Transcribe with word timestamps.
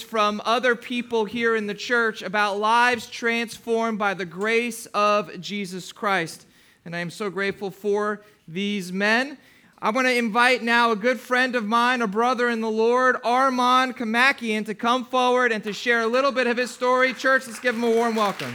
from 0.00 0.40
other 0.44 0.76
people 0.76 1.24
here 1.24 1.56
in 1.56 1.66
the 1.66 1.74
church 1.74 2.22
about 2.22 2.58
lives 2.58 3.08
transformed 3.08 3.98
by 3.98 4.14
the 4.14 4.24
grace 4.24 4.86
of 4.94 5.40
Jesus 5.40 5.92
Christ. 5.92 6.46
And 6.84 6.94
I 6.94 7.00
am 7.00 7.10
so 7.10 7.28
grateful 7.28 7.70
for 7.70 8.22
these 8.46 8.92
men. 8.92 9.38
I 9.80 9.90
want 9.90 10.06
to 10.06 10.16
invite 10.16 10.62
now 10.62 10.92
a 10.92 10.96
good 10.96 11.18
friend 11.18 11.56
of 11.56 11.66
mine, 11.66 12.02
a 12.02 12.06
brother 12.06 12.48
in 12.48 12.60
the 12.60 12.70
Lord, 12.70 13.16
Armand 13.24 13.96
Kamakian, 13.96 14.64
to 14.66 14.74
come 14.74 15.04
forward 15.04 15.50
and 15.50 15.64
to 15.64 15.72
share 15.72 16.02
a 16.02 16.06
little 16.06 16.30
bit 16.30 16.46
of 16.46 16.56
his 16.56 16.70
story. 16.70 17.12
Church, 17.12 17.48
let's 17.48 17.58
give 17.58 17.74
him 17.74 17.82
a 17.82 17.90
warm 17.90 18.14
welcome. 18.14 18.52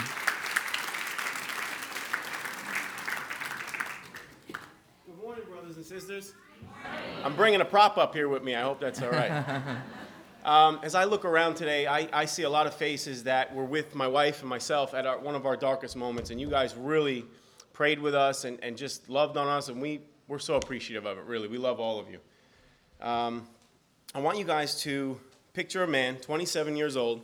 Good 4.47 5.21
morning, 5.21 5.43
brothers 5.49 5.75
and 5.75 5.85
sisters. 5.85 6.33
I'm 7.25 7.35
bringing 7.35 7.59
a 7.59 7.65
prop 7.65 7.97
up 7.97 8.13
here 8.13 8.29
with 8.29 8.43
me. 8.43 8.55
I 8.55 8.61
hope 8.61 8.79
that's 8.79 9.01
all 9.01 9.11
right. 9.11 9.45
Um, 10.47 10.79
as 10.81 10.95
I 10.95 11.03
look 11.03 11.25
around 11.25 11.55
today, 11.55 11.87
I, 11.87 12.07
I, 12.13 12.23
see 12.23 12.43
a 12.43 12.49
lot 12.49 12.67
of 12.67 12.73
faces 12.73 13.25
that 13.25 13.53
were 13.53 13.65
with 13.65 13.93
my 13.93 14.07
wife 14.07 14.39
and 14.39 14.49
myself 14.49 14.93
at 14.93 15.05
our, 15.05 15.19
one 15.19 15.35
of 15.35 15.45
our 15.45 15.57
darkest 15.57 15.97
moments, 15.97 16.29
and 16.29 16.39
you 16.39 16.49
guys 16.49 16.73
really 16.73 17.25
prayed 17.73 17.99
with 17.99 18.15
us 18.15 18.45
and, 18.45 18.57
and 18.63 18.77
just 18.77 19.09
loved 19.09 19.35
on 19.35 19.49
us, 19.49 19.67
and 19.67 19.81
we, 19.81 19.99
we're 20.29 20.39
so 20.39 20.55
appreciative 20.55 21.05
of 21.05 21.17
it, 21.17 21.25
really. 21.25 21.49
We 21.49 21.57
love 21.57 21.81
all 21.81 21.99
of 21.99 22.09
you. 22.09 22.19
Um, 23.05 23.45
I 24.15 24.21
want 24.21 24.37
you 24.37 24.45
guys 24.45 24.79
to 24.83 25.19
picture 25.51 25.83
a 25.83 25.87
man, 25.87 26.15
27 26.15 26.77
years 26.77 26.95
old, 26.95 27.23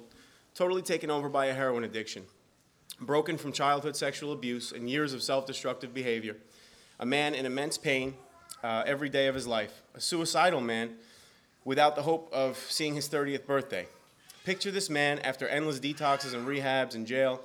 totally 0.53 0.81
taken 0.81 1.09
over 1.09 1.29
by 1.29 1.45
a 1.45 1.53
heroin 1.53 1.85
addiction, 1.85 2.23
broken 2.99 3.37
from 3.37 3.53
childhood 3.53 3.95
sexual 3.95 4.33
abuse 4.33 4.73
and 4.73 4.89
years 4.89 5.13
of 5.13 5.23
self 5.23 5.45
destructive 5.45 5.93
behavior, 5.93 6.35
a 6.99 7.05
man 7.05 7.35
in 7.35 7.45
immense 7.45 7.77
pain 7.77 8.15
uh, 8.65 8.83
every 8.85 9.07
day 9.07 9.27
of 9.27 9.35
his 9.35 9.47
life, 9.47 9.81
a 9.95 10.01
suicidal 10.01 10.59
man 10.59 10.95
without 11.65 11.95
the 11.95 12.01
hope 12.01 12.29
of 12.33 12.57
seeing 12.69 12.95
his 12.95 13.07
30th 13.09 13.45
birthday. 13.45 13.87
Picture 14.43 14.71
this 14.71 14.89
man 14.89 15.19
after 15.19 15.47
endless 15.47 15.79
detoxes 15.79 16.33
and 16.33 16.45
rehabs 16.45 16.95
in 16.95 17.05
jail, 17.05 17.41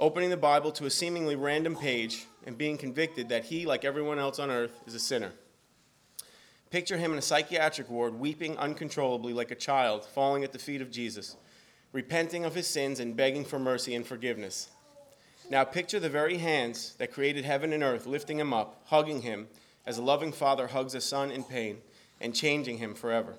opening 0.00 0.30
the 0.30 0.36
Bible 0.36 0.72
to 0.72 0.86
a 0.86 0.90
seemingly 0.90 1.36
random 1.36 1.76
page 1.76 2.26
and 2.44 2.58
being 2.58 2.76
convicted 2.76 3.28
that 3.28 3.44
he, 3.44 3.64
like 3.64 3.84
everyone 3.84 4.18
else 4.18 4.38
on 4.38 4.50
earth, 4.50 4.72
is 4.86 4.94
a 4.94 5.00
sinner. 5.00 5.32
Picture 6.70 6.98
him 6.98 7.12
in 7.12 7.18
a 7.18 7.22
psychiatric 7.22 7.88
ward, 7.88 8.18
weeping 8.18 8.56
uncontrollably 8.58 9.32
like 9.32 9.52
a 9.52 9.56
child, 9.56 10.04
falling 10.04 10.42
at 10.42 10.52
the 10.52 10.58
feet 10.58 10.82
of 10.82 10.90
Jesus, 10.90 11.36
repenting 11.92 12.44
of 12.44 12.56
his 12.56 12.66
sins 12.66 12.98
and 12.98 13.16
begging 13.16 13.44
for 13.44 13.60
mercy 13.60 13.94
and 13.94 14.04
forgiveness. 14.04 14.68
Now 15.48 15.62
picture 15.62 16.00
the 16.00 16.08
very 16.08 16.38
hands 16.38 16.96
that 16.98 17.12
created 17.12 17.44
heaven 17.44 17.72
and 17.72 17.84
earth 17.84 18.04
lifting 18.04 18.40
him 18.40 18.52
up, 18.52 18.82
hugging 18.86 19.22
him 19.22 19.46
as 19.86 19.96
a 19.96 20.02
loving 20.02 20.32
father 20.32 20.66
hugs 20.66 20.96
a 20.96 21.00
son 21.00 21.30
in 21.30 21.44
pain 21.44 21.78
and 22.20 22.34
changing 22.34 22.78
him 22.78 22.94
forever. 22.94 23.36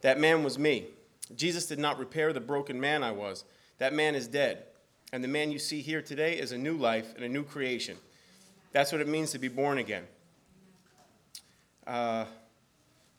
That 0.00 0.18
man 0.18 0.44
was 0.44 0.58
me. 0.58 0.86
Jesus 1.34 1.66
did 1.66 1.78
not 1.78 1.98
repair 1.98 2.32
the 2.32 2.40
broken 2.40 2.80
man 2.80 3.02
I 3.02 3.12
was. 3.12 3.44
That 3.78 3.92
man 3.92 4.14
is 4.14 4.28
dead. 4.28 4.64
And 5.12 5.22
the 5.22 5.28
man 5.28 5.50
you 5.50 5.58
see 5.58 5.80
here 5.80 6.02
today 6.02 6.38
is 6.38 6.52
a 6.52 6.58
new 6.58 6.76
life 6.76 7.14
and 7.14 7.24
a 7.24 7.28
new 7.28 7.44
creation. 7.44 7.96
That's 8.72 8.92
what 8.92 9.00
it 9.00 9.08
means 9.08 9.30
to 9.32 9.38
be 9.38 9.48
born 9.48 9.78
again. 9.78 10.04
Uh, 11.86 12.26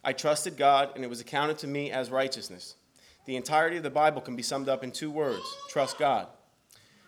I 0.03 0.13
trusted 0.13 0.57
God, 0.57 0.91
and 0.95 1.03
it 1.03 1.09
was 1.09 1.21
accounted 1.21 1.57
to 1.59 1.67
me 1.67 1.91
as 1.91 2.09
righteousness. 2.09 2.75
The 3.25 3.35
entirety 3.35 3.77
of 3.77 3.83
the 3.83 3.89
Bible 3.89 4.21
can 4.21 4.35
be 4.35 4.43
summed 4.43 4.69
up 4.69 4.83
in 4.83 4.91
two 4.91 5.11
words 5.11 5.43
trust 5.69 5.97
God. 5.97 6.27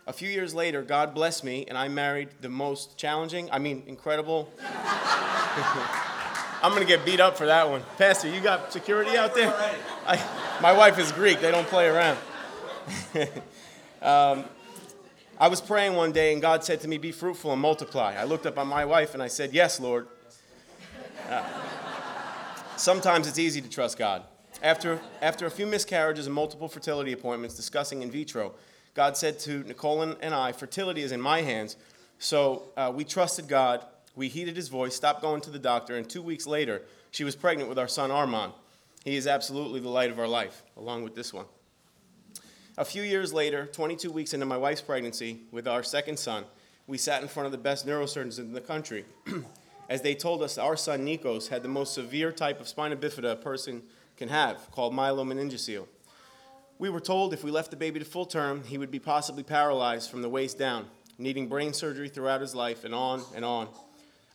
A 0.08 0.14
few 0.14 0.30
years 0.30 0.56
later, 0.56 0.82
God 0.82 1.14
blessed 1.14 1.44
me, 1.44 1.66
and 1.68 1.78
I 1.78 1.88
married 1.88 2.30
the 2.42 2.50
most 2.50 2.98
challenging, 2.98 3.50
I 3.52 3.60
mean, 3.60 3.84
incredible. 3.86 4.52
I'm 6.62 6.72
going 6.72 6.86
to 6.86 6.88
get 6.88 7.06
beat 7.06 7.22
up 7.22 7.38
for 7.38 7.46
that 7.46 7.70
one. 7.70 7.84
Pastor, 7.98 8.28
you 8.28 8.42
got 8.42 8.74
security 8.74 9.16
out 9.18 9.34
there? 9.34 9.54
I, 10.06 10.22
my 10.62 10.74
wife 10.74 11.00
is 11.00 11.12
Greek, 11.14 11.40
they 11.40 11.52
don't 11.52 11.68
play 11.68 11.88
around. 11.88 12.18
um, 14.02 14.44
I 15.40 15.48
was 15.48 15.62
praying 15.62 15.94
one 15.94 16.12
day, 16.12 16.34
and 16.34 16.42
God 16.42 16.66
said 16.66 16.82
to 16.82 16.88
me, 16.90 16.98
Be 16.98 17.14
fruitful 17.14 17.54
and 17.54 17.62
multiply. 17.62 18.16
I 18.16 18.26
looked 18.26 18.46
up 18.46 18.58
at 18.58 18.68
my 18.68 18.84
wife 18.84 19.14
and 19.14 19.24
I 19.24 19.28
said, 19.28 19.54
Yes, 19.54 19.80
Lord. 19.80 20.08
Uh, 21.30 21.44
sometimes 22.76 23.26
it's 23.28 23.40
easy 23.40 23.62
to 23.62 23.70
trust 23.70 23.98
God. 23.98 24.24
After, 24.62 25.00
after 25.22 25.46
a 25.46 25.52
few 25.52 25.66
miscarriages 25.66 26.26
and 26.26 26.36
multiple 26.36 26.68
fertility 26.68 27.14
appointments 27.14 27.56
discussing 27.56 28.02
in 28.02 28.12
vitro, 28.12 28.54
God 28.96 29.16
said 29.16 29.40
to 29.40 29.64
Nicole 29.64 30.02
and 30.02 30.34
I, 30.34 30.52
Fertility 30.52 31.04
is 31.04 31.14
in 31.14 31.22
my 31.22 31.42
hands. 31.42 31.78
So 32.18 32.64
uh, 32.76 32.92
we 32.94 33.06
trusted 33.06 33.48
God 33.48 33.86
we 34.20 34.28
heeded 34.28 34.58
his 34.58 34.68
voice, 34.68 34.94
stopped 34.94 35.22
going 35.22 35.40
to 35.40 35.50
the 35.50 35.58
doctor, 35.58 35.96
and 35.96 36.08
two 36.08 36.22
weeks 36.22 36.46
later, 36.46 36.82
she 37.10 37.24
was 37.24 37.38
pregnant 37.38 37.70
with 37.70 37.80
our 37.80 37.88
son 37.88 38.12
Armand. 38.12 38.52
He 39.06 39.16
is 39.16 39.26
absolutely 39.26 39.80
the 39.80 39.88
light 39.88 40.12
of 40.12 40.20
our 40.20 40.28
life, 40.28 40.62
along 40.76 41.04
with 41.04 41.16
this 41.16 41.34
one. 41.34 41.46
A 42.78 42.84
few 42.84 43.02
years 43.02 43.32
later, 43.32 43.66
22 43.68 44.12
weeks 44.12 44.34
into 44.34 44.46
my 44.46 44.58
wife's 44.58 44.82
pregnancy 44.82 45.40
with 45.54 45.70
our 45.70 45.84
second 45.84 46.20
son, 46.20 46.44
we 46.86 46.98
sat 46.98 47.22
in 47.22 47.30
front 47.30 47.46
of 47.46 47.54
the 47.54 47.58
best 47.58 47.88
neurosurgeons 47.88 48.40
in 48.40 48.52
the 48.52 48.60
country 48.60 49.06
as 49.90 50.02
they 50.02 50.16
told 50.16 50.44
us 50.44 50.58
our 50.58 50.76
son 50.76 51.06
Nikos 51.06 51.48
had 51.48 51.64
the 51.64 51.70
most 51.70 51.94
severe 51.94 52.34
type 52.34 52.60
of 52.60 52.68
spina 52.68 52.98
bifida 52.98 53.32
a 53.32 53.36
person 53.38 53.84
can 54.18 54.28
have, 54.28 54.70
called 54.72 54.94
myelomeningocele. 54.94 55.88
We 56.78 56.90
were 56.90 57.00
told 57.00 57.34
if 57.34 57.46
we 57.46 57.52
left 57.52 57.72
the 57.72 57.78
baby 57.78 58.00
to 58.00 58.06
full 58.06 58.26
term, 58.26 58.64
he 58.66 58.78
would 58.78 58.92
be 58.92 59.00
possibly 59.00 59.44
paralyzed 59.44 60.12
from 60.12 60.22
the 60.22 60.30
waist 60.30 60.60
down, 60.60 60.88
needing 61.18 61.48
brain 61.48 61.72
surgery 61.72 62.10
throughout 62.10 62.42
his 62.42 62.54
life, 62.54 62.84
and 62.84 62.94
on 62.94 63.24
and 63.34 63.46
on. 63.46 63.70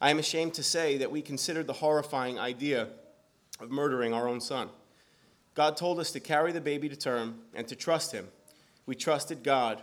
I 0.00 0.10
am 0.10 0.18
ashamed 0.18 0.54
to 0.54 0.62
say 0.62 0.98
that 0.98 1.10
we 1.10 1.22
considered 1.22 1.66
the 1.66 1.72
horrifying 1.72 2.38
idea 2.38 2.88
of 3.60 3.70
murdering 3.70 4.12
our 4.12 4.28
own 4.28 4.40
son. 4.40 4.68
God 5.54 5.76
told 5.76 6.00
us 6.00 6.10
to 6.12 6.20
carry 6.20 6.50
the 6.52 6.60
baby 6.60 6.88
to 6.88 6.96
term 6.96 7.40
and 7.54 7.68
to 7.68 7.76
trust 7.76 8.10
him. 8.12 8.26
We 8.86 8.96
trusted 8.96 9.44
God. 9.44 9.80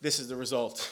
This 0.00 0.18
is 0.18 0.28
the 0.28 0.34
result. 0.36 0.90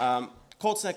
um, 0.00 0.30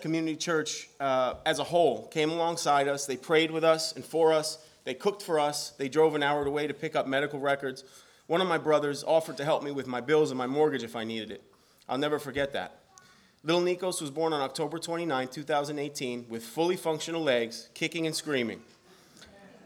Community 0.01 0.35
Church 0.35 0.89
uh, 0.99 1.35
as 1.45 1.59
a 1.59 1.63
whole 1.63 2.07
came 2.07 2.31
alongside 2.31 2.87
us. 2.87 3.05
They 3.05 3.17
prayed 3.17 3.51
with 3.51 3.63
us 3.63 3.93
and 3.95 4.03
for 4.03 4.33
us. 4.33 4.57
They 4.83 4.95
cooked 4.95 5.21
for 5.21 5.39
us. 5.39 5.69
They 5.77 5.89
drove 5.89 6.15
an 6.15 6.23
hour 6.23 6.43
away 6.43 6.65
to 6.65 6.73
pick 6.73 6.95
up 6.95 7.05
medical 7.05 7.39
records 7.39 7.83
one 8.29 8.41
of 8.41 8.47
my 8.47 8.59
brothers 8.59 9.03
offered 9.03 9.37
to 9.37 9.43
help 9.43 9.63
me 9.63 9.71
with 9.71 9.87
my 9.87 9.99
bills 9.99 10.29
and 10.29 10.37
my 10.37 10.45
mortgage 10.45 10.83
if 10.83 10.95
I 10.95 11.03
needed 11.03 11.31
it. 11.31 11.41
I'll 11.87 11.97
never 11.97 12.19
forget 12.19 12.53
that. 12.53 12.77
Little 13.43 13.63
Nikos 13.63 14.01
was 14.01 14.11
born 14.11 14.33
on 14.33 14.41
October 14.41 14.77
29, 14.77 15.29
2018, 15.29 16.27
with 16.29 16.43
fully 16.43 16.75
functional 16.75 17.23
legs, 17.23 17.69
kicking 17.73 18.05
and 18.05 18.15
screaming. 18.15 18.61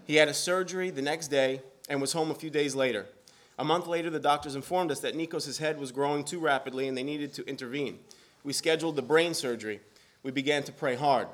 He 0.07 0.16
had 0.16 0.29
a 0.29 0.34
surgery 0.34 0.91
the 0.91 1.01
next 1.01 1.28
day 1.28 1.62
and 1.90 2.00
was 2.00 2.13
home 2.13 2.31
a 2.31 2.35
few 2.35 2.50
days 2.50 2.74
later. 2.74 3.06
A 3.59 3.66
month 3.66 3.85
later, 3.85 4.09
the 4.09 4.18
doctors 4.18 4.56
informed 4.56 4.91
us 4.91 5.01
that 5.01 5.13
Nikos' 5.13 5.59
head 5.59 5.78
was 5.78 5.91
growing 5.91 6.24
too 6.24 6.40
rapidly 6.40 6.88
and 6.88 6.97
they 6.97 7.03
needed 7.03 7.34
to 7.34 7.45
intervene. 7.45 8.00
We 8.45 8.53
scheduled 8.53 8.95
the 8.95 9.01
brain 9.01 9.34
surgery. 9.34 9.81
We 10.24 10.31
began 10.31 10.63
to 10.63 10.72
pray 10.72 10.95
hard. 10.95 11.28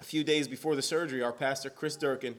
A 0.00 0.04
few 0.04 0.22
days 0.22 0.46
before 0.46 0.76
the 0.76 0.82
surgery, 0.82 1.20
our 1.20 1.32
pastor, 1.32 1.68
Chris 1.68 1.96
Durkin, 1.96 2.36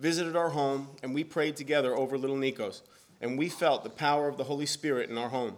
visited 0.00 0.34
our 0.34 0.48
home 0.48 0.88
and 1.04 1.14
we 1.14 1.22
prayed 1.22 1.54
together 1.54 1.94
over 1.96 2.18
little 2.18 2.36
Nikos 2.36 2.80
and 3.22 3.38
we 3.38 3.48
felt 3.48 3.84
the 3.84 3.90
power 3.90 4.28
of 4.28 4.36
the 4.36 4.44
Holy 4.44 4.66
Spirit 4.66 5.08
in 5.08 5.16
our 5.16 5.28
home. 5.28 5.54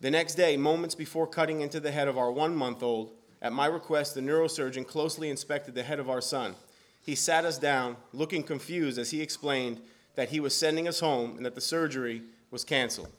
The 0.00 0.10
next 0.10 0.34
day, 0.34 0.58
moments 0.58 0.94
before 0.94 1.26
cutting 1.26 1.62
into 1.62 1.80
the 1.80 1.90
head 1.90 2.06
of 2.06 2.18
our 2.18 2.30
one 2.30 2.54
month 2.54 2.82
old, 2.82 3.12
at 3.40 3.52
my 3.52 3.66
request, 3.66 4.14
the 4.14 4.20
neurosurgeon 4.20 4.86
closely 4.86 5.30
inspected 5.30 5.74
the 5.74 5.82
head 5.82 5.98
of 5.98 6.10
our 6.10 6.20
son. 6.20 6.54
He 7.00 7.14
sat 7.14 7.46
us 7.46 7.58
down, 7.58 7.96
looking 8.12 8.42
confused 8.42 8.98
as 8.98 9.10
he 9.10 9.22
explained 9.22 9.80
that 10.16 10.28
he 10.28 10.40
was 10.40 10.54
sending 10.54 10.86
us 10.86 11.00
home 11.00 11.36
and 11.36 11.46
that 11.46 11.54
the 11.54 11.60
surgery 11.60 12.22
was 12.50 12.62
canceled. 12.64 13.10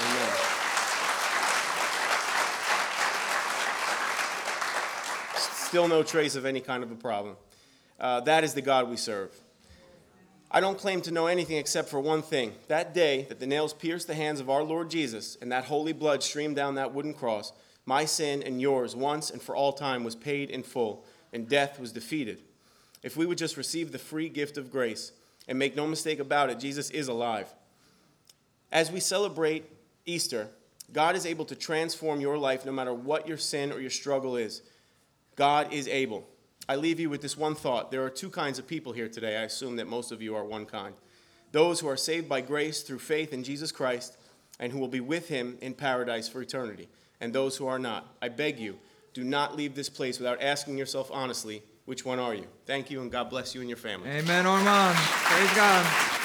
Amen. 0.00 0.32
Still 5.36 5.88
no 5.88 6.02
trace 6.02 6.36
of 6.36 6.44
any 6.44 6.60
kind 6.60 6.82
of 6.82 6.90
a 6.90 6.96
problem. 6.96 7.36
Uh, 7.98 8.20
that 8.20 8.44
is 8.44 8.54
the 8.54 8.62
God 8.62 8.88
we 8.88 8.96
serve. 8.96 9.30
I 10.52 10.60
don't 10.60 10.78
claim 10.78 11.00
to 11.02 11.12
know 11.12 11.28
anything 11.28 11.58
except 11.58 11.88
for 11.88 12.00
one 12.00 12.22
thing. 12.22 12.52
That 12.66 12.92
day 12.92 13.26
that 13.28 13.38
the 13.38 13.46
nails 13.46 13.72
pierced 13.72 14.08
the 14.08 14.14
hands 14.14 14.40
of 14.40 14.50
our 14.50 14.64
Lord 14.64 14.90
Jesus 14.90 15.38
and 15.40 15.52
that 15.52 15.66
holy 15.66 15.92
blood 15.92 16.24
streamed 16.24 16.56
down 16.56 16.74
that 16.74 16.92
wooden 16.92 17.14
cross, 17.14 17.52
my 17.86 18.04
sin 18.04 18.42
and 18.42 18.60
yours 18.60 18.96
once 18.96 19.30
and 19.30 19.40
for 19.40 19.54
all 19.54 19.72
time 19.72 20.02
was 20.02 20.16
paid 20.16 20.50
in 20.50 20.64
full, 20.64 21.04
and 21.32 21.48
death 21.48 21.78
was 21.78 21.92
defeated. 21.92 22.42
If 23.02 23.16
we 23.16 23.26
would 23.26 23.38
just 23.38 23.56
receive 23.56 23.92
the 23.92 23.98
free 23.98 24.28
gift 24.28 24.58
of 24.58 24.72
grace 24.72 25.12
and 25.46 25.58
make 25.58 25.76
no 25.76 25.86
mistake 25.86 26.18
about 26.18 26.50
it, 26.50 26.58
Jesus 26.58 26.90
is 26.90 27.06
alive. 27.06 27.52
As 28.72 28.90
we 28.90 29.00
celebrate 29.00 29.70
Easter, 30.04 30.48
God 30.92 31.14
is 31.14 31.26
able 31.26 31.44
to 31.46 31.54
transform 31.54 32.20
your 32.20 32.36
life 32.36 32.66
no 32.66 32.72
matter 32.72 32.92
what 32.92 33.28
your 33.28 33.36
sin 33.36 33.72
or 33.72 33.80
your 33.80 33.90
struggle 33.90 34.36
is. 34.36 34.62
God 35.36 35.72
is 35.72 35.86
able. 35.86 36.26
I 36.70 36.76
leave 36.76 37.00
you 37.00 37.10
with 37.10 37.20
this 37.20 37.36
one 37.36 37.56
thought. 37.56 37.90
There 37.90 38.04
are 38.04 38.08
two 38.08 38.30
kinds 38.30 38.60
of 38.60 38.66
people 38.68 38.92
here 38.92 39.08
today. 39.08 39.36
I 39.36 39.42
assume 39.42 39.74
that 39.74 39.88
most 39.88 40.12
of 40.12 40.22
you 40.22 40.36
are 40.36 40.44
one 40.44 40.66
kind. 40.66 40.94
Those 41.50 41.80
who 41.80 41.88
are 41.88 41.96
saved 41.96 42.28
by 42.28 42.42
grace 42.42 42.82
through 42.82 43.00
faith 43.00 43.32
in 43.32 43.42
Jesus 43.42 43.72
Christ 43.72 44.16
and 44.60 44.70
who 44.70 44.78
will 44.78 44.86
be 44.86 45.00
with 45.00 45.26
him 45.26 45.58
in 45.62 45.74
paradise 45.74 46.28
for 46.28 46.40
eternity, 46.40 46.88
and 47.20 47.32
those 47.32 47.56
who 47.56 47.66
are 47.66 47.80
not. 47.80 48.14
I 48.22 48.28
beg 48.28 48.60
you, 48.60 48.78
do 49.14 49.24
not 49.24 49.56
leave 49.56 49.74
this 49.74 49.88
place 49.88 50.20
without 50.20 50.40
asking 50.40 50.78
yourself 50.78 51.10
honestly, 51.12 51.64
which 51.86 52.04
one 52.04 52.20
are 52.20 52.36
you? 52.36 52.46
Thank 52.66 52.88
you, 52.88 53.00
and 53.00 53.10
God 53.10 53.30
bless 53.30 53.52
you 53.52 53.62
and 53.62 53.68
your 53.68 53.76
family. 53.76 54.08
Amen, 54.08 54.46
Armand. 54.46 54.96
Praise 54.96 55.56
God. 55.56 56.19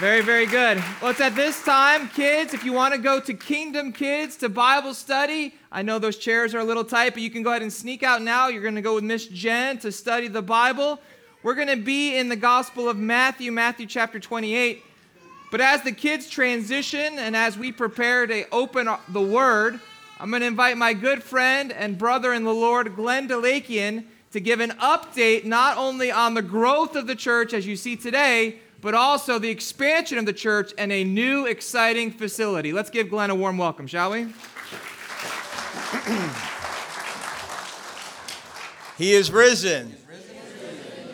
Very, 0.00 0.22
very 0.22 0.46
good. 0.46 0.82
Well, 1.00 1.12
it's 1.12 1.20
at 1.20 1.36
this 1.36 1.62
time, 1.64 2.08
kids, 2.08 2.52
if 2.52 2.64
you 2.64 2.72
want 2.72 2.94
to 2.94 3.00
go 3.00 3.20
to 3.20 3.32
Kingdom 3.32 3.92
Kids 3.92 4.36
to 4.38 4.48
Bible 4.48 4.92
study, 4.92 5.54
I 5.70 5.82
know 5.82 6.00
those 6.00 6.16
chairs 6.16 6.52
are 6.52 6.58
a 6.58 6.64
little 6.64 6.82
tight, 6.82 7.14
but 7.14 7.22
you 7.22 7.30
can 7.30 7.44
go 7.44 7.50
ahead 7.50 7.62
and 7.62 7.72
sneak 7.72 8.02
out 8.02 8.20
now. 8.20 8.48
You're 8.48 8.60
going 8.60 8.74
to 8.74 8.82
go 8.82 8.96
with 8.96 9.04
Miss 9.04 9.28
Jen 9.28 9.78
to 9.78 9.92
study 9.92 10.26
the 10.26 10.42
Bible. 10.42 10.98
We're 11.44 11.54
going 11.54 11.68
to 11.68 11.76
be 11.76 12.16
in 12.16 12.28
the 12.28 12.34
Gospel 12.34 12.88
of 12.88 12.96
Matthew, 12.96 13.52
Matthew 13.52 13.86
chapter 13.86 14.18
28. 14.18 14.82
But 15.52 15.60
as 15.60 15.82
the 15.82 15.92
kids 15.92 16.28
transition 16.28 17.16
and 17.20 17.36
as 17.36 17.56
we 17.56 17.70
prepare 17.70 18.26
to 18.26 18.48
open 18.50 18.88
the 19.10 19.22
Word, 19.22 19.78
I'm 20.18 20.28
going 20.28 20.40
to 20.40 20.48
invite 20.48 20.76
my 20.76 20.92
good 20.92 21.22
friend 21.22 21.70
and 21.70 21.96
brother 21.96 22.32
in 22.32 22.42
the 22.42 22.52
Lord, 22.52 22.96
Glenn 22.96 23.28
Delakian, 23.28 24.06
to 24.32 24.40
give 24.40 24.58
an 24.58 24.70
update 24.70 25.44
not 25.44 25.76
only 25.76 26.10
on 26.10 26.34
the 26.34 26.42
growth 26.42 26.96
of 26.96 27.06
the 27.06 27.14
church 27.14 27.54
as 27.54 27.64
you 27.64 27.76
see 27.76 27.94
today, 27.94 28.58
but 28.84 28.94
also 28.94 29.38
the 29.38 29.48
expansion 29.48 30.18
of 30.18 30.26
the 30.26 30.32
church 30.32 30.74
and 30.76 30.92
a 30.92 31.02
new 31.02 31.46
exciting 31.46 32.10
facility. 32.10 32.70
Let's 32.70 32.90
give 32.90 33.08
Glenn 33.08 33.30
a 33.30 33.34
warm 33.34 33.56
welcome, 33.56 33.86
shall 33.86 34.10
we? 34.10 34.24
he 38.98 39.14
is 39.14 39.32
risen. 39.32 39.96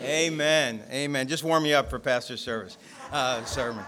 Amen. 0.01 0.83
Amen. 0.91 1.29
Just 1.29 1.45
warm 1.45 1.65
you 1.65 1.75
up 1.75 1.89
for 1.89 1.97
pastor's 1.97 2.41
service, 2.41 2.77
uh, 3.13 3.45
sermon. 3.45 3.85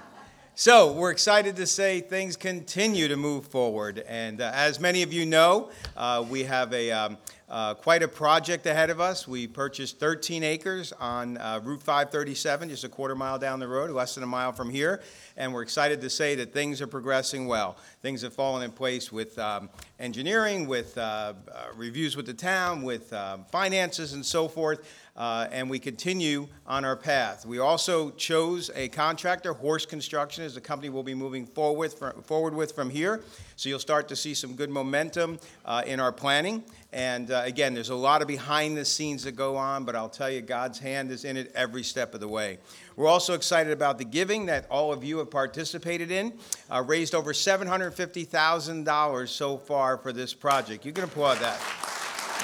So, 0.56 0.92
we're 0.92 1.10
excited 1.10 1.56
to 1.56 1.66
say 1.66 2.00
things 2.00 2.38
continue 2.38 3.08
to 3.08 3.18
move 3.18 3.48
forward. 3.48 4.04
And 4.08 4.40
uh, 4.40 4.52
as 4.54 4.80
many 4.80 5.02
of 5.02 5.12
you 5.12 5.26
know, 5.26 5.72
uh, 5.98 6.24
we 6.30 6.44
have 6.44 6.72
a 6.74 6.92
um, 6.92 7.18
uh, 7.50 7.74
quite 7.74 8.04
a 8.04 8.08
project 8.08 8.68
ahead 8.68 8.92
of 8.92 9.00
us. 9.00 9.28
We 9.28 9.48
purchased 9.48 10.00
13 10.00 10.44
acres 10.44 10.92
on 11.00 11.38
uh, 11.38 11.60
Route 11.64 11.82
537, 11.82 12.70
just 12.70 12.84
a 12.84 12.90
quarter 12.90 13.16
mile 13.16 13.40
down 13.40 13.60
the 13.60 13.68
road, 13.68 13.90
less 13.90 14.14
than 14.14 14.24
a 14.24 14.28
mile 14.28 14.52
from 14.52 14.70
here. 14.70 15.02
And 15.38 15.54
we're 15.54 15.64
excited 15.64 16.02
to 16.02 16.10
say 16.10 16.36
that 16.36 16.54
things 16.54 16.82
are 16.82 16.88
progressing 16.88 17.48
well. 17.48 17.78
Things 18.04 18.22
have 18.22 18.34
fallen 18.34 18.64
in 18.64 18.72
place 18.72 19.12
with 19.12 19.38
um, 19.40 19.70
engineering, 20.00 20.68
with 20.68 20.98
uh, 20.98 21.34
uh 21.52 21.66
reviews 21.76 22.16
with 22.16 22.28
the 22.28 22.34
town, 22.34 22.84
with 22.84 23.12
um, 23.12 23.46
finances, 23.52 24.14
and 24.14 24.26
so 24.26 24.48
forth. 24.48 24.88
Uh, 25.16 25.48
and 25.52 25.70
we 25.70 25.78
continue 25.78 26.48
on 26.66 26.84
our 26.84 26.96
path. 26.96 27.46
We 27.46 27.60
also 27.60 28.10
chose 28.12 28.72
a 28.74 28.88
contractor, 28.90 29.54
Horse 29.54 29.86
Construction, 29.86 30.44
is 30.44 30.56
the 30.56 30.62
company 30.62 30.90
we'll 30.90 31.04
be 31.04 31.14
moving 31.14 31.46
forward, 31.46 31.94
forward 32.24 32.56
with 32.56 32.72
from 32.72 32.90
here. 32.90 33.22
So 33.56 33.70
you'll 33.70 33.78
start 33.78 34.08
to 34.08 34.16
see 34.16 34.34
some 34.34 34.56
good 34.56 34.72
momentum 34.72 35.38
uh, 35.66 35.84
in 35.86 36.00
our 36.00 36.12
planning. 36.12 36.64
And 36.92 37.30
uh, 37.30 37.44
again, 37.46 37.76
there's 37.76 37.90
a 37.90 37.96
lot 37.96 38.24
of 38.24 38.28
behind 38.28 38.76
the 38.76 38.86
scenes 38.86 39.24
that 39.24 39.36
go 39.36 39.56
on, 39.56 39.84
but 39.86 39.96
I'll 39.96 40.10
tell 40.10 40.32
you, 40.32 40.42
God's 40.42 40.80
hand 40.80 41.12
is 41.12 41.26
in 41.26 41.38
it 41.38 41.52
every 41.54 41.84
step 41.84 42.16
of 42.16 42.20
the 42.20 42.28
way. 42.28 42.58
We're 42.96 43.08
also 43.08 43.36
excited 43.36 43.72
about 43.72 44.00
the 44.00 44.06
giving 44.06 44.48
that 44.48 44.66
all 44.70 44.92
of 44.92 45.04
you 45.04 45.20
have 45.20 45.30
participated 45.30 46.10
in. 46.10 46.34
Uh, 46.72 46.84
raised 46.86 47.14
over 47.14 47.34
$750,000 47.34 49.30
so 49.30 49.58
far 49.58 49.98
for 49.98 50.12
this 50.12 50.34
project. 50.34 50.86
You 50.86 50.92
can 50.92 51.04
applaud 51.04 51.38
that. 51.38 51.60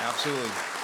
Absolutely. 0.01 0.78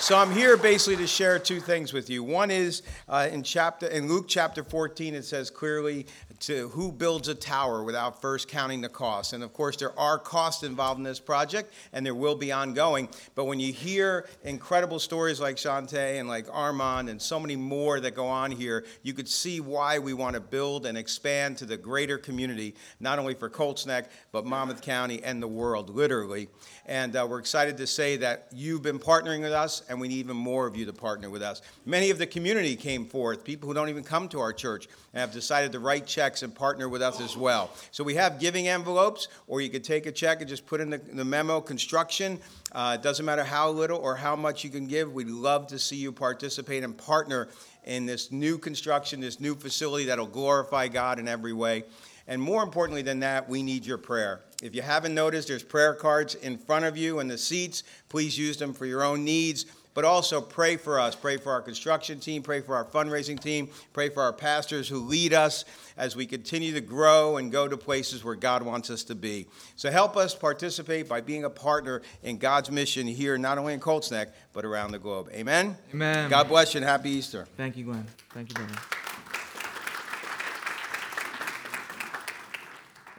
So 0.00 0.16
I'm 0.16 0.32
here 0.32 0.56
basically 0.56 0.96
to 0.96 1.06
share 1.06 1.38
two 1.38 1.60
things 1.60 1.92
with 1.92 2.08
you. 2.08 2.24
One 2.24 2.50
is 2.50 2.82
uh, 3.06 3.28
in 3.30 3.42
chapter 3.42 3.86
in 3.86 4.08
Luke 4.08 4.28
chapter 4.28 4.64
14, 4.64 5.14
it 5.14 5.26
says 5.26 5.50
clearly 5.50 6.06
to 6.40 6.68
who 6.70 6.90
builds 6.90 7.28
a 7.28 7.34
tower 7.34 7.84
without 7.84 8.20
first 8.20 8.48
counting 8.48 8.80
the 8.80 8.88
cost. 8.88 9.34
And 9.34 9.44
of 9.44 9.52
course, 9.52 9.76
there 9.76 9.96
are 9.98 10.18
costs 10.18 10.62
involved 10.62 10.98
in 10.98 11.04
this 11.04 11.20
project, 11.20 11.72
and 11.92 12.04
there 12.04 12.14
will 12.14 12.34
be 12.34 12.50
ongoing. 12.50 13.08
But 13.34 13.44
when 13.44 13.60
you 13.60 13.72
hear 13.72 14.26
incredible 14.42 14.98
stories 14.98 15.40
like 15.40 15.56
Shantae 15.56 16.18
and 16.18 16.28
like 16.28 16.46
Armand 16.50 17.10
and 17.10 17.20
so 17.20 17.38
many 17.38 17.56
more 17.56 18.00
that 18.00 18.14
go 18.14 18.26
on 18.26 18.50
here, 18.50 18.84
you 19.02 19.12
could 19.12 19.28
see 19.28 19.60
why 19.60 19.98
we 19.98 20.14
want 20.14 20.34
to 20.34 20.40
build 20.40 20.86
and 20.86 20.96
expand 20.96 21.58
to 21.58 21.66
the 21.66 21.76
greater 21.76 22.16
community, 22.16 22.74
not 23.00 23.18
only 23.18 23.34
for 23.34 23.50
Colts 23.50 23.84
Neck, 23.84 24.10
but 24.32 24.46
Monmouth 24.46 24.80
County 24.80 25.22
and 25.22 25.42
the 25.42 25.48
world, 25.48 25.90
literally. 25.90 26.48
And 26.86 27.14
uh, 27.14 27.26
we're 27.28 27.38
excited 27.38 27.76
to 27.76 27.86
say 27.86 28.16
that 28.16 28.48
you've 28.50 28.82
been 28.82 28.98
partnering 28.98 29.42
with 29.42 29.52
us, 29.52 29.82
and 29.88 30.00
we 30.00 30.08
need 30.08 30.16
even 30.16 30.36
more 30.36 30.66
of 30.66 30.74
you 30.74 30.86
to 30.86 30.92
partner 30.92 31.28
with 31.28 31.42
us. 31.42 31.60
Many 31.84 32.10
of 32.10 32.18
the 32.18 32.26
community 32.26 32.76
came 32.76 33.04
forth, 33.04 33.44
people 33.44 33.68
who 33.68 33.74
don't 33.74 33.90
even 33.90 34.04
come 34.04 34.28
to 34.30 34.40
our 34.40 34.52
church, 34.54 34.88
and 35.12 35.20
have 35.20 35.32
decided 35.32 35.72
to 35.72 35.78
write 35.78 36.06
checks 36.06 36.29
checks 36.30 36.42
and 36.44 36.54
partner 36.54 36.88
with 36.88 37.02
us 37.02 37.20
as 37.20 37.36
well. 37.36 37.70
So 37.90 38.04
we 38.04 38.14
have 38.14 38.38
giving 38.38 38.68
envelopes, 38.68 39.26
or 39.48 39.60
you 39.60 39.68
could 39.68 39.82
take 39.82 40.06
a 40.06 40.12
check 40.12 40.40
and 40.40 40.48
just 40.48 40.64
put 40.64 40.80
in 40.80 40.90
the, 40.90 40.98
the 40.98 41.24
memo 41.24 41.60
construction. 41.60 42.38
Uh, 42.70 42.96
it 42.98 43.02
doesn't 43.02 43.26
matter 43.26 43.42
how 43.42 43.70
little 43.70 43.98
or 43.98 44.14
how 44.14 44.36
much 44.36 44.62
you 44.62 44.70
can 44.70 44.86
give. 44.86 45.12
We'd 45.12 45.26
love 45.26 45.66
to 45.68 45.78
see 45.78 45.96
you 45.96 46.12
participate 46.12 46.84
and 46.84 46.96
partner 46.96 47.48
in 47.84 48.06
this 48.06 48.30
new 48.30 48.58
construction, 48.58 49.20
this 49.20 49.40
new 49.40 49.56
facility 49.56 50.04
that'll 50.04 50.26
glorify 50.26 50.86
God 50.86 51.18
in 51.18 51.26
every 51.26 51.52
way. 51.52 51.82
And 52.28 52.40
more 52.40 52.62
importantly 52.62 53.02
than 53.02 53.18
that, 53.20 53.48
we 53.48 53.64
need 53.64 53.84
your 53.84 53.98
prayer. 53.98 54.42
If 54.62 54.72
you 54.76 54.82
haven't 54.82 55.14
noticed, 55.14 55.48
there's 55.48 55.64
prayer 55.64 55.94
cards 55.94 56.36
in 56.36 56.58
front 56.58 56.84
of 56.84 56.96
you 56.96 57.18
in 57.18 57.26
the 57.26 57.38
seats. 57.38 57.82
Please 58.08 58.38
use 58.38 58.56
them 58.56 58.72
for 58.72 58.86
your 58.86 59.02
own 59.02 59.24
needs 59.24 59.66
but 59.94 60.04
also 60.04 60.40
pray 60.40 60.76
for 60.76 61.00
us. 61.00 61.14
Pray 61.14 61.36
for 61.36 61.52
our 61.52 61.62
construction 61.62 62.20
team, 62.20 62.42
pray 62.42 62.60
for 62.60 62.74
our 62.74 62.84
fundraising 62.84 63.38
team, 63.38 63.68
pray 63.92 64.08
for 64.08 64.22
our 64.22 64.32
pastors 64.32 64.88
who 64.88 64.98
lead 64.98 65.32
us 65.32 65.64
as 65.96 66.16
we 66.16 66.26
continue 66.26 66.72
to 66.72 66.80
grow 66.80 67.36
and 67.36 67.52
go 67.52 67.68
to 67.68 67.76
places 67.76 68.24
where 68.24 68.34
God 68.34 68.62
wants 68.62 68.90
us 68.90 69.04
to 69.04 69.14
be. 69.14 69.46
So 69.76 69.90
help 69.90 70.16
us 70.16 70.34
participate 70.34 71.08
by 71.08 71.20
being 71.20 71.44
a 71.44 71.50
partner 71.50 72.02
in 72.22 72.38
God's 72.38 72.70
mission 72.70 73.06
here, 73.06 73.36
not 73.38 73.58
only 73.58 73.74
in 73.74 73.80
Colts 73.80 74.10
Neck, 74.10 74.28
but 74.52 74.64
around 74.64 74.92
the 74.92 74.98
globe. 74.98 75.28
Amen? 75.32 75.76
Amen. 75.92 76.30
God 76.30 76.48
bless 76.48 76.74
you 76.74 76.78
and 76.78 76.88
happy 76.88 77.10
Easter. 77.10 77.46
Thank 77.56 77.76
you, 77.76 77.84
Glenn. 77.84 78.06
Thank 78.32 78.50
you, 78.50 78.54
brother. 78.54 78.99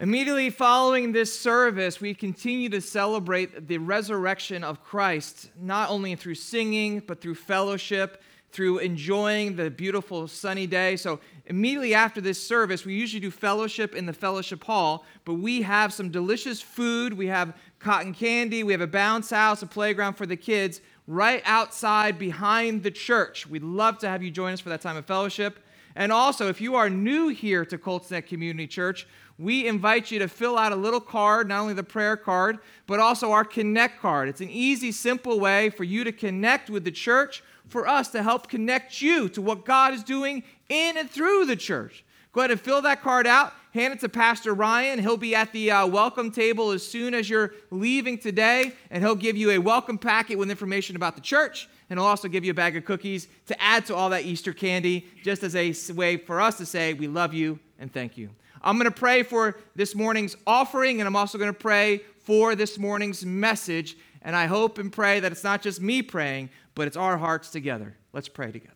Immediately 0.02 0.50
following 0.50 1.12
this 1.12 1.40
service, 1.40 2.02
we 2.02 2.16
continue 2.16 2.70
to 2.70 2.82
celebrate 2.82 3.68
the 3.68 3.78
resurrection 3.78 4.64
of 4.64 4.84
Christ, 4.84 5.52
not 5.62 5.92
only 5.92 6.16
through 6.16 6.34
singing, 6.34 7.04
but 7.06 7.22
through 7.22 7.36
fellowship, 7.36 8.24
through 8.52 8.80
enjoying 8.80 9.56
the 9.56 9.70
beautiful 9.70 10.28
sunny 10.28 10.66
day. 10.66 10.96
So, 10.96 11.20
immediately 11.46 11.94
after 11.94 12.20
this 12.20 12.44
service, 12.44 12.84
we 12.84 12.96
usually 12.96 13.20
do 13.20 13.30
fellowship 13.30 13.94
in 13.94 14.08
the 14.08 14.14
fellowship 14.14 14.64
hall, 14.64 15.06
but 15.24 15.36
we 15.36 15.62
have 15.62 15.94
some 15.94 16.10
delicious 16.10 16.64
food. 16.64 17.14
We 17.14 17.28
have 17.28 17.56
cotton 17.78 18.16
candy, 18.16 18.64
we 18.64 18.72
have 18.72 18.82
a 18.82 18.88
bounce 18.88 19.30
house, 19.30 19.62
a 19.62 19.68
playground 19.68 20.16
for 20.16 20.26
the 20.26 20.36
kids 20.36 20.82
right 21.06 21.44
outside 21.46 22.18
behind 22.18 22.82
the 22.82 22.90
church. 22.90 23.46
We'd 23.46 23.62
love 23.62 24.00
to 24.00 24.10
have 24.10 24.24
you 24.24 24.32
join 24.32 24.54
us 24.54 24.62
for 24.62 24.70
that 24.70 24.82
time 24.82 24.98
of 24.98 25.06
fellowship. 25.06 25.60
And 25.96 26.12
also, 26.12 26.48
if 26.48 26.62
you 26.62 26.76
are 26.76 26.90
new 26.90 27.28
here 27.28 27.66
to 27.66 27.78
Colts 27.78 28.12
Neck 28.12 28.28
Community 28.28 28.68
Church, 28.68 29.08
we 29.38 29.68
invite 29.68 30.12
you 30.12 30.20
to 30.20 30.28
fill 30.28 30.58
out 30.58 30.72
a 30.72 30.76
little 30.76 31.00
card, 31.00 31.50
not 31.50 31.62
only 31.62 31.74
the 31.74 31.84
prayer 31.84 32.16
card, 32.16 32.60
but 32.86 33.00
also 33.00 33.32
our 33.32 33.44
Connect 33.44 34.00
card. 34.00 34.30
It's 34.30 34.42
an 34.42 34.50
easy, 34.50 34.92
simple 34.92 35.40
way 35.40 35.70
for 35.70 35.84
you 35.84 36.04
to 36.04 36.12
connect 36.12 36.70
with 36.70 36.84
the 36.84 36.92
church, 36.92 37.44
for 37.68 37.88
us 37.88 38.10
to 38.10 38.22
help 38.22 38.50
connect 38.50 39.02
you 39.02 39.30
to 39.30 39.42
what 39.42 39.66
God 39.66 39.94
is 39.94 40.04
doing 40.04 40.44
in 40.70 40.98
and 40.98 41.10
through 41.10 41.46
the 41.46 41.56
church. 41.56 42.04
Go 42.34 42.42
ahead 42.42 42.52
and 42.52 42.62
fill 42.62 42.82
that 42.84 43.02
card 43.02 43.28
out, 43.28 43.54
hand 43.74 43.94
it 43.94 44.00
to 44.02 44.10
Pastor 44.10 44.54
Ryan. 44.54 45.00
He'll 45.00 45.18
be 45.18 45.36
at 45.36 45.52
the 45.52 45.72
uh, 45.72 45.88
welcome 45.88 46.32
table 46.32 46.72
as 46.72 46.86
soon 46.86 47.14
as 47.14 47.30
you're 47.30 47.54
leaving 47.72 48.18
today, 48.18 48.74
and 48.90 49.04
he'll 49.04 49.16
give 49.16 49.36
you 49.36 49.52
a 49.52 49.58
welcome 49.58 49.98
packet 49.98 50.38
with 50.38 50.50
information 50.50 50.96
about 50.96 51.16
the 51.16 51.22
church. 51.22 51.68
And 51.92 52.00
he'll 52.00 52.08
also 52.08 52.30
give 52.30 52.46
you 52.46 52.52
a 52.52 52.54
bag 52.54 52.78
of 52.78 52.86
cookies 52.86 53.28
to 53.48 53.62
add 53.62 53.86
to 53.88 53.96
all 53.96 54.12
that 54.12 54.24
Easter 54.24 54.54
candy, 54.54 55.06
just 55.26 55.44
as 55.44 55.58
a 55.58 55.74
way 55.92 56.16
for 56.16 56.40
us 56.40 56.56
to 56.60 56.66
say, 56.66 56.94
We 56.94 57.10
love 57.10 57.34
you 57.34 57.60
and 57.80 57.92
thank 57.92 58.18
you. 58.18 58.30
I'm 58.62 58.78
going 58.78 58.90
to 58.90 58.98
pray 58.98 59.24
for 59.24 59.58
this 59.76 59.94
morning's 59.94 60.38
offering, 60.48 61.02
and 61.02 61.08
I'm 61.08 61.18
also 61.18 61.38
going 61.38 61.54
to 61.54 61.60
pray 61.60 62.00
for 62.22 62.56
this 62.56 62.80
morning's 62.80 63.26
message. 63.26 63.98
And 64.22 64.38
I 64.38 64.46
hope 64.46 64.78
and 64.78 64.90
pray 64.90 65.20
that 65.20 65.34
it's 65.34 65.44
not 65.44 65.62
just 65.62 65.82
me 65.82 66.02
praying, 66.02 66.50
but 66.76 66.88
it's 66.88 66.96
our 66.96 67.18
hearts 67.18 67.50
together. 67.50 67.98
Let's 68.14 68.30
pray 68.30 68.54
together. 68.54 68.74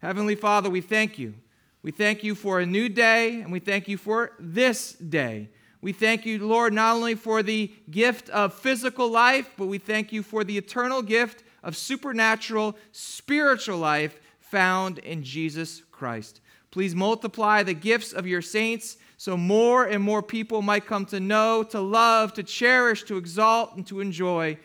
Heavenly 0.00 0.34
Father, 0.34 0.70
we 0.70 0.80
thank 0.80 1.18
you. 1.18 1.34
We 1.82 1.90
thank 1.90 2.24
you 2.24 2.34
for 2.34 2.60
a 2.60 2.64
new 2.64 2.88
day, 2.88 3.42
and 3.42 3.52
we 3.52 3.60
thank 3.60 3.86
you 3.86 3.98
for 3.98 4.32
this 4.40 4.92
day. 4.92 5.50
We 5.82 5.92
thank 5.92 6.24
you, 6.24 6.46
Lord, 6.46 6.72
not 6.72 6.96
only 6.96 7.16
for 7.16 7.42
the 7.42 7.70
gift 7.90 8.30
of 8.30 8.54
physical 8.54 9.10
life, 9.10 9.50
but 9.58 9.66
we 9.66 9.76
thank 9.76 10.10
you 10.10 10.22
for 10.22 10.42
the 10.42 10.56
eternal 10.56 11.02
gift 11.02 11.42
of 11.66 11.76
supernatural, 11.76 12.76
spiritual 12.92 13.76
life 13.76 14.18
found 14.38 14.98
in 15.00 15.22
Jesus 15.24 15.82
Christ. 15.90 16.40
Please 16.70 16.94
multiply 16.94 17.62
the 17.62 17.74
gifts 17.74 18.12
of 18.12 18.26
your 18.26 18.40
saints 18.40 18.96
so 19.16 19.36
more 19.36 19.84
and 19.84 20.02
more 20.02 20.22
people 20.22 20.62
might 20.62 20.86
come 20.86 21.04
to 21.06 21.18
know, 21.18 21.64
to 21.64 21.80
love, 21.80 22.32
to 22.34 22.42
cherish, 22.42 23.02
to 23.04 23.16
exalt, 23.16 23.74
and 23.74 23.86
to 23.88 24.00
enjoy 24.00 24.56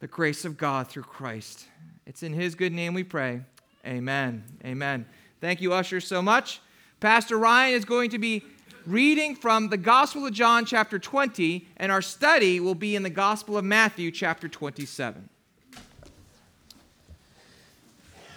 the 0.00 0.06
grace 0.06 0.44
of 0.44 0.58
God 0.58 0.86
through 0.88 1.04
Christ. 1.04 1.66
It's 2.06 2.22
in 2.22 2.34
His 2.34 2.54
good 2.54 2.72
name 2.72 2.92
we 2.92 3.04
pray. 3.04 3.40
Amen. 3.86 4.44
Amen. 4.64 5.06
Thank 5.40 5.62
you, 5.62 5.72
Usher, 5.72 6.00
so 6.00 6.20
much. 6.20 6.60
Pastor 7.00 7.38
Ryan 7.38 7.74
is 7.74 7.84
going 7.86 8.10
to 8.10 8.18
be 8.18 8.44
reading 8.84 9.34
from 9.34 9.70
the 9.70 9.78
Gospel 9.78 10.26
of 10.26 10.34
John, 10.34 10.66
chapter 10.66 10.98
20, 10.98 11.68
and 11.78 11.90
our 11.90 12.02
study 12.02 12.60
will 12.60 12.74
be 12.74 12.96
in 12.96 13.02
the 13.02 13.10
Gospel 13.10 13.56
of 13.56 13.64
Matthew, 13.64 14.10
chapter 14.10 14.48
27. 14.48 15.30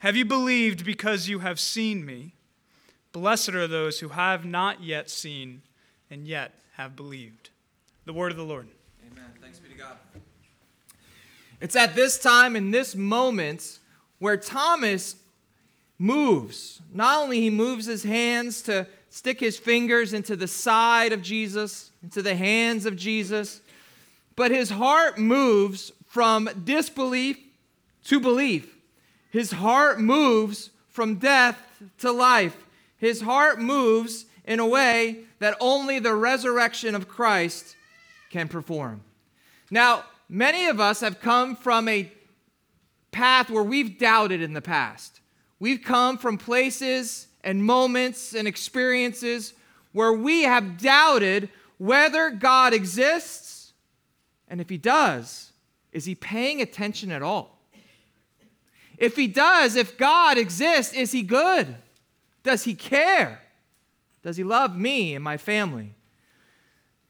Have 0.00 0.16
you 0.16 0.24
believed 0.24 0.86
because 0.86 1.28
you 1.28 1.40
have 1.40 1.60
seen 1.60 2.06
me? 2.06 2.32
Blessed 3.12 3.50
are 3.50 3.66
those 3.66 4.00
who 4.00 4.08
have 4.08 4.46
not 4.46 4.82
yet 4.82 5.10
seen 5.10 5.60
and 6.10 6.26
yet 6.26 6.54
have 6.76 6.96
believed. 6.96 7.50
The 8.06 8.14
word 8.14 8.30
of 8.30 8.38
the 8.38 8.44
Lord. 8.44 8.66
Amen. 9.12 9.26
Thanks 9.42 9.58
be 9.58 9.68
to 9.68 9.74
God. 9.74 9.98
It's 11.60 11.76
at 11.76 11.94
this 11.94 12.18
time, 12.18 12.56
in 12.56 12.70
this 12.70 12.94
moment, 12.94 13.78
where 14.20 14.38
Thomas 14.38 15.16
moves. 15.98 16.80
Not 16.94 17.22
only 17.22 17.42
he 17.42 17.50
moves 17.50 17.84
his 17.84 18.02
hands 18.02 18.62
to 18.62 18.86
stick 19.10 19.38
his 19.38 19.58
fingers 19.58 20.14
into 20.14 20.34
the 20.34 20.48
side 20.48 21.12
of 21.12 21.20
Jesus, 21.20 21.90
into 22.02 22.22
the 22.22 22.34
hands 22.34 22.86
of 22.86 22.96
Jesus, 22.96 23.60
but 24.34 24.50
his 24.50 24.70
heart 24.70 25.18
moves 25.18 25.92
from 26.06 26.48
disbelief 26.64 27.36
to 28.04 28.18
belief. 28.18 28.79
His 29.30 29.52
heart 29.52 30.00
moves 30.00 30.70
from 30.88 31.16
death 31.16 31.56
to 31.98 32.12
life. 32.12 32.56
His 32.96 33.20
heart 33.20 33.60
moves 33.60 34.26
in 34.44 34.60
a 34.60 34.66
way 34.66 35.20
that 35.38 35.56
only 35.60 35.98
the 35.98 36.14
resurrection 36.14 36.94
of 36.94 37.08
Christ 37.08 37.76
can 38.30 38.48
perform. 38.48 39.02
Now, 39.70 40.04
many 40.28 40.66
of 40.66 40.80
us 40.80 41.00
have 41.00 41.20
come 41.20 41.56
from 41.56 41.88
a 41.88 42.10
path 43.12 43.50
where 43.50 43.62
we've 43.62 43.98
doubted 43.98 44.42
in 44.42 44.52
the 44.52 44.60
past. 44.60 45.20
We've 45.58 45.82
come 45.82 46.18
from 46.18 46.38
places 46.38 47.28
and 47.42 47.64
moments 47.64 48.34
and 48.34 48.48
experiences 48.48 49.54
where 49.92 50.12
we 50.12 50.42
have 50.42 50.78
doubted 50.78 51.48
whether 51.78 52.30
God 52.30 52.74
exists, 52.74 53.72
and 54.48 54.60
if 54.60 54.68
He 54.68 54.78
does, 54.78 55.52
is 55.92 56.04
He 56.04 56.14
paying 56.14 56.60
attention 56.60 57.10
at 57.10 57.22
all? 57.22 57.59
If 59.00 59.16
He 59.16 59.26
does, 59.26 59.74
if 59.74 59.98
God 59.98 60.38
exists, 60.38 60.94
is 60.94 61.10
He 61.10 61.22
good? 61.22 61.74
Does 62.42 62.64
he 62.64 62.74
care? 62.74 63.42
Does 64.22 64.36
he 64.36 64.44
love 64.44 64.76
me 64.76 65.14
and 65.14 65.24
my 65.24 65.36
family? 65.36 65.94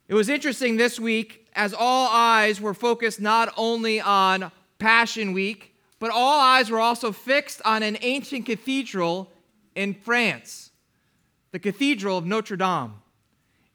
It 0.08 0.14
was 0.14 0.28
interesting 0.28 0.76
this 0.76 0.98
week 0.98 1.48
as 1.54 1.74
all 1.76 2.08
eyes 2.08 2.60
were 2.60 2.74
focused 2.74 3.20
not 3.20 3.52
only 3.56 4.00
on 4.00 4.50
Passion 4.78 5.32
Week, 5.32 5.74
but 5.98 6.10
all 6.10 6.40
eyes 6.40 6.70
were 6.70 6.80
also 6.80 7.12
fixed 7.12 7.60
on 7.64 7.82
an 7.82 7.98
ancient 8.00 8.46
cathedral 8.46 9.30
in 9.74 9.94
France, 9.94 10.70
the 11.52 11.58
Cathedral 11.58 12.18
of 12.18 12.26
Notre 12.26 12.56
Dame. 12.56 12.94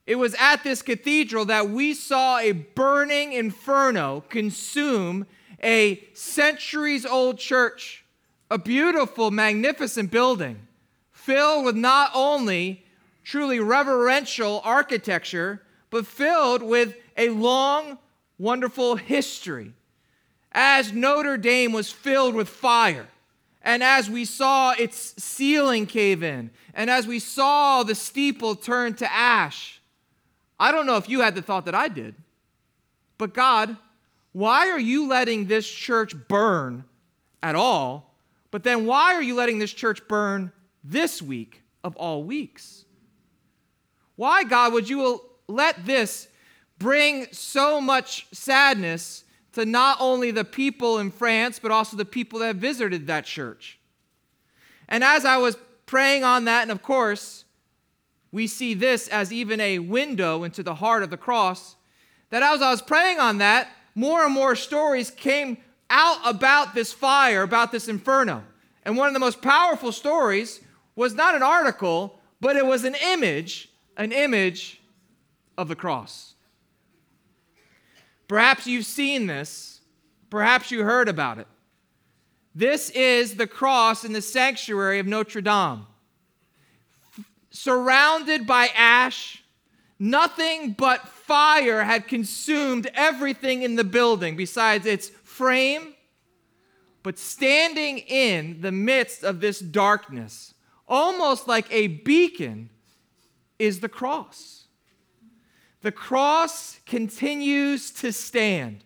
It 0.05 0.15
was 0.15 0.36
at 0.39 0.63
this 0.63 0.81
cathedral 0.81 1.45
that 1.45 1.69
we 1.69 1.93
saw 1.93 2.38
a 2.38 2.51
burning 2.51 3.34
inferno 3.34 4.24
consume 4.29 5.25
a 5.63 6.03
centuries 6.13 7.05
old 7.05 7.38
church, 7.38 8.04
a 8.49 8.57
beautiful, 8.57 9.31
magnificent 9.31 10.11
building 10.11 10.67
filled 11.11 11.65
with 11.65 11.75
not 11.75 12.11
only 12.13 12.83
truly 13.23 13.59
reverential 13.59 14.61
architecture, 14.63 15.61
but 15.89 16.05
filled 16.05 16.61
with 16.61 16.95
a 17.17 17.29
long, 17.29 17.97
wonderful 18.37 18.95
history. 18.95 19.73
As 20.51 20.93
Notre 20.93 21.37
Dame 21.37 21.71
was 21.71 21.91
filled 21.91 22.35
with 22.35 22.47
fire, 22.47 23.07
and 23.61 23.81
as 23.81 24.09
we 24.09 24.25
saw 24.25 24.73
its 24.77 25.15
ceiling 25.17 25.87
cave 25.87 26.21
in, 26.21 26.51
and 26.75 26.89
as 26.89 27.07
we 27.07 27.17
saw 27.17 27.81
the 27.81 27.95
steeple 27.95 28.55
turn 28.55 28.93
to 28.95 29.11
ash, 29.11 29.81
I 30.59 30.71
don't 30.71 30.85
know 30.85 30.97
if 30.97 31.09
you 31.09 31.21
had 31.21 31.33
the 31.33 31.41
thought 31.41 31.65
that 31.65 31.75
I 31.75 31.87
did, 31.87 32.13
but 33.17 33.33
God, 33.33 33.75
why 34.33 34.69
are 34.69 34.79
you 34.79 35.07
letting 35.07 35.47
this 35.47 35.67
church 35.67 36.13
burn 36.27 36.83
at 37.41 37.55
all? 37.55 38.14
But 38.55 38.63
then 38.63 38.85
why 38.85 39.15
are 39.15 39.21
you 39.21 39.35
letting 39.35 39.59
this 39.59 39.74
church 39.74 40.07
burn 40.07 40.50
this 40.81 41.21
week 41.21 41.62
of 41.83 41.93
all 41.97 42.24
weeks. 42.24 42.85
Why, 44.15 44.45
God, 44.45 44.71
would 44.71 44.88
you 44.88 45.19
let 45.50 45.85
this 45.85 46.29
bring 46.79 47.27
so 47.33 47.81
much 47.81 48.27
sadness 48.31 49.25
to 49.51 49.65
not 49.65 49.97
only 50.00 50.31
the 50.31 50.45
people 50.45 51.00
in 51.00 51.12
France, 51.12 51.59
but 51.59 51.69
also 51.69 51.97
the 51.97 52.05
people 52.05 52.39
that 52.39 52.55
visited 52.55 53.07
that 53.07 53.25
church? 53.25 53.77
And 54.88 55.03
as 55.03 55.25
I 55.25 55.35
was 55.35 55.57
praying 55.85 56.24
on 56.24 56.45
that, 56.45 56.62
and 56.62 56.71
of 56.71 56.81
course, 56.81 57.43
we 58.31 58.47
see 58.47 58.74
this 58.74 59.09
as 59.09 59.33
even 59.33 59.59
a 59.59 59.79
window 59.79 60.45
into 60.45 60.63
the 60.63 60.75
heart 60.75 61.03
of 61.03 61.09
the 61.09 61.17
cross, 61.17 61.75
that 62.29 62.41
as 62.41 62.62
I 62.62 62.71
was 62.71 62.81
praying 62.81 63.19
on 63.19 63.39
that, 63.39 63.67
more 63.95 64.24
and 64.24 64.33
more 64.33 64.55
stories 64.55 65.12
came 65.12 65.57
out 65.89 66.20
about 66.25 66.74
this 66.74 66.92
fire, 66.92 67.44
about 67.44 67.72
this 67.72 67.88
inferno. 67.88 68.44
And 68.84 68.98
one 68.98 69.08
of 69.08 69.13
the 69.13 69.20
most 69.20 69.42
powerful 69.42 69.92
stories 69.92 70.62
was 70.96 71.13
not 71.13 71.36
an 71.36 71.44
article, 71.44 72.20
but 72.39 72.56
it 72.56 72.65
was 72.65 72.84
an 72.84 72.96
image, 72.96 73.70
an 73.98 74.12
image 74.12 74.82
of 75.58 75.68
the 75.68 75.75
cross. 75.75 76.34
Perhaps 78.27 78.68
you've 78.68 78.86
seen 78.86 79.27
this, 79.27 79.82
perhaps 80.30 80.72
you 80.72 80.84
heard 80.84 81.08
about 81.10 81.38
it. 81.38 81.48
This 82.54 82.89
is 82.92 83.36
the 83.36 83.48
cross 83.48 84.06
in 84.06 84.13
the 84.13 84.22
sanctuary 84.22 85.00
of 85.00 85.08
Notre 85.08 85.42
Dame. 85.42 85.86
Surrounded 87.50 88.48
by 88.48 88.70
ash, 88.75 89.44
nothing 90.00 90.72
but 90.72 91.08
fire 91.08 91.84
had 91.84 92.08
consumed 92.08 92.89
everything 92.94 93.63
in 93.63 93.75
the 93.75 93.84
building 93.84 94.36
besides 94.36 94.86
its 94.86 95.10
frame. 95.36 95.94
But 97.04 97.20
standing 97.20 98.00
in 98.00 98.62
the 98.62 98.72
midst 98.72 99.24
of 99.24 99.39
this 99.39 99.60
darkness 99.60 100.56
almost 100.88 101.48
like 101.48 101.72
a 101.72 101.88
beacon, 101.88 102.70
is 103.58 103.80
the 103.80 103.89
cross. 103.89 104.65
The 105.82 105.92
cross 105.92 106.80
continues 106.86 107.92
to 107.92 108.12
stand. 108.12 108.84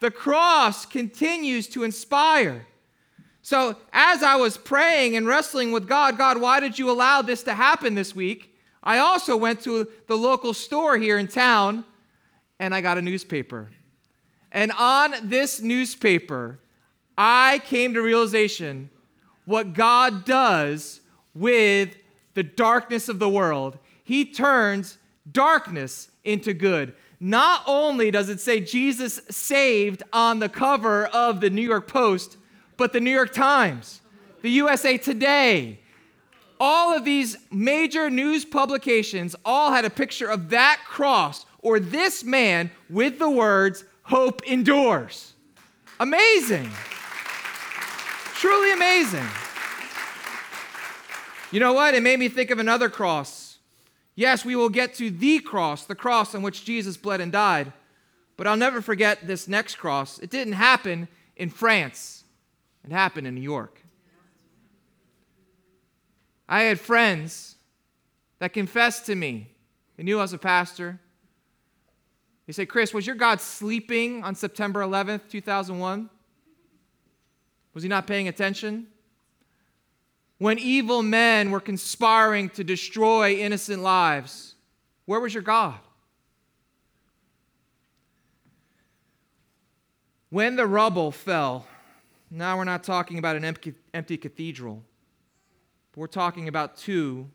The 0.00 0.10
cross 0.10 0.86
continues 0.86 1.66
to 1.68 1.82
inspire. 1.82 2.66
So, 3.42 3.76
as 3.92 4.22
I 4.22 4.36
was 4.36 4.56
praying 4.56 5.16
and 5.16 5.26
wrestling 5.26 5.72
with 5.72 5.88
God, 5.88 6.16
God, 6.16 6.40
why 6.40 6.60
did 6.60 6.78
you 6.78 6.90
allow 6.90 7.20
this 7.20 7.42
to 7.44 7.54
happen 7.54 7.94
this 7.94 8.14
week? 8.14 8.56
I 8.82 8.98
also 8.98 9.36
went 9.36 9.62
to 9.62 9.88
the 10.06 10.16
local 10.16 10.54
store 10.54 10.96
here 10.96 11.18
in 11.18 11.28
town 11.28 11.84
and 12.58 12.74
I 12.74 12.80
got 12.80 12.98
a 12.98 13.02
newspaper. 13.02 13.70
And 14.54 14.70
on 14.78 15.14
this 15.24 15.60
newspaper, 15.60 16.60
I 17.18 17.60
came 17.66 17.92
to 17.94 18.00
realization 18.00 18.88
what 19.44 19.74
God 19.74 20.24
does 20.24 21.00
with 21.34 21.96
the 22.34 22.44
darkness 22.44 23.08
of 23.08 23.18
the 23.18 23.28
world. 23.28 23.78
He 24.04 24.24
turns 24.24 24.96
darkness 25.30 26.08
into 26.22 26.54
good. 26.54 26.94
Not 27.18 27.62
only 27.66 28.12
does 28.12 28.28
it 28.28 28.40
say 28.40 28.60
Jesus 28.60 29.20
saved 29.28 30.04
on 30.12 30.38
the 30.38 30.48
cover 30.48 31.06
of 31.06 31.40
the 31.40 31.50
New 31.50 31.62
York 31.62 31.88
Post, 31.88 32.36
but 32.76 32.92
the 32.92 33.00
New 33.00 33.10
York 33.10 33.32
Times, 33.32 34.02
the 34.42 34.50
USA 34.50 34.96
Today, 34.98 35.80
all 36.60 36.96
of 36.96 37.04
these 37.04 37.36
major 37.50 38.08
news 38.08 38.44
publications 38.44 39.34
all 39.44 39.72
had 39.72 39.84
a 39.84 39.90
picture 39.90 40.28
of 40.28 40.50
that 40.50 40.80
cross 40.86 41.44
or 41.58 41.80
this 41.80 42.22
man 42.22 42.70
with 42.88 43.18
the 43.18 43.30
words, 43.30 43.84
Hope 44.04 44.42
endures. 44.44 45.32
Amazing. 45.98 46.70
Truly 48.34 48.72
amazing. 48.72 49.26
You 51.50 51.60
know 51.60 51.72
what? 51.72 51.94
It 51.94 52.02
made 52.02 52.18
me 52.18 52.28
think 52.28 52.50
of 52.50 52.58
another 52.58 52.88
cross. 52.88 53.58
Yes, 54.14 54.44
we 54.44 54.54
will 54.54 54.68
get 54.68 54.94
to 54.94 55.10
the 55.10 55.38
cross, 55.40 55.84
the 55.84 55.94
cross 55.94 56.34
on 56.34 56.42
which 56.42 56.64
Jesus 56.64 56.96
bled 56.96 57.20
and 57.20 57.32
died. 57.32 57.72
But 58.36 58.46
I'll 58.46 58.56
never 58.56 58.80
forget 58.80 59.26
this 59.26 59.48
next 59.48 59.76
cross. 59.76 60.18
It 60.18 60.30
didn't 60.30 60.54
happen 60.54 61.08
in 61.36 61.50
France, 61.50 62.24
it 62.84 62.92
happened 62.92 63.26
in 63.26 63.34
New 63.34 63.40
York. 63.40 63.80
I 66.48 66.62
had 66.62 66.78
friends 66.78 67.56
that 68.38 68.52
confessed 68.52 69.06
to 69.06 69.14
me. 69.14 69.48
They 69.96 70.02
knew 70.02 70.18
I 70.18 70.22
was 70.22 70.32
a 70.32 70.38
pastor. 70.38 71.00
They 72.46 72.52
say, 72.52 72.66
Chris, 72.66 72.92
was 72.92 73.06
your 73.06 73.16
God 73.16 73.40
sleeping 73.40 74.22
on 74.22 74.34
September 74.34 74.80
11th, 74.80 75.28
2001? 75.30 76.10
Was 77.72 77.82
he 77.82 77.88
not 77.88 78.06
paying 78.06 78.28
attention? 78.28 78.86
When 80.38 80.58
evil 80.58 81.02
men 81.02 81.50
were 81.50 81.60
conspiring 81.60 82.50
to 82.50 82.64
destroy 82.64 83.34
innocent 83.34 83.82
lives, 83.82 84.54
where 85.06 85.20
was 85.20 85.32
your 85.32 85.42
God? 85.42 85.78
When 90.30 90.56
the 90.56 90.66
rubble 90.66 91.12
fell, 91.12 91.66
now 92.30 92.58
we're 92.58 92.64
not 92.64 92.82
talking 92.82 93.18
about 93.18 93.36
an 93.36 93.44
empty, 93.44 93.74
empty 93.94 94.16
cathedral, 94.16 94.82
we're 95.94 96.08
talking 96.08 96.48
about 96.48 96.76
two 96.76 97.30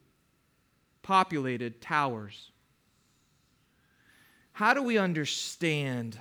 populated 1.02 1.80
towers. 1.80 2.52
How 4.60 4.74
do 4.74 4.84
we 4.84 4.98
understand 4.98 6.20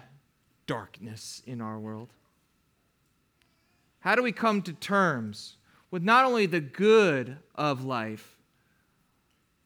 darkness 0.68 1.42
in 1.44 1.60
our 1.60 1.76
world? 1.76 2.12
How 3.98 4.14
do 4.14 4.22
we 4.22 4.30
come 4.30 4.62
to 4.62 4.72
terms 4.72 5.56
with 5.90 6.04
not 6.04 6.24
only 6.24 6.46
the 6.46 6.60
good 6.60 7.38
of 7.56 7.84
life, 7.84 8.36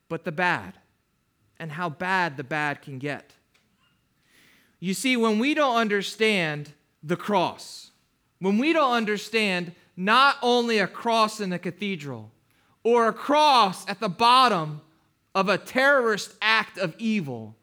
but 0.09 0.25
the 0.25 0.33
bad, 0.33 0.79
and 1.59 1.73
how 1.73 1.91
bad 1.91 2.39
the 2.39 2.45
bad 2.45 2.81
can 2.81 2.99
get? 2.99 3.35
You 4.81 4.95
see, 4.95 5.19
when 5.19 5.39
we 5.39 5.53
don't 5.53 5.77
understand 5.77 6.73
the 7.03 7.17
cross. 7.17 7.91
When 8.39 8.57
we 8.57 8.73
don't 8.73 8.95
understand 8.95 9.73
not 9.99 10.39
only 10.41 10.79
a 10.79 10.87
cross 10.87 11.41
in 11.41 11.53
a 11.53 11.59
cathedral 11.59 12.31
or 12.85 13.09
a 13.09 13.13
cross 13.13 13.87
at 13.87 14.01
the 14.01 14.09
bottom 14.09 14.81
of 15.35 15.51
a 15.51 15.59
terrorist 15.59 16.33
act 16.41 16.79
of 16.79 16.95
evil, 16.97 17.55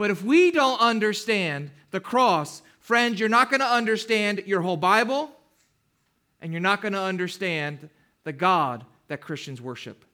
but 0.00 0.10
if 0.10 0.24
we 0.24 0.50
don't 0.50 0.80
understand 0.80 1.70
the 1.90 2.00
cross, 2.00 2.62
friends, 2.78 3.20
you're 3.20 3.28
not 3.28 3.50
going 3.50 3.60
to 3.60 3.66
understand 3.66 4.42
your 4.46 4.62
whole 4.62 4.78
Bible 4.78 5.30
and 6.40 6.52
you're 6.52 6.60
not 6.62 6.80
going 6.80 6.94
to 6.94 7.02
understand 7.02 7.90
the 8.24 8.32
God 8.32 8.86
that 9.08 9.20
Christians 9.20 9.60
worship. 9.60 10.06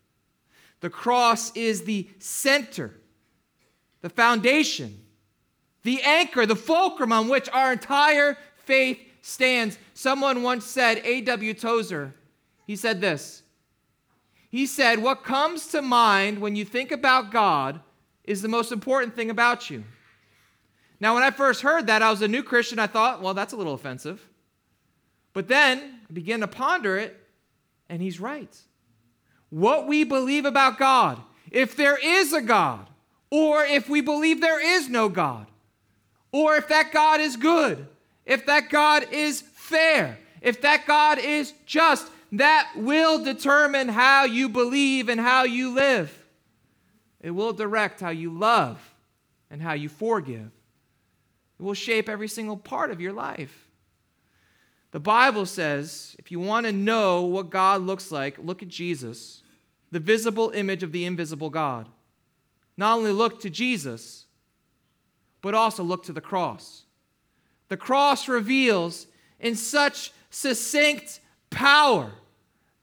The 0.81 0.91
cross 0.91 1.57
is 1.57 1.85
the 1.85 2.09
center, 2.19 2.95
the 4.01 4.09
foundation, 4.11 4.99
the 5.85 6.03
anchor, 6.03 6.47
the 6.47 6.57
fulcrum 6.57 7.13
on 7.13 7.29
which 7.29 7.49
our 7.51 7.73
entire 7.73 8.37
faith 8.65 8.99
stands. 9.23 9.79
Someone 9.95 10.43
once 10.43 10.65
said, 10.65 11.01
A.W. 11.05 11.55
Tozer, 11.55 12.13
he 12.67 12.75
said 12.75 13.01
this. 13.01 13.45
He 14.51 14.67
said, 14.67 15.01
What 15.01 15.23
comes 15.23 15.69
to 15.69 15.81
mind 15.81 16.41
when 16.41 16.57
you 16.57 16.65
think 16.65 16.91
about 16.91 17.31
God 17.31 17.83
is 18.27 18.43
the 18.43 18.49
most 18.49 18.73
important 18.73 19.15
thing 19.15 19.31
about 19.31 19.71
you. 19.71 19.85
Now, 20.99 21.15
when 21.15 21.23
I 21.23 21.31
first 21.31 21.61
heard 21.61 21.87
that, 21.89 22.03
I 22.03 22.11
was 22.11 22.23
a 22.23 22.29
new 22.29 22.43
Christian. 22.43 22.79
I 22.79 22.87
thought, 22.87 23.21
well, 23.21 23.35
that's 23.35 23.53
a 23.53 23.57
little 23.57 23.75
offensive. 23.75 24.27
But 25.33 25.49
then 25.49 26.01
I 26.09 26.13
began 26.13 26.41
to 26.41 26.49
ponder 26.49 26.97
it, 26.97 27.21
and 27.89 28.01
he's 28.01 28.19
right. 28.19 28.55
What 29.51 29.87
we 29.87 30.05
believe 30.05 30.47
about 30.47 30.79
God, 30.79 31.21
if 31.51 31.77
there 31.77 31.99
is 32.03 32.33
a 32.33 32.41
God, 32.41 32.89
or 33.31 33.65
if 33.65 33.89
we 33.89 34.01
believe 34.01 34.41
there 34.41 34.77
is 34.77 34.89
no 34.89 35.09
God, 35.09 35.47
or 36.33 36.57
if 36.57 36.69
that 36.69 36.93
God 36.93 37.21
is 37.21 37.37
good, 37.37 37.87
if 38.25 38.47
that 38.47 38.71
God 38.71 39.07
is 39.13 39.43
fair, 39.43 40.19
if 40.41 40.63
that 40.63 40.87
God 40.87 41.19
is 41.19 41.53
just, 41.67 42.11
that 42.33 42.71
will 42.77 43.23
determine 43.23 43.89
how 43.89 44.25
you 44.25 44.49
believe 44.49 45.09
and 45.09 45.21
how 45.21 45.45
you 45.45 45.75
live. 45.75 46.16
It 47.27 47.35
will 47.35 47.53
direct 47.53 47.99
how 47.99 48.11
you 48.11 48.31
love 48.31 48.95
and 49.51 49.61
how 49.61 49.73
you 49.73 49.89
forgive. 49.89 50.53
It 51.59 51.63
will 51.63 51.75
shape 51.75 52.09
every 52.09 52.29
single 52.29 52.57
part 52.57 52.93
of 52.93 53.01
your 53.01 53.13
life. 53.13 53.67
The 54.93 55.01
Bible 55.01 55.45
says 55.45 56.15
if 56.21 56.31
you 56.31 56.39
want 56.39 56.67
to 56.67 56.73
know 56.73 57.23
what 57.23 57.51
God 57.51 57.83
looks 57.83 58.13
like, 58.13 58.39
look 58.39 58.63
at 58.63 58.69
Jesus, 58.69 59.43
the 59.91 59.99
visible 59.99 60.51
image 60.51 60.85
of 60.85 60.93
the 60.93 61.05
invisible 61.05 61.51
God. 61.51 61.89
Not 62.77 62.99
only 62.99 63.11
look 63.11 63.41
to 63.41 63.51
Jesus, 63.51 64.27
but 65.43 65.53
also 65.53 65.83
look 65.83 66.05
to 66.05 66.13
the 66.13 66.21
cross. 66.21 66.85
The 67.71 67.77
cross 67.77 68.29
reveals 68.29 69.09
in 69.41 69.57
such 69.57 70.13
succinct 70.31 71.19
power 71.51 72.13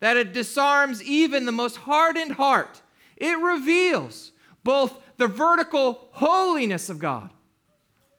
that 0.02 0.18
it 0.18 0.34
disarms 0.34 1.02
even 1.02 1.46
the 1.46 1.54
most 1.54 1.78
hardened 1.78 2.34
heart. 2.34 2.82
It 3.24 3.40
reveals 3.40 4.34
both 4.66 5.02
the 5.16 5.30
vertical 5.30 6.10
holiness 6.12 6.90
of 6.90 7.00
God, 7.00 7.30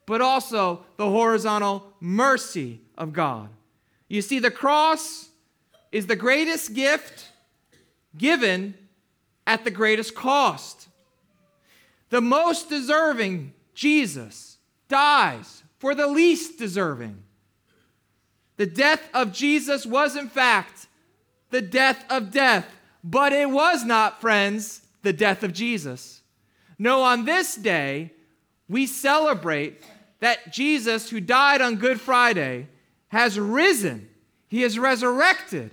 but 0.06 0.22
also 0.22 0.86
the 0.96 1.10
horizontal 1.10 1.92
mercy 2.00 2.80
of 2.96 3.12
God. 3.12 3.50
You 4.08 4.22
see, 4.22 4.38
the 4.38 4.50
cross 4.50 5.28
is 5.92 6.06
the 6.06 6.16
greatest 6.16 6.72
gift 6.72 7.28
given 8.16 8.72
at 9.46 9.64
the 9.64 9.70
greatest 9.70 10.14
cost. 10.14 10.88
The 12.08 12.22
most 12.22 12.70
deserving, 12.70 13.52
Jesus, 13.74 14.56
dies 14.88 15.64
for 15.80 15.94
the 15.94 16.06
least 16.06 16.58
deserving. 16.58 17.22
The 18.56 18.64
death 18.64 19.06
of 19.12 19.34
Jesus 19.34 19.84
was, 19.84 20.16
in 20.16 20.30
fact, 20.30 20.86
the 21.50 21.60
death 21.60 22.10
of 22.10 22.30
death, 22.30 22.66
but 23.02 23.34
it 23.34 23.50
was 23.50 23.84
not, 23.84 24.22
friends, 24.22 24.80
the 25.04 25.12
death 25.12 25.42
of 25.42 25.52
Jesus. 25.52 26.22
No, 26.78 27.02
on 27.02 27.24
this 27.24 27.54
day, 27.54 28.12
we 28.68 28.86
celebrate 28.86 29.82
that 30.20 30.52
Jesus, 30.52 31.10
who 31.10 31.20
died 31.20 31.60
on 31.60 31.76
Good 31.76 32.00
Friday, 32.00 32.68
has 33.08 33.38
risen. 33.38 34.08
He 34.48 34.62
is 34.64 34.78
resurrected. 34.78 35.70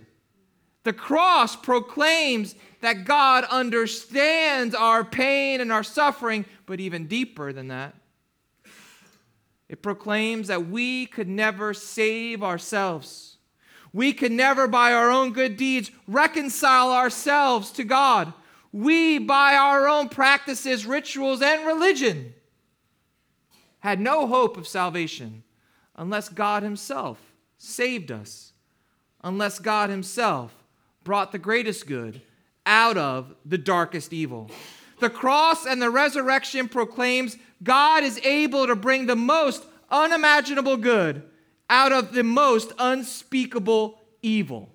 The 0.83 0.93
cross 0.93 1.55
proclaims 1.55 2.55
that 2.81 3.05
God 3.05 3.43
understands 3.45 4.75
our 4.75 5.03
pain 5.03 5.61
and 5.61 5.71
our 5.71 5.83
suffering, 5.83 6.45
but 6.65 6.79
even 6.79 7.07
deeper 7.07 7.53
than 7.53 7.67
that, 7.69 7.95
it 9.69 9.81
proclaims 9.81 10.47
that 10.47 10.67
we 10.67 11.05
could 11.05 11.27
never 11.27 11.73
save 11.73 12.43
ourselves. 12.43 13.37
We 13.93 14.13
could 14.13 14.31
never, 14.31 14.67
by 14.67 14.93
our 14.93 15.09
own 15.09 15.33
good 15.33 15.57
deeds, 15.57 15.91
reconcile 16.07 16.91
ourselves 16.91 17.71
to 17.71 17.83
God. 17.83 18.33
We, 18.71 19.19
by 19.19 19.55
our 19.55 19.87
own 19.87 20.09
practices, 20.09 20.85
rituals, 20.85 21.41
and 21.41 21.65
religion, 21.67 22.33
had 23.79 23.99
no 23.99 24.27
hope 24.27 24.57
of 24.57 24.67
salvation 24.67 25.43
unless 25.95 26.29
God 26.29 26.63
Himself 26.63 27.19
saved 27.57 28.11
us, 28.11 28.53
unless 29.23 29.59
God 29.59 29.89
Himself 29.89 30.53
brought 31.03 31.31
the 31.31 31.39
greatest 31.39 31.87
good 31.87 32.21
out 32.65 32.97
of 32.97 33.33
the 33.45 33.57
darkest 33.57 34.13
evil. 34.13 34.49
The 34.99 35.09
cross 35.09 35.65
and 35.65 35.81
the 35.81 35.89
resurrection 35.89 36.69
proclaims 36.69 37.37
God 37.63 38.03
is 38.03 38.19
able 38.23 38.67
to 38.67 38.75
bring 38.75 39.07
the 39.07 39.15
most 39.15 39.65
unimaginable 39.89 40.77
good 40.77 41.23
out 41.69 41.91
of 41.91 42.13
the 42.13 42.23
most 42.23 42.71
unspeakable 42.77 43.99
evil. 44.21 44.70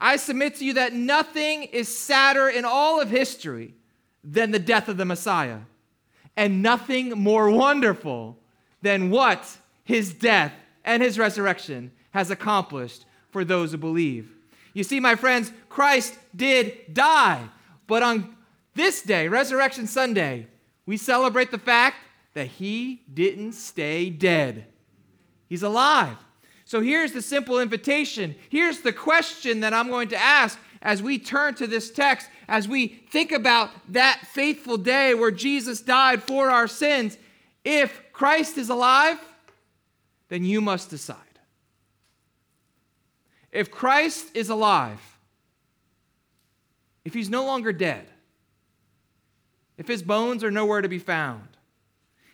I 0.00 0.16
submit 0.16 0.56
to 0.56 0.64
you 0.64 0.74
that 0.74 0.92
nothing 0.92 1.64
is 1.64 1.96
sadder 1.96 2.48
in 2.48 2.64
all 2.64 3.00
of 3.00 3.10
history 3.10 3.74
than 4.22 4.50
the 4.50 4.58
death 4.58 4.88
of 4.88 4.96
the 4.96 5.04
Messiah, 5.04 5.60
and 6.36 6.62
nothing 6.62 7.10
more 7.10 7.50
wonderful 7.50 8.38
than 8.82 9.10
what 9.10 9.58
his 9.84 10.12
death 10.12 10.52
and 10.84 11.02
his 11.02 11.18
resurrection 11.18 11.92
has 12.10 12.30
accomplished 12.30 13.06
for 13.30 13.44
those 13.44 13.72
who 13.72 13.78
believe. 13.78 14.30
You 14.72 14.84
see, 14.84 15.00
my 15.00 15.14
friends, 15.14 15.52
Christ 15.68 16.18
did 16.34 16.92
die, 16.92 17.48
but 17.86 18.02
on 18.02 18.36
this 18.74 19.02
day, 19.02 19.28
Resurrection 19.28 19.86
Sunday, 19.86 20.48
we 20.86 20.96
celebrate 20.96 21.50
the 21.50 21.58
fact 21.58 21.96
that 22.34 22.48
he 22.48 23.02
didn't 23.12 23.52
stay 23.52 24.10
dead. 24.10 24.66
He's 25.48 25.62
alive. 25.62 26.16
So 26.74 26.80
here's 26.80 27.12
the 27.12 27.22
simple 27.22 27.60
invitation. 27.60 28.34
Here's 28.48 28.80
the 28.80 28.92
question 28.92 29.60
that 29.60 29.72
I'm 29.72 29.90
going 29.90 30.08
to 30.08 30.16
ask 30.16 30.58
as 30.82 31.00
we 31.00 31.20
turn 31.20 31.54
to 31.54 31.68
this 31.68 31.88
text, 31.88 32.28
as 32.48 32.66
we 32.66 32.88
think 33.12 33.30
about 33.30 33.70
that 33.90 34.26
faithful 34.32 34.76
day 34.76 35.14
where 35.14 35.30
Jesus 35.30 35.80
died 35.80 36.20
for 36.20 36.50
our 36.50 36.66
sins, 36.66 37.16
if 37.64 38.02
Christ 38.12 38.58
is 38.58 38.70
alive, 38.70 39.20
then 40.30 40.44
you 40.44 40.60
must 40.60 40.90
decide. 40.90 41.18
If 43.52 43.70
Christ 43.70 44.34
is 44.34 44.48
alive, 44.48 44.98
if 47.04 47.14
he's 47.14 47.30
no 47.30 47.44
longer 47.44 47.72
dead, 47.72 48.08
if 49.78 49.86
his 49.86 50.02
bones 50.02 50.42
are 50.42 50.50
nowhere 50.50 50.82
to 50.82 50.88
be 50.88 50.98
found, 50.98 51.46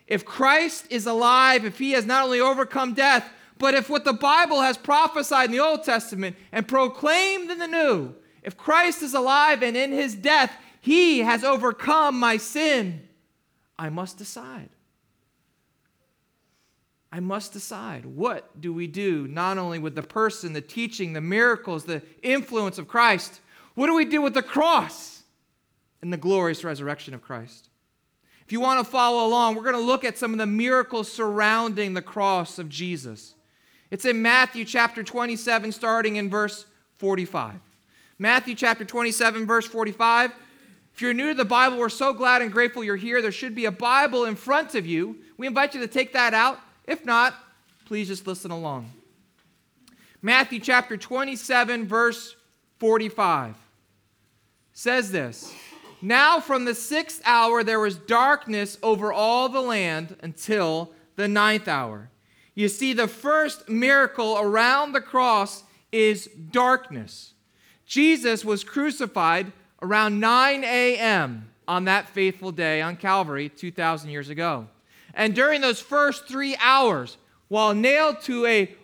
if 0.06 0.24
Christ 0.24 0.86
is 0.88 1.06
alive, 1.06 1.66
if 1.66 1.78
he 1.78 1.92
has 1.92 2.06
not 2.06 2.24
only 2.24 2.40
overcome 2.40 2.94
death, 2.94 3.30
but 3.60 3.74
if 3.74 3.90
what 3.90 4.04
the 4.04 4.14
Bible 4.14 4.62
has 4.62 4.78
prophesied 4.78 5.50
in 5.50 5.52
the 5.52 5.60
Old 5.60 5.84
Testament 5.84 6.34
and 6.50 6.66
proclaimed 6.66 7.50
in 7.50 7.58
the 7.58 7.68
New, 7.68 8.14
if 8.42 8.56
Christ 8.56 9.02
is 9.02 9.12
alive 9.12 9.62
and 9.62 9.76
in 9.76 9.92
his 9.92 10.14
death 10.14 10.52
he 10.80 11.18
has 11.18 11.44
overcome 11.44 12.18
my 12.18 12.38
sin, 12.38 13.06
I 13.78 13.90
must 13.90 14.16
decide. 14.16 14.70
I 17.12 17.20
must 17.20 17.52
decide 17.52 18.06
what 18.06 18.58
do 18.58 18.72
we 18.72 18.86
do 18.86 19.28
not 19.28 19.58
only 19.58 19.78
with 19.78 19.94
the 19.94 20.02
person, 20.02 20.54
the 20.54 20.62
teaching, 20.62 21.12
the 21.12 21.20
miracles, 21.20 21.84
the 21.84 22.02
influence 22.22 22.78
of 22.78 22.88
Christ, 22.88 23.40
what 23.74 23.88
do 23.88 23.94
we 23.94 24.06
do 24.06 24.22
with 24.22 24.32
the 24.32 24.42
cross 24.42 25.22
and 26.00 26.10
the 26.10 26.16
glorious 26.16 26.64
resurrection 26.64 27.12
of 27.12 27.20
Christ? 27.20 27.68
If 28.46 28.52
you 28.52 28.60
want 28.60 28.82
to 28.82 28.90
follow 28.90 29.26
along, 29.26 29.54
we're 29.54 29.64
going 29.64 29.74
to 29.74 29.80
look 29.80 30.02
at 30.02 30.16
some 30.16 30.32
of 30.32 30.38
the 30.38 30.46
miracles 30.46 31.12
surrounding 31.12 31.92
the 31.92 32.00
cross 32.00 32.58
of 32.58 32.70
Jesus. 32.70 33.34
It's 33.90 34.04
in 34.04 34.22
Matthew 34.22 34.64
chapter 34.64 35.02
27, 35.02 35.72
starting 35.72 36.16
in 36.16 36.30
verse 36.30 36.66
45. 36.98 37.54
Matthew 38.18 38.54
chapter 38.54 38.84
27, 38.84 39.46
verse 39.46 39.66
45. 39.66 40.32
If 40.94 41.02
you're 41.02 41.14
new 41.14 41.28
to 41.28 41.34
the 41.34 41.44
Bible, 41.44 41.78
we're 41.78 41.88
so 41.88 42.12
glad 42.12 42.42
and 42.42 42.52
grateful 42.52 42.84
you're 42.84 42.96
here. 42.96 43.22
There 43.22 43.32
should 43.32 43.54
be 43.54 43.64
a 43.64 43.72
Bible 43.72 44.26
in 44.26 44.36
front 44.36 44.74
of 44.74 44.86
you. 44.86 45.16
We 45.38 45.46
invite 45.46 45.74
you 45.74 45.80
to 45.80 45.88
take 45.88 46.12
that 46.12 46.34
out. 46.34 46.60
If 46.86 47.04
not, 47.04 47.34
please 47.86 48.08
just 48.08 48.26
listen 48.26 48.50
along. 48.50 48.90
Matthew 50.22 50.60
chapter 50.60 50.96
27, 50.96 51.86
verse 51.86 52.36
45 52.78 53.56
says 54.72 55.10
this 55.10 55.54
Now 56.02 56.40
from 56.40 56.64
the 56.64 56.74
sixth 56.74 57.22
hour 57.24 57.64
there 57.64 57.80
was 57.80 57.96
darkness 57.96 58.78
over 58.82 59.12
all 59.12 59.48
the 59.48 59.60
land 59.60 60.16
until 60.22 60.92
the 61.16 61.28
ninth 61.28 61.68
hour. 61.68 62.10
You 62.54 62.68
see, 62.68 62.92
the 62.92 63.08
first 63.08 63.68
miracle 63.68 64.38
around 64.38 64.92
the 64.92 65.00
cross 65.00 65.62
is 65.92 66.26
darkness. 66.50 67.32
Jesus 67.86 68.44
was 68.44 68.64
crucified 68.64 69.52
around 69.82 70.20
9 70.20 70.64
a.m. 70.64 71.50
on 71.66 71.84
that 71.86 72.08
faithful 72.08 72.52
day 72.52 72.82
on 72.82 72.96
Calvary 72.96 73.48
2,000 73.48 74.10
years 74.10 74.28
ago. 74.28 74.68
And 75.14 75.34
during 75.34 75.60
those 75.60 75.80
first 75.80 76.28
three 76.28 76.56
hours, 76.60 77.16
while 77.48 77.74
nailed 77.74 78.20
to 78.22 78.46
a 78.46 78.74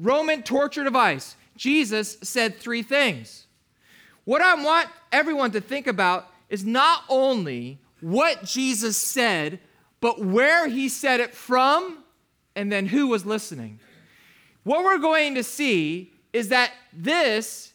Roman 0.00 0.42
torture 0.42 0.82
device, 0.82 1.36
Jesus 1.56 2.16
said 2.22 2.56
three 2.56 2.82
things. 2.82 3.46
What 4.24 4.42
I 4.42 4.54
want 4.54 4.88
everyone 5.12 5.52
to 5.52 5.60
think 5.60 5.86
about 5.86 6.28
is 6.48 6.64
not 6.64 7.04
only 7.08 7.78
what 8.00 8.44
Jesus 8.44 8.96
said, 8.96 9.60
but 10.00 10.24
where 10.24 10.66
he 10.68 10.88
said 10.88 11.20
it 11.20 11.34
from 11.34 11.99
and 12.60 12.70
then 12.70 12.84
who 12.84 13.06
was 13.06 13.24
listening. 13.24 13.80
What 14.64 14.84
we're 14.84 14.98
going 14.98 15.34
to 15.36 15.42
see 15.42 16.12
is 16.34 16.50
that 16.50 16.72
this, 16.92 17.72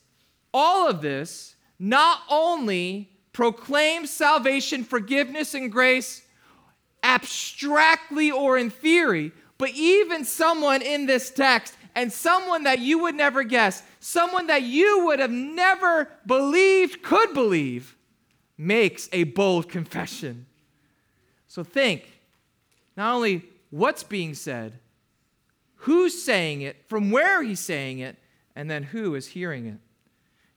all 0.54 0.88
of 0.88 1.02
this, 1.02 1.56
not 1.80 2.20
only 2.30 3.10
proclaims 3.34 4.12
salvation, 4.12 4.84
forgiveness, 4.84 5.56
and 5.56 5.72
grace 5.72 6.22
abstractly 7.02 8.30
or 8.30 8.60
in 8.60 8.70
theory, 8.70 9.32
but 9.58 9.72
even 9.72 10.24
someone 10.24 10.84
in 10.84 11.08
this 11.08 11.32
text 11.32 11.76
and 11.96 12.14
someone 12.14 12.66
that 12.66 12.78
you 12.78 13.00
would 13.00 13.16
never 13.16 13.42
guess, 13.42 13.82
someone 14.00 14.46
that 14.48 14.62
you 14.62 15.06
would 15.06 15.18
have 15.18 15.32
never 15.32 16.12
believed 16.28 17.02
could 17.02 17.34
believe, 17.34 17.96
makes 18.56 19.10
a 19.12 19.24
bold 19.24 19.68
confession. 19.68 20.46
So 21.48 21.64
think 21.64 22.06
not 22.96 23.16
only 23.16 23.46
what's 23.76 24.04
being 24.04 24.34
said, 24.34 24.80
who's 25.76 26.24
saying 26.24 26.62
it, 26.62 26.78
from 26.88 27.12
where 27.12 27.44
he's 27.44 27.60
saying 27.60 28.00
it, 28.00 28.16
and 28.56 28.72
then 28.72 28.84
who 28.84 29.16
is 29.16 29.28
hearing 29.28 29.66
it. 29.66 29.78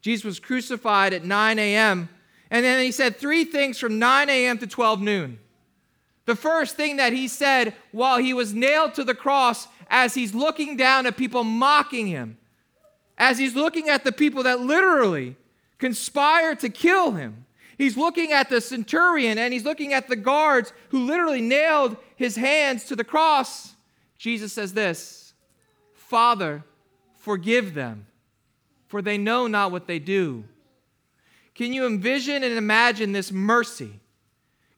Jesus 0.01 0.25
was 0.25 0.39
crucified 0.39 1.13
at 1.13 1.25
9 1.25 1.59
a.m., 1.59 2.09
and 2.51 2.65
then 2.65 2.83
he 2.83 2.93
said 2.93 3.17
three 3.17 3.45
things 3.45 3.79
from 3.79 3.99
9 3.99 4.31
a.m. 4.31 4.59
to 4.59 4.67
12 4.69 5.01
noon. 5.03 5.39
The 6.27 6.37
first 6.37 6.77
thing 6.77 6.97
that 6.99 7.13
he 7.13 7.27
said 7.27 7.75
while 7.91 8.19
he 8.19 8.33
was 8.33 8.55
nailed 8.55 8.95
to 8.95 9.05
the 9.05 9.15
cross, 9.15 9.67
as 9.91 10.15
he's 10.15 10.33
looking 10.33 10.77
down 10.77 11.05
at 11.05 11.17
people 11.17 11.43
mocking 11.43 12.07
him, 12.07 12.39
as 13.19 13.37
he's 13.37 13.57
looking 13.57 13.89
at 13.89 14.05
the 14.05 14.13
people 14.13 14.45
that 14.45 14.61
literally 14.61 15.35
conspired 15.79 16.61
to 16.61 16.69
kill 16.69 17.13
him, 17.13 17.47
He's 17.79 17.97
looking 17.97 18.33
at 18.33 18.51
the 18.51 18.61
centurion 18.61 19.39
and 19.39 19.53
he's 19.53 19.65
looking 19.65 19.93
at 19.93 20.09
the 20.09 20.17
guards 20.17 20.73
who 20.89 21.07
literally 21.07 21.41
nailed 21.41 21.97
his 22.17 22.35
hands 22.35 22.85
to 22.87 22.97
the 22.97 23.05
cross. 23.05 23.77
Jesus 24.19 24.53
says 24.53 24.75
this 24.75 25.33
Father, 25.95 26.65
forgive 27.17 27.75
them, 27.75 28.07
for 28.89 29.01
they 29.01 29.17
know 29.17 29.47
not 29.47 29.71
what 29.71 29.87
they 29.87 30.01
do. 30.01 30.45
Can 31.55 31.73
you 31.73 31.87
envision 31.87 32.43
and 32.43 32.55
imagine 32.55 33.13
this 33.13 33.31
mercy? 33.31 34.01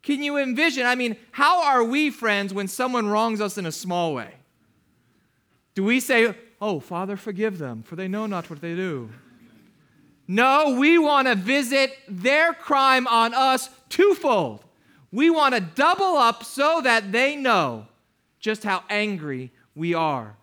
Can 0.02 0.22
you 0.22 0.36
envision? 0.36 0.86
I 0.86 0.94
mean, 0.94 1.16
how 1.32 1.64
are 1.64 1.84
we 1.84 2.10
friends 2.10 2.52
when 2.52 2.68
someone 2.68 3.08
wrongs 3.08 3.40
us 3.40 3.56
in 3.56 3.64
a 3.64 3.72
small 3.72 4.14
way? 4.14 4.34
Do 5.74 5.84
we 5.84 6.00
say, 6.00 6.34
Oh, 6.60 6.80
Father, 6.80 7.16
forgive 7.16 7.56
them, 7.56 7.82
for 7.82 7.96
they 7.96 8.08
know 8.08 8.26
not 8.26 8.50
what 8.50 8.60
they 8.60 8.74
do? 8.74 9.08
No, 10.32 10.76
we 10.78 10.96
want 10.96 11.26
to 11.26 11.34
visit 11.34 11.98
their 12.06 12.54
crime 12.54 13.08
on 13.08 13.34
us 13.34 13.68
twofold. 13.88 14.64
We 15.10 15.28
want 15.28 15.56
to 15.56 15.60
double 15.60 16.16
up 16.16 16.44
so 16.44 16.80
that 16.82 17.10
they 17.10 17.34
know 17.34 17.88
just 18.38 18.62
how 18.62 18.84
angry 18.88 19.50
we 19.74 19.92
are. 19.92 20.36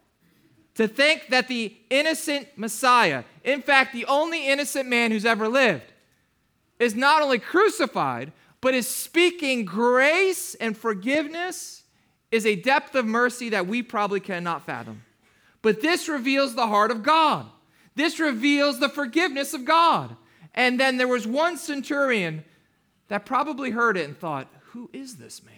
To 0.75 0.89
think 0.89 1.29
that 1.29 1.47
the 1.47 1.73
innocent 1.89 2.49
Messiah, 2.57 3.23
in 3.45 3.61
fact, 3.61 3.93
the 3.93 4.05
only 4.07 4.49
innocent 4.49 4.89
man 4.89 5.11
who's 5.11 5.23
ever 5.23 5.47
lived, 5.47 5.93
is 6.79 6.93
not 6.93 7.21
only 7.21 7.39
crucified, 7.39 8.33
but 8.59 8.73
is 8.73 8.89
speaking 8.89 9.63
grace 9.63 10.53
and 10.55 10.75
forgiveness 10.75 11.83
is 12.29 12.45
a 12.45 12.57
depth 12.57 12.93
of 12.93 13.05
mercy 13.05 13.47
that 13.51 13.67
we 13.67 13.81
probably 13.81 14.19
cannot 14.19 14.65
fathom. 14.65 15.03
But 15.61 15.81
this 15.81 16.09
reveals 16.09 16.55
the 16.55 16.67
heart 16.67 16.91
of 16.91 17.03
God. 17.03 17.45
This 17.97 18.19
reveals 18.19 18.79
the 18.79 18.89
forgiveness 18.89 19.55
of 19.55 19.65
God. 19.65 20.15
And 20.53 20.79
then 20.79 20.97
there 20.97 21.07
was 21.07 21.25
one 21.25 21.57
centurion 21.57 22.45
that 23.07 23.25
probably 23.25 23.71
heard 23.71 23.97
it 23.97 24.07
and 24.07 24.15
thought, 24.15 24.47
Who 24.71 24.89
is 24.93 25.15
this 25.15 25.43
man? 25.43 25.55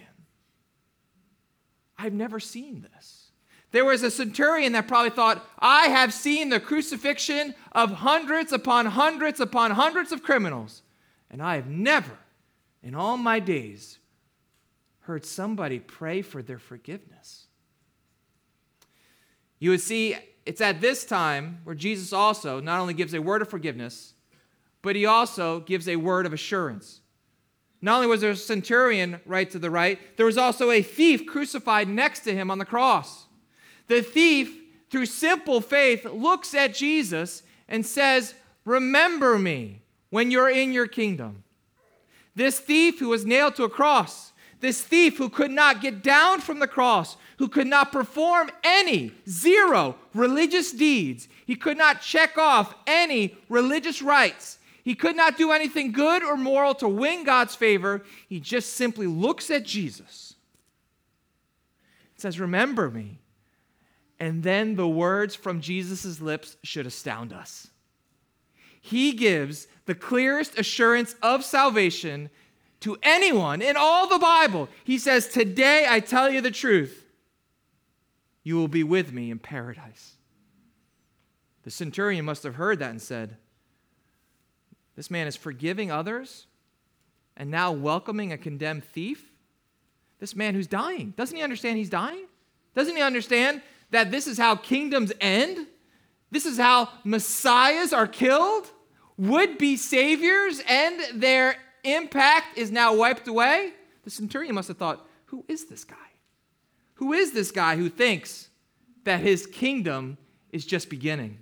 I've 1.98 2.14
never 2.14 2.40
seen 2.40 2.88
this. 2.94 3.32
There 3.72 3.84
was 3.84 4.04
a 4.04 4.10
centurion 4.10 4.72
that 4.72 4.88
probably 4.88 5.10
thought, 5.10 5.46
I 5.60 5.88
have 5.88 6.14
seen 6.14 6.48
the 6.48 6.62
crucifixion 6.62 7.56
of 7.74 7.92
hundreds 7.92 8.54
upon 8.54 8.86
hundreds 8.86 9.42
upon 9.42 9.72
hundreds 9.72 10.14
of 10.14 10.24
criminals, 10.24 10.82
and 11.30 11.44
I 11.44 11.56
have 11.56 11.68
never, 11.68 12.18
in 12.82 12.96
all 12.96 13.18
my 13.18 13.40
days, 13.40 14.00
heard 15.02 15.26
somebody 15.26 15.80
pray 15.80 16.22
for 16.22 16.42
their 16.42 16.58
forgiveness. 16.58 17.48
You 19.60 19.72
would 19.72 19.82
see 19.82 20.16
it's 20.50 20.62
at 20.62 20.82
this 20.82 21.06
time 21.06 21.60
where 21.64 21.76
Jesus 21.76 22.12
also 22.12 22.60
not 22.60 22.80
only 22.80 22.96
gives 22.96 23.14
a 23.14 23.22
word 23.22 23.44
of 23.44 23.50
forgiveness, 23.50 24.16
but 24.82 24.96
he 24.96 25.06
also 25.06 25.60
gives 25.60 25.88
a 25.88 25.98
word 25.98 26.26
of 26.26 26.34
assurance. 26.34 27.02
Not 27.84 27.98
only 27.98 28.08
was 28.08 28.22
there 28.22 28.32
a 28.32 28.36
centurion 28.36 29.22
right 29.28 29.48
to 29.52 29.60
the 29.60 29.70
right, 29.70 30.00
there 30.18 30.26
was 30.26 30.40
also 30.40 30.72
a 30.72 30.82
thief 30.82 31.28
crucified 31.28 31.88
next 31.88 32.22
to 32.22 32.34
him 32.34 32.50
on 32.50 32.58
the 32.58 32.66
cross. 32.66 33.28
The 33.90 34.02
thief, 34.02 34.60
through 34.90 35.06
simple 35.06 35.62
faith, 35.62 36.04
looks 36.04 36.56
at 36.56 36.74
Jesus 36.74 37.44
and 37.68 37.86
says, 37.86 38.34
Remember 38.66 39.38
me 39.38 39.84
when 40.10 40.32
you're 40.32 40.50
in 40.50 40.74
your 40.74 40.88
kingdom. 40.88 41.44
This 42.34 42.58
thief 42.58 42.98
who 42.98 43.10
was 43.10 43.24
nailed 43.24 43.56
to 43.58 43.66
a 43.66 43.70
cross, 43.70 44.29
this 44.60 44.82
thief 44.82 45.18
who 45.18 45.30
could 45.30 45.52
not 45.52 45.82
get 45.82 46.04
down 46.04 46.42
from 46.42 46.60
the 46.60 46.68
cross, 46.68 47.18
who 47.38 47.48
could 47.48 47.68
not 47.68 47.92
perform 47.92 48.52
any, 48.64 49.14
zero 49.28 49.96
religious 50.14 50.72
deeds. 50.72 51.28
He 51.46 51.56
could 51.56 51.78
not 51.78 52.02
check 52.02 52.38
off 52.38 52.76
any 52.86 53.38
religious 53.48 54.02
rites. 54.02 54.58
He 54.84 54.96
could 54.96 55.16
not 55.16 55.38
do 55.38 55.52
anything 55.52 55.92
good 55.92 56.24
or 56.24 56.36
moral 56.36 56.74
to 56.76 56.88
win 56.88 57.24
God's 57.24 57.56
favor. 57.56 58.04
He 58.28 58.40
just 58.40 58.74
simply 58.74 59.08
looks 59.08 59.50
at 59.50 59.64
Jesus. 59.64 60.36
It 62.16 62.22
says, 62.22 62.40
Remember 62.40 62.90
me. 62.90 63.20
And 64.20 64.44
then 64.44 64.76
the 64.76 64.88
words 64.88 65.36
from 65.36 65.62
Jesus' 65.62 66.20
lips 66.20 66.58
should 66.64 66.86
astound 66.86 67.32
us. 67.32 67.70
He 68.82 69.14
gives 69.14 69.68
the 69.86 69.96
clearest 69.96 70.58
assurance 70.58 71.16
of 71.22 71.46
salvation 71.46 72.30
to 72.82 72.98
anyone 73.04 73.62
in 73.62 73.76
all 73.78 74.08
the 74.08 74.20
Bible. 74.20 74.70
He 74.84 74.98
says, 74.98 75.28
Today 75.28 75.86
I 75.88 76.00
tell 76.00 76.30
you 76.30 76.42
the 76.42 76.52
truth. 76.52 77.06
You 78.44 78.56
will 78.56 78.68
be 78.68 78.84
with 78.84 79.12
me 79.12 79.32
in 79.32 79.40
paradise. 79.40 80.16
The 81.64 81.72
centurion 81.72 82.26
must 82.26 82.44
have 82.44 82.56
heard 82.56 82.80
that 82.80 82.92
and 82.92 83.02
said, 83.02 83.38
This 84.96 85.12
man 85.12 85.28
is 85.28 85.36
forgiving 85.36 85.92
others 85.92 86.48
and 87.40 87.50
now 87.50 87.72
welcoming 87.72 88.34
a 88.34 88.38
condemned 88.38 88.84
thief? 88.84 89.32
This 90.20 90.36
man 90.36 90.54
who's 90.54 90.68
dying. 90.68 91.14
Doesn't 91.16 91.36
he 91.36 91.42
understand 91.42 91.78
he's 91.78 91.90
dying? 91.90 92.26
Doesn't 92.76 92.96
he 92.96 93.02
understand 93.02 93.62
that 93.92 94.12
this 94.12 94.28
is 94.28 94.38
how 94.38 94.56
kingdoms 94.56 95.14
end? 95.22 95.66
This 96.32 96.46
is 96.46 96.58
how 96.58 96.90
messiahs 97.04 97.94
are 97.94 98.08
killed? 98.08 98.70
Would 99.18 99.58
be 99.58 99.78
saviors 99.78 100.62
and 100.68 101.22
their 101.22 101.56
impact 101.84 102.58
is 102.58 102.72
now 102.72 102.96
wiped 102.96 103.28
away? 103.28 103.74
The 104.04 104.10
centurion 104.10 104.56
must 104.56 104.68
have 104.68 104.78
thought, 104.78 105.06
Who 105.26 105.46
is 105.48 105.66
this 105.66 105.84
guy? 105.84 105.96
Who 106.96 107.14
is 107.14 107.32
this 107.32 107.52
guy 107.52 107.78
who 107.78 107.90
thinks 107.90 108.50
that 109.06 109.22
his 109.22 109.46
kingdom 109.46 110.18
is 110.52 110.66
just 110.66 110.90
beginning? 110.90 111.38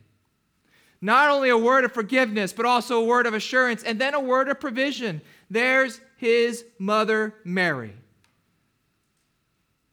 Not 1.02 1.30
only 1.30 1.50
a 1.50 1.58
word 1.58 1.86
of 1.86 1.92
forgiveness, 1.92 2.54
but 2.54 2.66
also 2.66 3.00
a 3.00 3.06
word 3.06 3.28
of 3.28 3.34
assurance, 3.34 3.84
and 3.84 4.00
then 4.00 4.14
a 4.14 4.20
word 4.20 4.50
of 4.50 4.60
provision. 4.60 5.22
There's 5.50 6.02
his 6.18 6.66
mother, 6.80 7.36
Mary. 7.44 7.94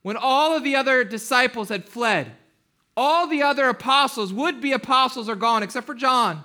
When 0.02 0.16
all 0.16 0.57
of 0.57 0.64
the 0.64 0.76
other 0.76 1.04
disciples 1.04 1.68
had 1.68 1.88
fled, 1.88 2.33
all 2.96 3.26
the 3.26 3.42
other 3.42 3.68
apostles, 3.68 4.33
would 4.33 4.61
be 4.61 4.72
apostles, 4.72 5.28
are 5.28 5.35
gone 5.35 5.62
except 5.62 5.87
for 5.87 5.94
John. 5.94 6.44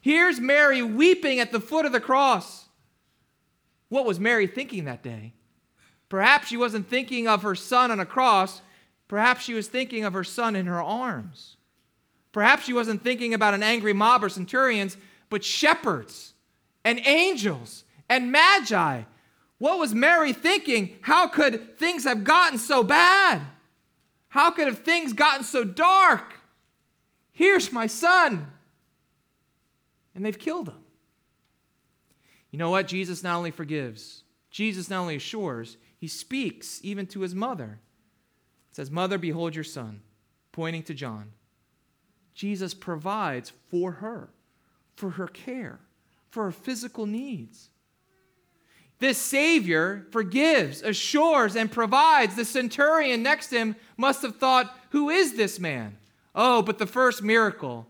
Here's 0.00 0.40
Mary 0.40 0.82
weeping 0.82 1.38
at 1.38 1.52
the 1.52 1.60
foot 1.60 1.86
of 1.86 1.92
the 1.92 2.00
cross. 2.00 2.63
What 3.94 4.06
was 4.06 4.18
Mary 4.18 4.48
thinking 4.48 4.86
that 4.86 5.04
day? 5.04 5.34
Perhaps 6.08 6.48
she 6.48 6.56
wasn't 6.56 6.88
thinking 6.88 7.28
of 7.28 7.42
her 7.42 7.54
son 7.54 7.92
on 7.92 8.00
a 8.00 8.04
cross. 8.04 8.60
Perhaps 9.06 9.44
she 9.44 9.54
was 9.54 9.68
thinking 9.68 10.02
of 10.02 10.14
her 10.14 10.24
son 10.24 10.56
in 10.56 10.66
her 10.66 10.82
arms. 10.82 11.58
Perhaps 12.32 12.64
she 12.64 12.72
wasn't 12.72 13.04
thinking 13.04 13.34
about 13.34 13.54
an 13.54 13.62
angry 13.62 13.92
mob 13.92 14.24
or 14.24 14.28
centurions, 14.28 14.96
but 15.30 15.44
shepherds 15.44 16.34
and 16.84 17.06
angels 17.06 17.84
and 18.08 18.32
magi. 18.32 19.02
What 19.58 19.78
was 19.78 19.94
Mary 19.94 20.32
thinking? 20.32 20.96
How 21.02 21.28
could 21.28 21.78
things 21.78 22.02
have 22.02 22.24
gotten 22.24 22.58
so 22.58 22.82
bad? 22.82 23.42
How 24.26 24.50
could 24.50 24.66
have 24.66 24.80
things 24.80 25.12
gotten 25.12 25.44
so 25.44 25.62
dark? 25.62 26.34
Here's 27.30 27.70
my 27.70 27.86
son. 27.86 28.48
And 30.16 30.26
they've 30.26 30.36
killed 30.36 30.70
him. 30.70 30.83
You 32.54 32.58
know 32.58 32.70
what? 32.70 32.86
Jesus 32.86 33.24
not 33.24 33.36
only 33.36 33.50
forgives, 33.50 34.22
Jesus 34.48 34.88
not 34.88 35.00
only 35.00 35.16
assures, 35.16 35.76
he 35.98 36.06
speaks 36.06 36.78
even 36.84 37.04
to 37.08 37.22
his 37.22 37.34
mother. 37.34 37.80
It 38.70 38.76
says, 38.76 38.92
Mother, 38.92 39.18
behold 39.18 39.56
your 39.56 39.64
son, 39.64 40.02
pointing 40.52 40.84
to 40.84 40.94
John. 40.94 41.32
Jesus 42.32 42.72
provides 42.72 43.50
for 43.70 43.90
her, 43.90 44.28
for 44.94 45.10
her 45.10 45.26
care, 45.26 45.80
for 46.30 46.44
her 46.44 46.52
physical 46.52 47.06
needs. 47.06 47.70
This 49.00 49.18
Savior 49.18 50.06
forgives, 50.12 50.80
assures, 50.80 51.56
and 51.56 51.72
provides. 51.72 52.36
The 52.36 52.44
centurion 52.44 53.24
next 53.24 53.48
to 53.48 53.56
him 53.56 53.76
must 53.96 54.22
have 54.22 54.36
thought, 54.36 54.78
Who 54.90 55.10
is 55.10 55.34
this 55.34 55.58
man? 55.58 55.98
Oh, 56.36 56.62
but 56.62 56.78
the 56.78 56.86
first 56.86 57.20
miracle, 57.20 57.88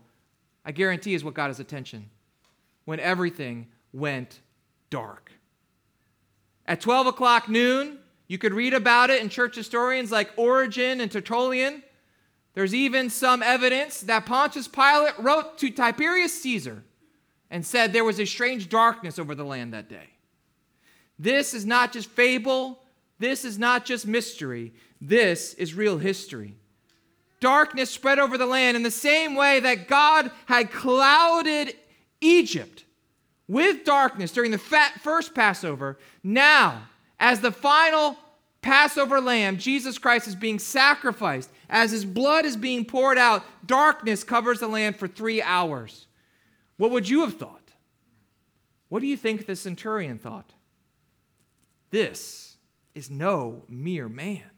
I 0.65 0.71
guarantee, 0.71 1.13
is 1.13 1.23
what 1.23 1.35
got 1.35 1.51
his 1.51 1.59
attention 1.59 2.09
when 2.85 2.99
everything 2.99 3.67
went 3.93 4.39
dark. 4.89 5.31
At 6.65 6.81
12 6.81 7.07
o'clock 7.07 7.47
noon, 7.47 7.99
you 8.27 8.37
could 8.37 8.53
read 8.53 8.73
about 8.73 9.09
it 9.09 9.21
in 9.21 9.29
church 9.29 9.55
historians 9.55 10.11
like 10.11 10.31
Origen 10.35 10.99
and 10.99 11.11
Tertullian. 11.11 11.83
There's 12.53 12.73
even 12.73 13.09
some 13.09 13.43
evidence 13.43 14.01
that 14.01 14.25
Pontius 14.25 14.67
Pilate 14.67 15.17
wrote 15.19 15.57
to 15.59 15.69
Tiberius 15.69 16.41
Caesar 16.41 16.83
and 17.51 17.65
said 17.65 17.93
there 17.93 18.03
was 18.03 18.19
a 18.19 18.25
strange 18.25 18.69
darkness 18.69 19.19
over 19.19 19.35
the 19.35 19.43
land 19.43 19.73
that 19.73 19.89
day. 19.89 20.09
This 21.19 21.53
is 21.53 21.65
not 21.65 21.93
just 21.93 22.09
fable, 22.09 22.79
this 23.19 23.45
is 23.45 23.59
not 23.59 23.85
just 23.85 24.07
mystery, 24.07 24.73
this 24.99 25.53
is 25.55 25.73
real 25.73 25.97
history. 25.97 26.55
Darkness 27.39 27.91
spread 27.91 28.17
over 28.17 28.37
the 28.37 28.45
land 28.45 28.75
in 28.75 28.83
the 28.83 28.91
same 28.91 29.35
way 29.35 29.59
that 29.59 29.87
God 29.87 30.31
had 30.47 30.71
clouded 30.71 31.75
Egypt 32.21 32.84
with 33.47 33.83
darkness 33.83 34.31
during 34.31 34.51
the 34.51 34.57
first 34.57 35.33
Passover. 35.35 35.97
Now, 36.23 36.83
as 37.19 37.41
the 37.41 37.51
final 37.51 38.17
Passover 38.61 39.21
lamb, 39.21 39.57
Jesus 39.57 39.97
Christ 39.97 40.27
is 40.27 40.35
being 40.35 40.59
sacrificed. 40.59 41.51
As 41.69 41.91
his 41.91 42.05
blood 42.05 42.45
is 42.45 42.57
being 42.57 42.85
poured 42.85 43.17
out, 43.17 43.43
darkness 43.65 44.23
covers 44.23 44.59
the 44.59 44.67
land 44.67 44.97
for 44.97 45.07
three 45.07 45.41
hours. 45.41 46.07
What 46.77 46.91
would 46.91 47.07
you 47.07 47.21
have 47.21 47.37
thought? 47.37 47.61
What 48.89 49.01
do 49.01 49.07
you 49.07 49.17
think 49.17 49.45
the 49.45 49.55
centurion 49.55 50.17
thought? 50.17 50.51
This 51.91 52.57
is 52.93 53.09
no 53.09 53.63
mere 53.69 54.09
man. 54.09 54.49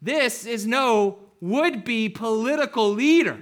This 0.00 0.46
is 0.46 0.66
no 0.66 1.18
would 1.40 1.84
be 1.84 2.08
political 2.08 2.90
leader. 2.90 3.40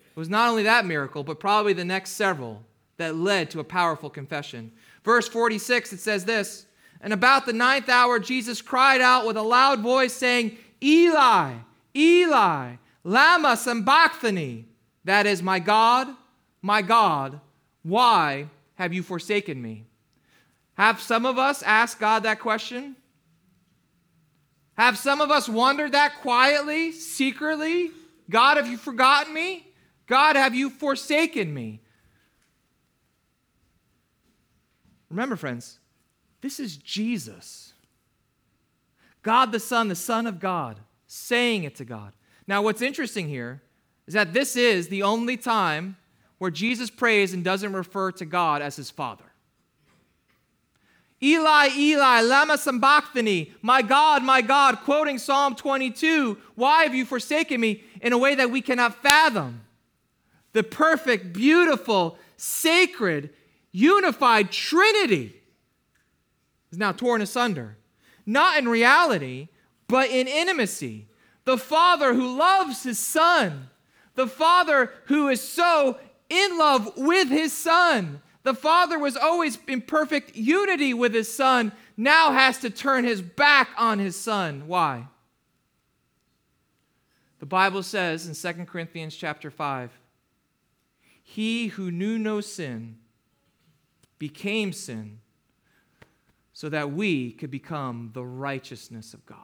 It 0.00 0.16
was 0.16 0.28
not 0.28 0.50
only 0.50 0.64
that 0.64 0.86
miracle, 0.86 1.24
but 1.24 1.40
probably 1.40 1.72
the 1.72 1.84
next 1.84 2.10
several 2.10 2.64
that 2.98 3.16
led 3.16 3.50
to 3.50 3.60
a 3.60 3.64
powerful 3.64 4.10
confession. 4.10 4.70
Verse 5.04 5.26
46, 5.28 5.94
it 5.94 6.00
says 6.00 6.24
this 6.24 6.66
And 7.00 7.12
about 7.12 7.46
the 7.46 7.52
ninth 7.52 7.88
hour, 7.88 8.18
Jesus 8.18 8.60
cried 8.60 9.00
out 9.00 9.26
with 9.26 9.36
a 9.36 9.42
loud 9.42 9.80
voice, 9.80 10.12
saying, 10.12 10.58
Eli, 10.82 11.54
Eli, 11.96 12.74
Lama 13.02 13.56
Sabachthani. 13.56 14.66
That 15.04 15.26
is, 15.26 15.42
my 15.42 15.58
God, 15.58 16.08
my 16.60 16.82
God, 16.82 17.40
why 17.82 18.48
have 18.74 18.92
you 18.92 19.02
forsaken 19.02 19.60
me? 19.62 19.86
Have 20.74 21.00
some 21.00 21.24
of 21.24 21.38
us 21.38 21.62
asked 21.62 21.98
God 21.98 22.24
that 22.24 22.40
question? 22.40 22.94
Have 24.76 24.98
some 24.98 25.20
of 25.20 25.30
us 25.30 25.48
wondered 25.48 25.92
that 25.92 26.20
quietly, 26.20 26.92
secretly? 26.92 27.90
God, 28.30 28.58
have 28.58 28.68
you 28.68 28.76
forgotten 28.76 29.34
me? 29.34 29.66
God, 30.06 30.36
have 30.36 30.54
you 30.54 30.70
forsaken 30.70 31.52
me? 31.52 31.80
Remember, 35.10 35.36
friends, 35.36 35.78
this 36.40 36.60
is 36.60 36.76
Jesus. 36.76 37.72
God 39.22 39.52
the 39.52 39.60
Son, 39.60 39.88
the 39.88 39.94
Son 39.94 40.26
of 40.26 40.40
God, 40.40 40.78
saying 41.06 41.64
it 41.64 41.74
to 41.76 41.84
God. 41.84 42.12
Now, 42.46 42.62
what's 42.62 42.82
interesting 42.82 43.28
here 43.28 43.62
is 44.06 44.14
that 44.14 44.32
this 44.32 44.56
is 44.56 44.88
the 44.88 45.02
only 45.02 45.36
time 45.36 45.96
where 46.38 46.50
Jesus 46.50 46.88
prays 46.88 47.34
and 47.34 47.44
doesn't 47.44 47.72
refer 47.72 48.12
to 48.12 48.24
God 48.24 48.62
as 48.62 48.76
his 48.76 48.90
Father. 48.90 49.24
Eli, 51.20 51.68
Eli, 51.76 52.20
lama 52.20 52.56
sabachthani, 52.56 53.52
my 53.60 53.82
God, 53.82 54.22
my 54.22 54.40
God, 54.40 54.78
quoting 54.84 55.18
Psalm 55.18 55.56
22, 55.56 56.38
why 56.54 56.84
have 56.84 56.94
you 56.94 57.04
forsaken 57.04 57.60
me 57.60 57.82
in 58.00 58.12
a 58.12 58.18
way 58.18 58.36
that 58.36 58.52
we 58.52 58.62
cannot 58.62 59.02
fathom? 59.02 59.62
The 60.52 60.62
perfect, 60.62 61.32
beautiful, 61.32 62.16
sacred, 62.36 63.30
unified 63.72 64.50
Trinity 64.50 65.34
is 66.70 66.78
now 66.78 66.92
torn 66.92 67.22
asunder. 67.22 67.76
Not 68.26 68.58
in 68.58 68.68
reality, 68.68 69.48
but 69.86 70.10
in 70.10 70.26
intimacy. 70.28 71.08
The 71.44 71.58
Father 71.58 72.14
who 72.14 72.36
loves 72.36 72.82
his 72.82 72.98
Son, 72.98 73.70
the 74.14 74.26
Father 74.26 74.92
who 75.06 75.28
is 75.28 75.40
so 75.40 75.98
in 76.28 76.58
love 76.58 76.92
with 76.96 77.28
his 77.28 77.52
Son 77.52 78.20
the 78.48 78.54
Father 78.54 78.98
was 78.98 79.14
always 79.14 79.58
in 79.66 79.82
perfect 79.82 80.34
unity 80.34 80.94
with 80.94 81.12
his 81.12 81.32
Son, 81.32 81.72
now 81.96 82.32
has 82.32 82.58
to 82.58 82.70
turn 82.70 83.04
his 83.04 83.20
back 83.20 83.68
on 83.76 83.98
his 83.98 84.16
Son. 84.16 84.66
Why? 84.66 85.06
The 87.40 87.46
Bible 87.46 87.82
says 87.82 88.26
in 88.26 88.54
2 88.56 88.64
Corinthians 88.64 89.14
chapter 89.14 89.50
5 89.50 89.90
He 91.22 91.68
who 91.68 91.90
knew 91.90 92.18
no 92.18 92.40
sin 92.40 92.97
became 94.18 94.72
sin 94.72 95.20
so 96.52 96.68
that 96.68 96.92
we 96.92 97.32
could 97.32 97.50
become 97.50 98.10
the 98.14 98.24
righteousness 98.24 99.14
of 99.14 99.24
God. 99.26 99.38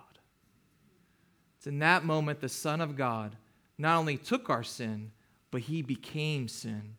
It's 1.59 1.67
in 1.67 1.79
that 1.79 2.05
moment 2.05 2.41
the 2.41 2.49
Son 2.49 2.81
of 2.81 2.97
God 2.97 3.37
not 3.79 3.99
only 3.99 4.17
took 4.17 4.51
our 4.51 4.63
sin, 4.63 5.13
but 5.51 5.63
he 5.63 5.83
became 5.83 6.49
sin 6.49 6.97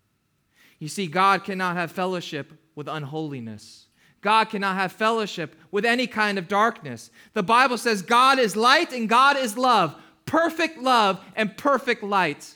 you 0.80 0.90
see, 0.90 1.08
God 1.08 1.44
cannot 1.44 1.78
have 1.78 1.92
fellowship 1.92 2.54
with 2.76 2.88
unholiness. 2.88 3.88
God 4.22 4.46
cannot 4.46 4.76
have 4.76 4.92
fellowship 4.92 5.56
with 5.72 5.86
any 5.86 6.08
kind 6.08 6.38
of 6.38 6.48
darkness. 6.48 7.12
The 7.34 7.44
Bible 7.44 7.78
says 7.78 8.02
God 8.02 8.40
is 8.40 8.56
light 8.56 8.92
and 8.92 9.08
God 9.08 9.38
is 9.38 9.58
love, 9.58 9.96
perfect 10.26 10.80
love 10.80 11.24
and 11.36 11.56
perfect 11.56 12.04
light, 12.04 12.56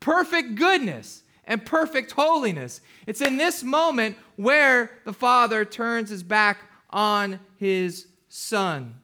perfect 0.00 0.54
goodness 0.56 1.22
and 1.52 1.66
perfect 1.66 2.12
holiness. 2.12 2.80
It's 3.06 3.20
in 3.20 3.36
this 3.36 3.62
moment 3.62 4.16
where 4.36 4.90
the 5.04 5.12
Father 5.12 5.66
turns 5.66 6.08
his 6.08 6.22
back 6.22 6.60
on 6.88 7.40
his 7.58 8.06
Son. 8.30 8.94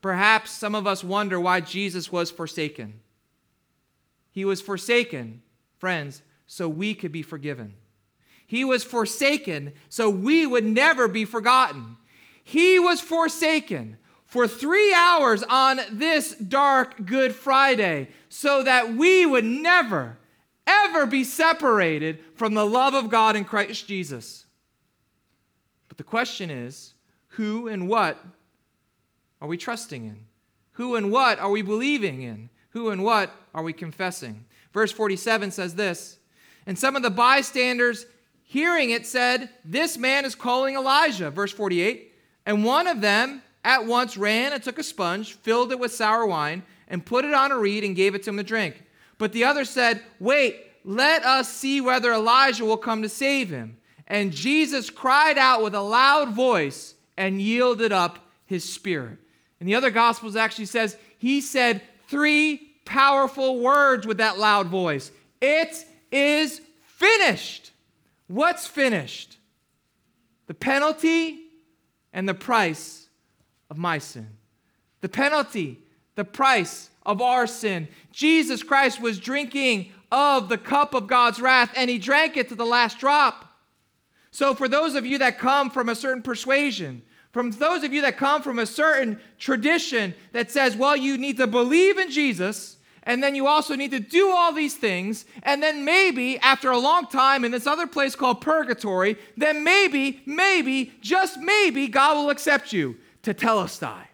Perhaps 0.00 0.52
some 0.52 0.76
of 0.76 0.86
us 0.86 1.02
wonder 1.02 1.40
why 1.40 1.60
Jesus 1.60 2.12
was 2.12 2.30
forsaken. 2.30 3.00
He 4.30 4.44
was 4.44 4.60
forsaken, 4.60 5.42
friends, 5.78 6.22
so 6.46 6.68
we 6.68 6.94
could 6.94 7.10
be 7.10 7.22
forgiven. 7.22 7.74
He 8.46 8.64
was 8.64 8.84
forsaken 8.84 9.72
so 9.88 10.08
we 10.08 10.46
would 10.46 10.64
never 10.64 11.08
be 11.08 11.24
forgotten. 11.24 11.96
He 12.44 12.78
was 12.78 13.00
forsaken 13.00 13.96
for 14.24 14.46
three 14.46 14.94
hours 14.94 15.42
on 15.42 15.80
this 15.90 16.36
dark 16.36 17.04
Good 17.04 17.34
Friday 17.34 18.10
so 18.28 18.62
that 18.62 18.94
we 18.94 19.26
would 19.26 19.44
never, 19.44 20.18
ever 20.66 21.06
be 21.06 21.24
separated 21.24 22.20
from 22.34 22.54
the 22.54 22.66
love 22.66 22.94
of 22.94 23.10
God 23.10 23.36
in 23.36 23.44
Christ 23.44 23.86
Jesus. 23.86 24.46
But 25.88 25.98
the 25.98 26.04
question 26.04 26.50
is 26.50 26.94
who 27.28 27.68
and 27.68 27.88
what 27.88 28.18
are 29.40 29.48
we 29.48 29.56
trusting 29.56 30.04
in? 30.04 30.26
Who 30.72 30.96
and 30.96 31.10
what 31.10 31.38
are 31.38 31.50
we 31.50 31.62
believing 31.62 32.22
in? 32.22 32.50
Who 32.70 32.90
and 32.90 33.04
what 33.04 33.30
are 33.54 33.62
we 33.62 33.72
confessing? 33.72 34.44
Verse 34.72 34.90
47 34.90 35.50
says 35.50 35.74
this 35.74 36.18
And 36.66 36.78
some 36.78 36.96
of 36.96 37.02
the 37.02 37.10
bystanders 37.10 38.06
hearing 38.42 38.90
it 38.90 39.06
said, 39.06 39.50
This 39.64 39.96
man 39.96 40.24
is 40.24 40.34
calling 40.34 40.74
Elijah. 40.76 41.30
Verse 41.30 41.52
48 41.52 42.12
And 42.46 42.64
one 42.64 42.86
of 42.86 43.00
them 43.00 43.42
at 43.64 43.86
once 43.86 44.16
ran 44.16 44.52
and 44.52 44.62
took 44.62 44.78
a 44.78 44.82
sponge, 44.82 45.34
filled 45.34 45.72
it 45.72 45.78
with 45.78 45.92
sour 45.92 46.26
wine, 46.26 46.62
and 46.88 47.04
put 47.04 47.24
it 47.24 47.34
on 47.34 47.52
a 47.52 47.58
reed 47.58 47.84
and 47.84 47.96
gave 47.96 48.14
it 48.14 48.22
to 48.24 48.30
him 48.30 48.36
to 48.36 48.42
drink. 48.42 48.83
But 49.18 49.32
the 49.32 49.44
other 49.44 49.64
said, 49.64 50.02
Wait, 50.18 50.60
let 50.84 51.24
us 51.24 51.52
see 51.52 51.80
whether 51.80 52.12
Elijah 52.12 52.64
will 52.64 52.76
come 52.76 53.02
to 53.02 53.08
save 53.08 53.50
him. 53.50 53.78
And 54.06 54.32
Jesus 54.32 54.90
cried 54.90 55.38
out 55.38 55.62
with 55.62 55.74
a 55.74 55.80
loud 55.80 56.30
voice 56.30 56.94
and 57.16 57.40
yielded 57.40 57.92
up 57.92 58.18
his 58.46 58.70
spirit. 58.70 59.18
And 59.60 59.68
the 59.68 59.74
other 59.74 59.90
Gospels 59.90 60.36
actually 60.36 60.66
says 60.66 60.96
he 61.18 61.40
said 61.40 61.80
three 62.08 62.74
powerful 62.84 63.60
words 63.60 64.06
with 64.06 64.18
that 64.18 64.38
loud 64.38 64.66
voice 64.66 65.10
It 65.40 65.84
is 66.12 66.60
finished. 66.82 67.72
What's 68.26 68.66
finished? 68.66 69.38
The 70.46 70.54
penalty 70.54 71.40
and 72.12 72.28
the 72.28 72.34
price 72.34 73.08
of 73.70 73.78
my 73.78 73.98
sin. 73.98 74.28
The 75.00 75.08
penalty, 75.08 75.78
the 76.14 76.24
price 76.24 76.90
of 77.04 77.20
our 77.20 77.46
sin. 77.46 77.88
Jesus 78.12 78.62
Christ 78.62 79.00
was 79.00 79.18
drinking 79.18 79.92
of 80.10 80.48
the 80.48 80.58
cup 80.58 80.94
of 80.94 81.06
God's 81.06 81.40
wrath 81.40 81.72
and 81.76 81.90
he 81.90 81.98
drank 81.98 82.36
it 82.36 82.48
to 82.48 82.54
the 82.54 82.66
last 82.66 82.98
drop. 82.98 83.44
So, 84.30 84.54
for 84.54 84.68
those 84.68 84.94
of 84.94 85.06
you 85.06 85.18
that 85.18 85.38
come 85.38 85.70
from 85.70 85.88
a 85.88 85.94
certain 85.94 86.22
persuasion, 86.22 87.02
from 87.32 87.50
those 87.52 87.82
of 87.84 87.92
you 87.92 88.02
that 88.02 88.16
come 88.16 88.42
from 88.42 88.58
a 88.58 88.66
certain 88.66 89.20
tradition 89.38 90.14
that 90.32 90.50
says, 90.50 90.76
well, 90.76 90.96
you 90.96 91.18
need 91.18 91.36
to 91.36 91.46
believe 91.46 91.98
in 91.98 92.10
Jesus, 92.10 92.76
and 93.04 93.22
then 93.22 93.34
you 93.34 93.46
also 93.46 93.74
need 93.74 93.90
to 93.90 94.00
do 94.00 94.30
all 94.30 94.52
these 94.52 94.76
things, 94.76 95.24
and 95.42 95.62
then 95.62 95.84
maybe 95.84 96.38
after 96.38 96.70
a 96.70 96.78
long 96.78 97.06
time 97.06 97.44
in 97.44 97.50
this 97.50 97.66
other 97.66 97.86
place 97.86 98.14
called 98.14 98.40
purgatory, 98.40 99.16
then 99.36 99.62
maybe, 99.62 100.22
maybe, 100.26 100.92
just 101.00 101.38
maybe, 101.38 101.86
God 101.88 102.14
will 102.14 102.30
accept 102.30 102.72
you 102.72 102.96
tetelestai. 103.22 104.06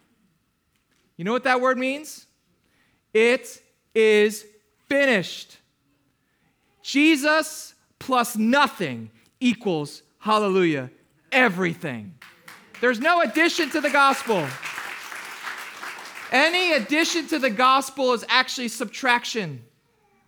You 1.17 1.25
know 1.25 1.33
what 1.33 1.45
that 1.45 1.61
word 1.61 1.79
means? 1.79 2.27
It 3.13 3.63
is 3.95 4.47
finished. 4.89 5.59
Jesus 6.83 7.75
plus 7.99 8.37
nothing 8.37 9.11
equals, 9.41 10.03
hallelujah, 10.19 10.91
everything. 11.31 12.15
There's 12.81 13.01
no 13.01 13.21
addition 13.21 13.71
to 13.71 13.81
the 13.81 13.91
gospel. 13.91 14.47
Any 16.33 16.73
addition 16.73 17.27
to 17.29 17.39
the 17.39 17.51
gospel 17.51 18.13
is 18.13 18.25
actually 18.29 18.69
subtraction. 18.69 19.63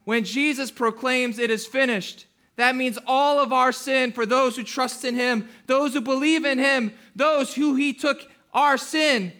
When 0.04 0.24
Jesus 0.24 0.70
proclaims 0.70 1.38
it 1.38 1.50
is 1.50 1.66
finished, 1.66 2.26
that 2.56 2.76
means 2.76 2.98
all 3.06 3.38
of 3.38 3.52
our 3.52 3.72
sin 3.72 4.12
for 4.12 4.26
those 4.26 4.56
who 4.56 4.64
trust 4.64 5.04
in 5.04 5.14
him, 5.14 5.48
those 5.66 5.94
who 5.94 6.00
believe 6.00 6.44
in 6.44 6.58
him, 6.58 6.92
those 7.16 7.54
who 7.54 7.76
he 7.76 7.94
took 7.94 8.28
our 8.52 8.76
sin, 8.76 9.32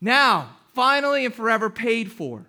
now, 0.00 0.56
finally 0.74 1.24
and 1.24 1.34
forever 1.34 1.70
paid 1.70 2.12
for. 2.12 2.46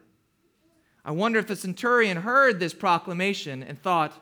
I 1.06 1.12
wonder 1.12 1.40
if 1.40 1.48
the 1.48 1.56
centurion 1.56 2.18
heard 2.18 2.60
this 2.60 2.74
proclamation 2.74 3.62
and 3.64 3.82
thought, 3.82 4.14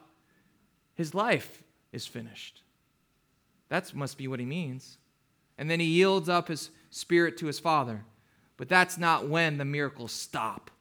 his 0.95 1.13
life 1.13 1.63
is 1.91 2.05
finished. 2.05 2.61
That 3.69 3.93
must 3.93 4.17
be 4.17 4.27
what 4.27 4.39
he 4.39 4.45
means 4.45 4.97
and 5.61 5.69
then 5.69 5.79
he 5.79 5.85
yields 5.85 6.27
up 6.27 6.47
his 6.47 6.71
spirit 6.89 7.37
to 7.37 7.45
his 7.45 7.59
father. 7.59 8.03
But 8.57 8.67
that's 8.67 8.97
not 8.97 9.27
when 9.27 9.59
the 9.59 9.63
miracles 9.63 10.11
stop. 10.11 10.71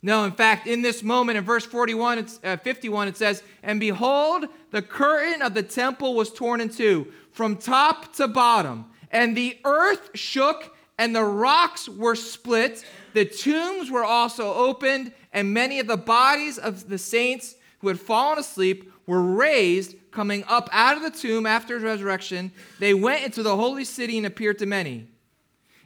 No, 0.00 0.24
in 0.24 0.32
fact, 0.32 0.66
in 0.66 0.80
this 0.80 1.02
moment, 1.02 1.36
in 1.36 1.44
verse 1.44 1.66
41, 1.66 2.18
it's, 2.20 2.40
uh, 2.42 2.56
51, 2.56 3.08
it 3.08 3.18
says, 3.18 3.42
And 3.62 3.78
behold, 3.78 4.46
the 4.70 4.80
curtain 4.80 5.42
of 5.42 5.52
the 5.52 5.62
temple 5.62 6.14
was 6.14 6.32
torn 6.32 6.62
in 6.62 6.70
two, 6.70 7.12
from 7.32 7.58
top 7.58 8.14
to 8.14 8.26
bottom, 8.26 8.86
and 9.10 9.36
the 9.36 9.58
earth 9.66 10.08
shook, 10.14 10.74
and 10.96 11.14
the 11.14 11.24
rocks 11.24 11.86
were 11.86 12.16
split. 12.16 12.82
The 13.12 13.24
tombs 13.24 13.90
were 13.90 14.04
also 14.04 14.52
opened, 14.52 15.12
and 15.32 15.52
many 15.52 15.78
of 15.80 15.86
the 15.86 15.96
bodies 15.96 16.58
of 16.58 16.88
the 16.88 16.98
saints 16.98 17.56
who 17.80 17.88
had 17.88 17.98
fallen 17.98 18.38
asleep 18.38 18.92
were 19.06 19.22
raised 19.22 19.96
coming 20.10 20.44
up 20.48 20.68
out 20.72 20.96
of 20.96 21.02
the 21.02 21.10
tomb 21.10 21.46
after 21.46 21.74
his 21.74 21.82
resurrection, 21.82 22.52
they 22.78 22.94
went 22.94 23.24
into 23.24 23.42
the 23.42 23.56
holy 23.56 23.84
city 23.84 24.16
and 24.16 24.26
appeared 24.26 24.58
to 24.58 24.66
many. 24.66 25.06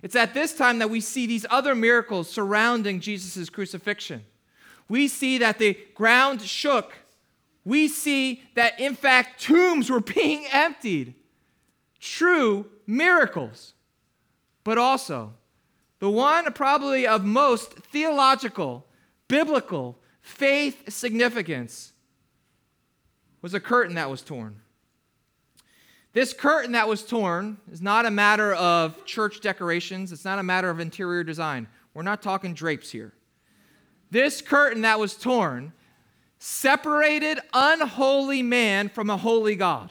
It's 0.02 0.16
at 0.16 0.34
this 0.34 0.54
time 0.54 0.80
that 0.80 0.90
we 0.90 1.00
see 1.00 1.26
these 1.26 1.46
other 1.48 1.74
miracles 1.74 2.28
surrounding 2.28 3.00
Jesus' 3.00 3.48
crucifixion. 3.48 4.24
We 4.88 5.08
see 5.08 5.38
that 5.38 5.58
the 5.58 5.78
ground 5.94 6.42
shook. 6.42 6.92
We 7.64 7.88
see 7.88 8.42
that, 8.54 8.78
in 8.78 8.94
fact, 8.94 9.42
tombs 9.42 9.88
were 9.88 10.00
being 10.20 10.44
emptied. 10.52 11.14
True 12.00 12.66
miracles. 12.86 13.72
But 14.62 14.76
also, 14.76 15.32
the 16.04 16.10
one 16.10 16.52
probably 16.52 17.06
of 17.06 17.24
most 17.24 17.72
theological, 17.72 18.84
biblical, 19.26 19.98
faith 20.20 20.92
significance 20.92 21.94
was 23.40 23.54
a 23.54 23.58
curtain 23.58 23.94
that 23.94 24.10
was 24.10 24.20
torn. 24.20 24.60
This 26.12 26.34
curtain 26.34 26.72
that 26.72 26.88
was 26.88 27.02
torn 27.04 27.56
is 27.72 27.80
not 27.80 28.04
a 28.04 28.10
matter 28.10 28.52
of 28.52 29.06
church 29.06 29.40
decorations, 29.40 30.12
it's 30.12 30.26
not 30.26 30.38
a 30.38 30.42
matter 30.42 30.68
of 30.68 30.78
interior 30.78 31.24
design. 31.24 31.68
We're 31.94 32.02
not 32.02 32.20
talking 32.20 32.52
drapes 32.52 32.90
here. 32.90 33.14
This 34.10 34.42
curtain 34.42 34.82
that 34.82 35.00
was 35.00 35.14
torn 35.14 35.72
separated 36.38 37.40
unholy 37.54 38.42
man 38.42 38.90
from 38.90 39.08
a 39.08 39.16
holy 39.16 39.56
God. 39.56 39.90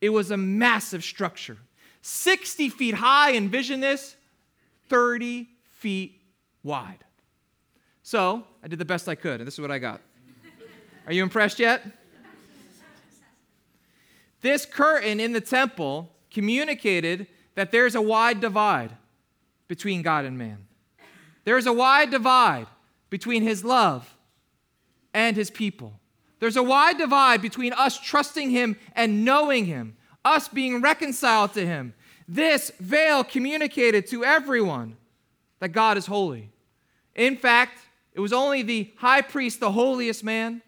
It 0.00 0.10
was 0.10 0.30
a 0.30 0.36
massive 0.36 1.02
structure. 1.02 1.58
60 2.00 2.68
feet 2.68 2.94
high, 2.94 3.34
envision 3.34 3.80
this, 3.80 4.14
30 4.92 5.48
feet 5.70 6.20
wide. 6.62 6.98
So 8.02 8.44
I 8.62 8.68
did 8.68 8.78
the 8.78 8.84
best 8.84 9.08
I 9.08 9.14
could, 9.14 9.40
and 9.40 9.46
this 9.46 9.54
is 9.54 9.60
what 9.60 9.70
I 9.70 9.78
got. 9.78 10.02
Are 11.06 11.14
you 11.14 11.22
impressed 11.22 11.58
yet? 11.58 11.82
This 14.42 14.66
curtain 14.66 15.18
in 15.18 15.32
the 15.32 15.40
temple 15.40 16.12
communicated 16.30 17.26
that 17.54 17.72
there's 17.72 17.94
a 17.94 18.02
wide 18.02 18.40
divide 18.40 18.90
between 19.66 20.02
God 20.02 20.26
and 20.26 20.36
man. 20.36 20.66
There's 21.44 21.64
a 21.64 21.72
wide 21.72 22.10
divide 22.10 22.66
between 23.08 23.42
his 23.42 23.64
love 23.64 24.14
and 25.14 25.36
his 25.36 25.50
people. 25.50 25.98
There's 26.38 26.56
a 26.58 26.62
wide 26.62 26.98
divide 26.98 27.40
between 27.40 27.72
us 27.72 27.98
trusting 27.98 28.50
him 28.50 28.76
and 28.94 29.24
knowing 29.24 29.64
him, 29.64 29.96
us 30.22 30.48
being 30.48 30.82
reconciled 30.82 31.54
to 31.54 31.64
him. 31.64 31.94
This 32.32 32.72
veil 32.80 33.24
communicated 33.24 34.06
to 34.06 34.24
everyone 34.24 34.96
that 35.58 35.68
God 35.68 35.98
is 35.98 36.06
holy. 36.06 36.48
In 37.14 37.36
fact, 37.36 37.78
it 38.14 38.20
was 38.20 38.32
only 38.32 38.62
the 38.62 38.90
high 38.96 39.20
priest, 39.20 39.60
the 39.60 39.72
holiest 39.72 40.24
man, 40.24 40.62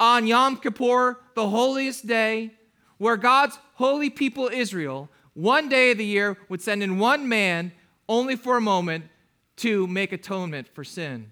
on 0.00 0.26
Yom 0.26 0.56
Kippur, 0.56 1.20
the 1.36 1.48
holiest 1.48 2.08
day, 2.08 2.50
where 2.96 3.16
God's 3.16 3.60
holy 3.74 4.10
people, 4.10 4.50
Israel, 4.52 5.08
one 5.34 5.68
day 5.68 5.92
of 5.92 5.98
the 5.98 6.04
year 6.04 6.36
would 6.48 6.60
send 6.60 6.82
in 6.82 6.98
one 6.98 7.28
man 7.28 7.70
only 8.08 8.34
for 8.34 8.56
a 8.56 8.60
moment 8.60 9.04
to 9.58 9.86
make 9.86 10.10
atonement 10.10 10.66
for 10.74 10.82
sin. 10.82 11.30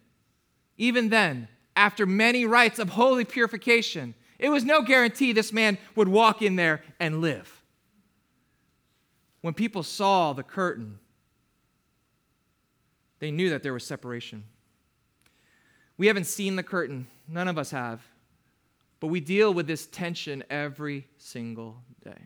Even 0.77 1.09
then, 1.09 1.49
after 1.75 2.07
many 2.07 2.45
rites 2.45 2.79
of 2.79 2.91
holy 2.91 3.25
purification, 3.25 4.15
it 4.39 4.49
was 4.49 4.65
no 4.65 4.83
guarantee 4.83 5.33
this 5.33 5.53
man 5.53 5.77
would 5.97 6.07
walk 6.07 6.41
in 6.41 6.55
there 6.55 6.85
and 7.01 7.21
live. 7.21 7.56
When 9.47 9.55
people 9.55 9.85
saw 9.85 10.33
the 10.33 10.43
curtain, 10.43 10.99
they 13.21 13.31
knew 13.31 13.51
that 13.51 13.63
there 13.63 13.73
was 13.73 13.87
separation. 13.87 14.43
We 15.97 16.09
haven't 16.09 16.25
seen 16.25 16.57
the 16.57 16.65
curtain, 16.65 17.07
none 17.29 17.47
of 17.47 17.57
us 17.57 17.71
have. 17.71 18.03
But 18.99 19.07
we 19.07 19.21
deal 19.21 19.55
with 19.55 19.69
this 19.69 19.87
tension 19.87 20.43
every 20.51 21.07
single 21.17 21.77
day. 22.03 22.19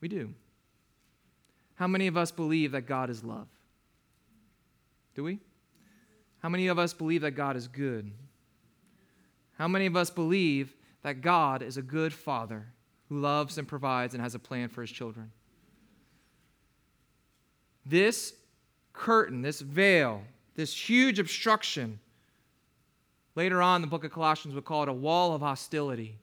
We 0.00 0.06
do. 0.06 0.32
How 1.74 1.88
many 1.88 2.06
of 2.06 2.16
us 2.16 2.30
believe 2.30 2.70
that 2.70 2.82
God 2.82 3.10
is 3.10 3.24
love? 3.24 3.48
Do 5.16 5.24
we? 5.24 5.40
How 6.44 6.48
many 6.48 6.68
of 6.68 6.78
us 6.78 6.94
believe 6.94 7.22
that 7.22 7.32
God 7.32 7.56
is 7.56 7.66
good? 7.66 8.12
How 9.58 9.66
many 9.66 9.86
of 9.86 9.96
us 9.96 10.10
believe 10.10 10.76
that 11.02 11.22
God 11.22 11.60
is 11.60 11.76
a 11.76 11.82
good 11.82 12.12
father 12.14 12.68
who 13.14 13.20
loves 13.20 13.58
and 13.58 13.68
provides 13.68 14.14
and 14.14 14.22
has 14.22 14.34
a 14.34 14.38
plan 14.38 14.68
for 14.68 14.80
his 14.80 14.90
children? 14.90 15.30
This 17.86 18.34
curtain, 18.92 19.42
this 19.42 19.60
veil, 19.60 20.22
this 20.56 20.74
huge 20.74 21.18
obstruction, 21.18 22.00
later 23.34 23.62
on 23.62 23.80
the 23.80 23.86
book 23.86 24.04
of 24.04 24.10
Colossians 24.10 24.54
would 24.54 24.64
call 24.64 24.82
it 24.82 24.88
a 24.88 24.92
wall 24.92 25.34
of 25.34 25.42
hostility, 25.42 26.16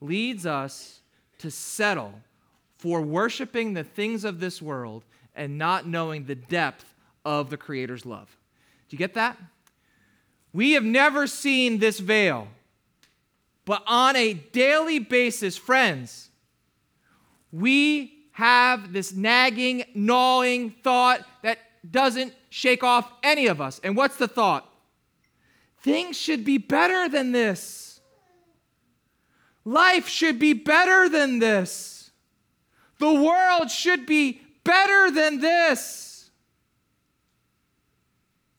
leads 0.00 0.46
us 0.46 1.00
to 1.38 1.50
settle 1.50 2.14
for 2.78 3.02
worshiping 3.02 3.74
the 3.74 3.84
things 3.84 4.24
of 4.24 4.40
this 4.40 4.62
world 4.62 5.04
and 5.34 5.58
not 5.58 5.86
knowing 5.86 6.24
the 6.24 6.34
depth 6.34 6.94
of 7.24 7.50
the 7.50 7.56
Creator's 7.56 8.06
love. 8.06 8.34
Do 8.88 8.94
you 8.94 8.98
get 8.98 9.14
that? 9.14 9.36
We 10.52 10.72
have 10.72 10.84
never 10.84 11.26
seen 11.26 11.78
this 11.78 12.00
veil, 12.00 12.48
but 13.64 13.82
on 13.86 14.16
a 14.16 14.34
daily 14.34 14.98
basis, 14.98 15.56
friends, 15.56 16.30
we 17.52 18.20
have 18.32 18.92
this 18.92 19.12
nagging, 19.12 19.84
gnawing 19.94 20.74
thought 20.82 21.20
that 21.42 21.58
doesn't 21.88 22.34
shake 22.48 22.82
off 22.82 23.10
any 23.22 23.46
of 23.46 23.60
us. 23.60 23.80
And 23.82 23.96
what's 23.96 24.16
the 24.16 24.28
thought? 24.28 24.66
Things 25.82 26.16
should 26.16 26.44
be 26.44 26.58
better 26.58 27.08
than 27.08 27.32
this. 27.32 28.00
Life 29.64 30.08
should 30.08 30.38
be 30.38 30.52
better 30.52 31.08
than 31.08 31.38
this. 31.38 32.10
The 32.98 33.12
world 33.12 33.70
should 33.70 34.06
be 34.06 34.40
better 34.64 35.10
than 35.10 35.40
this. 35.40 36.30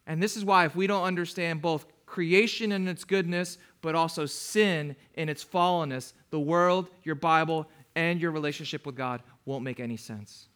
And 0.07 0.21
this 0.21 0.35
is 0.35 0.43
why, 0.43 0.65
if 0.65 0.75
we 0.75 0.87
don't 0.87 1.03
understand 1.03 1.61
both 1.61 1.85
creation 2.05 2.71
and 2.71 2.89
its 2.89 3.03
goodness, 3.03 3.57
but 3.81 3.95
also 3.95 4.25
sin 4.25 4.95
in 5.15 5.29
its 5.29 5.43
fallenness, 5.43 6.13
the 6.29 6.39
world, 6.39 6.89
your 7.03 7.15
Bible, 7.15 7.67
and 7.95 8.19
your 8.21 8.31
relationship 8.31 8.85
with 8.85 8.95
God 8.95 9.21
won't 9.45 9.63
make 9.63 9.79
any 9.79 9.97
sense. 9.97 10.47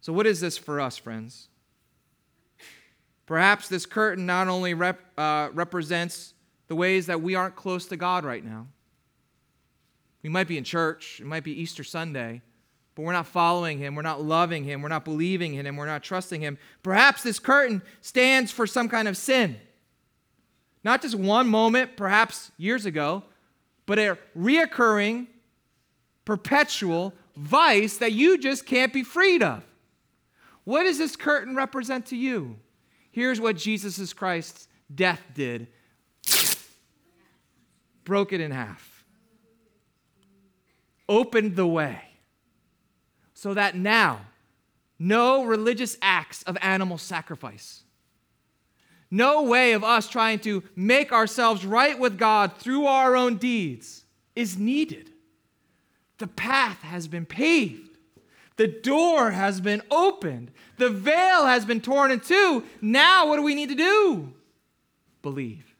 So, 0.00 0.12
what 0.12 0.26
is 0.26 0.40
this 0.40 0.56
for 0.56 0.80
us, 0.80 0.96
friends? 0.96 1.48
Perhaps 3.26 3.68
this 3.68 3.86
curtain 3.86 4.24
not 4.24 4.46
only 4.46 4.72
rep, 4.72 5.00
uh, 5.18 5.48
represents 5.52 6.32
the 6.68 6.76
ways 6.76 7.06
that 7.06 7.20
we 7.20 7.34
aren't 7.34 7.56
close 7.56 7.86
to 7.86 7.96
God 7.96 8.24
right 8.24 8.44
now. 8.44 8.68
We 10.22 10.30
might 10.30 10.48
be 10.48 10.58
in 10.58 10.64
church, 10.64 11.20
it 11.20 11.26
might 11.26 11.44
be 11.44 11.60
Easter 11.60 11.82
Sunday, 11.82 12.42
but 12.94 13.02
we're 13.02 13.12
not 13.12 13.26
following 13.26 13.78
Him, 13.78 13.94
we're 13.94 14.02
not 14.02 14.22
loving 14.22 14.64
Him, 14.64 14.82
we're 14.82 14.88
not 14.88 15.04
believing 15.04 15.54
in 15.54 15.66
Him, 15.66 15.76
we're 15.76 15.86
not 15.86 16.02
trusting 16.02 16.40
Him. 16.40 16.58
Perhaps 16.82 17.22
this 17.22 17.38
curtain 17.38 17.82
stands 18.00 18.50
for 18.52 18.66
some 18.66 18.88
kind 18.88 19.08
of 19.08 19.16
sin. 19.16 19.56
Not 20.86 21.02
just 21.02 21.16
one 21.16 21.48
moment, 21.48 21.96
perhaps 21.96 22.52
years 22.56 22.86
ago, 22.86 23.24
but 23.86 23.98
a 23.98 24.16
reoccurring, 24.38 25.26
perpetual 26.24 27.12
vice 27.36 27.96
that 27.96 28.12
you 28.12 28.38
just 28.38 28.66
can't 28.66 28.92
be 28.92 29.02
freed 29.02 29.42
of. 29.42 29.64
What 30.62 30.84
does 30.84 30.96
this 30.96 31.16
curtain 31.16 31.56
represent 31.56 32.06
to 32.06 32.16
you? 32.16 32.60
Here's 33.10 33.40
what 33.40 33.56
Jesus 33.56 34.12
Christ's 34.12 34.68
death 34.94 35.20
did 35.34 35.66
broke 38.04 38.32
it 38.32 38.40
in 38.40 38.52
half, 38.52 39.04
opened 41.08 41.56
the 41.56 41.66
way, 41.66 42.00
so 43.34 43.54
that 43.54 43.74
now 43.74 44.20
no 45.00 45.42
religious 45.42 45.96
acts 46.00 46.44
of 46.44 46.56
animal 46.62 46.96
sacrifice, 46.96 47.82
no 49.10 49.42
way 49.42 49.72
of 49.72 49.84
us 49.84 50.08
trying 50.08 50.40
to 50.40 50.62
make 50.74 51.12
ourselves 51.12 51.64
right 51.64 51.98
with 51.98 52.18
God 52.18 52.56
through 52.58 52.86
our 52.86 53.16
own 53.16 53.36
deeds 53.36 54.04
is 54.34 54.58
needed. 54.58 55.10
The 56.18 56.26
path 56.26 56.82
has 56.82 57.08
been 57.08 57.26
paved. 57.26 57.98
The 58.56 58.68
door 58.68 59.32
has 59.32 59.60
been 59.60 59.82
opened. 59.90 60.50
The 60.78 60.90
veil 60.90 61.46
has 61.46 61.64
been 61.64 61.80
torn 61.80 62.10
in 62.10 62.20
two. 62.20 62.64
Now, 62.80 63.28
what 63.28 63.36
do 63.36 63.42
we 63.42 63.54
need 63.54 63.68
to 63.68 63.74
do? 63.74 64.32
Believe. 65.22 65.74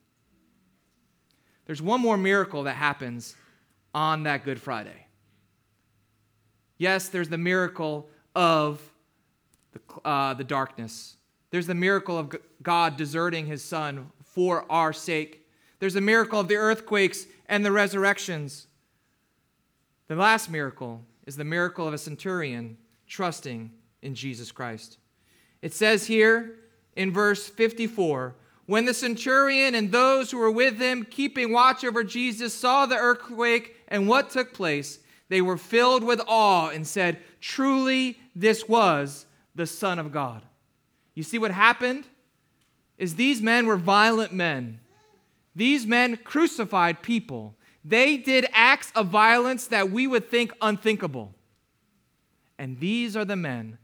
There's 1.64 1.82
one 1.82 2.00
more 2.00 2.16
miracle 2.16 2.64
that 2.64 2.74
happens 2.74 3.34
on 3.94 4.24
that 4.24 4.44
Good 4.44 4.60
Friday. 4.60 5.06
Yes, 6.78 7.08
there's 7.08 7.28
the 7.28 7.38
miracle 7.38 8.08
of 8.34 8.80
the, 9.72 9.80
uh, 10.04 10.34
the 10.34 10.44
darkness. 10.44 11.16
There's 11.56 11.66
the 11.66 11.74
miracle 11.74 12.18
of 12.18 12.36
God 12.62 12.98
deserting 12.98 13.46
his 13.46 13.64
son 13.64 14.10
for 14.22 14.70
our 14.70 14.92
sake. 14.92 15.48
There's 15.78 15.94
the 15.94 16.02
miracle 16.02 16.38
of 16.38 16.48
the 16.48 16.56
earthquakes 16.56 17.24
and 17.46 17.64
the 17.64 17.72
resurrections. 17.72 18.66
The 20.08 20.16
last 20.16 20.50
miracle 20.50 21.00
is 21.24 21.34
the 21.34 21.44
miracle 21.44 21.88
of 21.88 21.94
a 21.94 21.98
centurion 21.98 22.76
trusting 23.06 23.70
in 24.02 24.14
Jesus 24.14 24.52
Christ. 24.52 24.98
It 25.62 25.72
says 25.72 26.06
here 26.06 26.56
in 26.94 27.10
verse 27.10 27.48
54 27.48 28.34
when 28.66 28.84
the 28.84 28.92
centurion 28.92 29.74
and 29.74 29.90
those 29.90 30.30
who 30.30 30.36
were 30.36 30.50
with 30.50 30.78
him, 30.78 31.06
keeping 31.08 31.54
watch 31.54 31.86
over 31.86 32.04
Jesus, 32.04 32.52
saw 32.52 32.84
the 32.84 32.98
earthquake 32.98 33.76
and 33.88 34.06
what 34.06 34.28
took 34.28 34.52
place, 34.52 34.98
they 35.30 35.40
were 35.40 35.56
filled 35.56 36.04
with 36.04 36.20
awe 36.28 36.68
and 36.68 36.86
said, 36.86 37.16
Truly, 37.40 38.18
this 38.34 38.68
was 38.68 39.24
the 39.54 39.66
Son 39.66 39.98
of 39.98 40.12
God. 40.12 40.42
You 41.16 41.24
see 41.24 41.38
what 41.38 41.50
happened? 41.50 42.06
Is 42.98 43.16
these 43.16 43.42
men 43.42 43.66
were 43.66 43.76
violent 43.76 44.32
men. 44.32 44.78
These 45.56 45.86
men 45.86 46.18
crucified 46.18 47.02
people. 47.02 47.56
They 47.84 48.16
did 48.16 48.46
acts 48.52 48.92
of 48.94 49.08
violence 49.08 49.66
that 49.68 49.90
we 49.90 50.06
would 50.06 50.30
think 50.30 50.52
unthinkable. 50.60 51.34
And 52.58 52.78
these 52.78 53.16
are 53.16 53.24
the 53.24 53.36
men, 53.36 53.78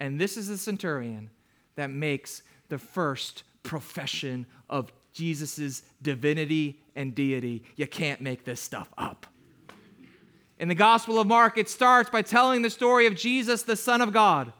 and 0.00 0.20
this 0.20 0.36
is 0.36 0.48
the 0.48 0.58
centurion 0.58 1.30
that 1.76 1.90
makes 1.90 2.42
the 2.68 2.78
first 2.78 3.44
profession 3.62 4.46
of 4.68 4.92
Jesus' 5.12 5.82
divinity 6.02 6.80
and 6.94 7.14
deity. 7.14 7.62
You 7.76 7.86
can't 7.86 8.20
make 8.20 8.44
this 8.44 8.60
stuff 8.60 8.92
up. 8.98 9.26
In 10.58 10.68
the 10.68 10.74
Gospel 10.74 11.18
of 11.18 11.26
Mark, 11.26 11.58
it 11.58 11.68
starts 11.68 12.10
by 12.10 12.22
telling 12.22 12.62
the 12.62 12.70
story 12.70 13.06
of 13.06 13.14
Jesus, 13.14 13.62
the 13.62 13.76
Son 13.76 14.00
of 14.00 14.12
God. 14.12 14.52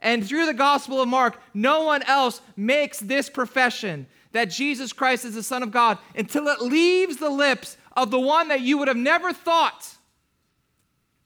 And 0.00 0.26
through 0.26 0.46
the 0.46 0.54
Gospel 0.54 1.00
of 1.00 1.08
Mark, 1.08 1.40
no 1.54 1.82
one 1.82 2.02
else 2.04 2.40
makes 2.56 3.00
this 3.00 3.28
profession 3.28 4.06
that 4.32 4.50
Jesus 4.50 4.92
Christ 4.92 5.24
is 5.24 5.34
the 5.34 5.42
Son 5.42 5.62
of 5.62 5.70
God 5.70 5.98
until 6.14 6.48
it 6.48 6.60
leaves 6.60 7.16
the 7.16 7.30
lips 7.30 7.76
of 7.96 8.10
the 8.10 8.20
one 8.20 8.48
that 8.48 8.60
you 8.60 8.78
would 8.78 8.88
have 8.88 8.96
never 8.96 9.32
thought. 9.32 9.96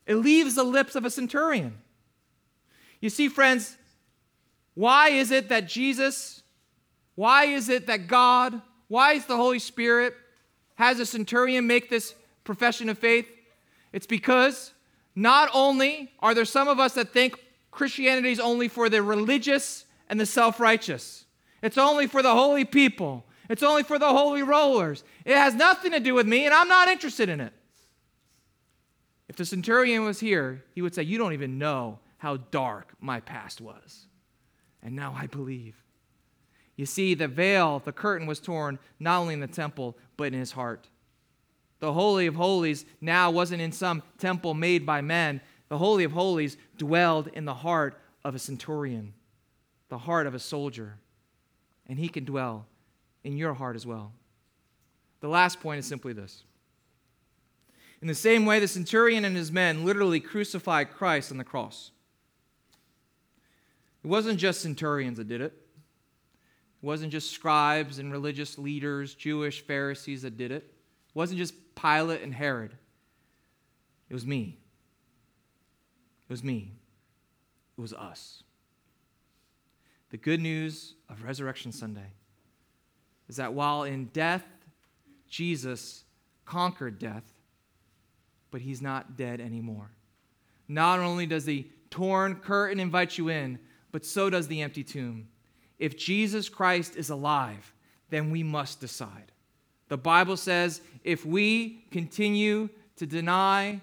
It 0.07 0.17
leaves 0.17 0.55
the 0.55 0.65
lips 0.65 0.95
of 0.95 1.05
a 1.05 1.11
centurion. 1.11 1.79
You 3.01 3.11
see, 3.11 3.29
friends, 3.29 3.77
why 4.75 5.11
is 5.11 5.31
it 5.31 5.49
that 5.51 5.69
Jesus, 5.69 6.43
why 7.15 7.45
is 7.45 7.69
it 7.69 7.87
that 7.89 8.07
God, 8.07 8.63
why 8.89 9.15
is 9.15 9.27
the 9.27 9.37
Holy 9.37 9.59
Spirit 9.59 10.15
has 10.77 10.99
a 10.99 11.07
centurion 11.07 11.67
make 11.67 11.91
this 11.91 12.15
profession 12.45 12.89
of 12.89 12.99
faith? 12.99 13.27
It's 13.93 14.07
because 14.07 14.73
not 15.15 15.51
only 15.53 16.13
are 16.21 16.35
there 16.35 16.45
some 16.45 16.69
of 16.69 16.81
us 16.81 16.95
that 16.95 17.13
think 17.13 17.39
Christianity 17.73 18.31
is 18.31 18.39
only 18.39 18.69
for 18.69 18.89
the 18.89 19.03
religious 19.03 19.87
and 20.09 20.21
the 20.21 20.27
self 20.27 20.61
righteous, 20.61 21.25
it's 21.61 21.79
only 21.79 22.07
for 22.07 22.23
the 22.23 22.33
holy 22.33 22.65
people. 22.65 23.25
It's 23.49 23.63
only 23.63 23.83
for 23.83 23.99
the 23.99 24.09
holy 24.09 24.43
rollers. 24.43 25.05
It 25.27 25.37
has 25.37 25.55
nothing 25.55 25.93
to 25.93 26.01
do 26.01 26.15
with 26.15 26.27
me, 26.27 26.47
and 26.47 26.55
I'm 26.55 26.69
not 26.69 26.89
interested 26.89 27.29
in 27.29 27.41
it. 27.41 27.53
If 29.29 29.37
the 29.37 29.45
centurion 29.45 30.05
was 30.05 30.21
here, 30.21 30.65
he 30.75 30.81
would 30.81 30.95
say, 30.95 31.03
You 31.03 31.19
don't 31.19 31.33
even 31.33 31.59
know 31.59 31.99
how 32.19 32.37
dark 32.37 32.95
my 33.01 33.21
past 33.21 33.61
was. 33.61 34.07
And 34.83 34.97
now 34.97 35.15
I 35.19 35.27
believe. 35.27 35.77
You 36.77 36.87
see, 36.87 37.15
the 37.15 37.29
veil, 37.29 37.83
the 37.85 37.93
curtain 37.93 38.27
was 38.27 38.41
torn 38.41 38.79
not 38.99 39.21
only 39.21 39.35
in 39.35 39.41
the 39.41 39.47
temple, 39.47 39.99
but 40.17 40.29
in 40.29 40.35
his 40.35 40.53
heart. 40.53 40.89
The 41.81 41.93
Holy 41.93 42.27
of 42.27 42.37
Holies 42.37 42.85
now 43.01 43.31
wasn't 43.31 43.61
in 43.61 43.73
some 43.73 44.03
temple 44.19 44.55
made 44.55 44.87
by 44.87 45.01
men. 45.01 45.41
The 45.73 45.79
Holy 45.79 46.05
of 46.05 46.13
Holies 46.13 46.59
dwelled 46.77 47.29
in 47.29 47.47
the 47.47 47.55
heart 47.55 47.99
of 48.27 48.35
a 48.35 48.39
centurion, 48.39 49.15
the 49.89 49.97
heart 49.97 50.27
of 50.27 50.35
a 50.35 50.39
soldier. 50.39 50.99
And 51.87 51.99
he 51.99 52.11
can 52.11 52.27
dwell 52.27 52.67
in 53.25 53.39
your 53.39 53.55
heart 53.55 53.75
as 53.75 53.87
well. 53.87 54.13
The 55.21 55.29
last 55.29 55.61
point 55.61 55.79
is 55.79 55.87
simply 55.87 56.13
this. 56.13 56.43
In 58.03 58.07
the 58.07 58.15
same 58.15 58.45
way, 58.45 58.61
the 58.61 58.69
centurion 58.69 59.25
and 59.25 59.35
his 59.35 59.51
men 59.51 59.87
literally 59.87 60.21
crucified 60.21 60.91
Christ 60.91 61.33
on 61.33 61.39
the 61.39 61.43
cross. 61.43 61.91
It 64.05 64.09
wasn't 64.09 64.39
just 64.39 64.61
centurions 64.61 65.17
that 65.17 65.29
did 65.29 65.41
it, 65.41 65.55
it 66.83 66.87
wasn't 66.87 67.13
just 67.13 67.31
scribes 67.31 67.99
and 67.99 68.13
religious 68.13 68.59
leaders, 68.59 69.15
Jewish 69.15 69.63
Pharisees 69.63 70.21
that 70.21 70.37
did 70.37 70.51
it. 70.51 70.65
It 71.09 71.15
wasn't 71.15 71.39
just 71.39 71.55
Pilate 71.75 72.21
and 72.21 72.35
Herod, 72.35 72.77
it 74.11 74.13
was 74.13 74.27
me. 74.27 74.59
It 76.33 76.41
was 76.41 76.45
me. 76.45 76.73
It 77.77 77.81
was 77.83 77.93
us. 77.93 78.43
The 80.09 80.17
good 80.17 80.41
news 80.41 80.95
of 81.11 81.25
Resurrection 81.25 81.73
Sunday 81.73 82.11
is 83.29 83.37
that 83.37 83.53
while 83.53 83.83
in 83.83 84.07
death, 84.15 84.43
Jesus 85.29 86.05
conquered 86.47 86.99
death, 86.99 87.35
but 88.51 88.63
he's 88.63 88.81
not 88.81 89.15
dead 89.15 89.43
anymore. 89.43 89.91
Not 90.69 91.01
only 91.01 91.27
does 91.27 91.45
the 91.45 91.67
torn 91.91 92.37
curtain 92.37 92.81
invite 92.81 93.19
you 93.19 93.29
in, 93.29 93.59
but 93.91 94.07
so 94.07 94.31
does 94.31 94.49
the 94.49 94.63
empty 94.63 94.85
tomb. 94.85 95.29
If 95.79 95.99
Jesus 95.99 96.49
Christ 96.49 96.97
is 96.97 97.11
alive, 97.11 97.75
then 98.09 98.31
we 98.31 98.43
must 98.43 98.81
decide. 98.81 99.33
The 99.89 99.99
Bible 99.99 100.39
says 100.39 100.81
if 101.05 101.27
we 101.27 101.85
continue 101.91 102.71
to 102.97 103.05
deny, 103.05 103.83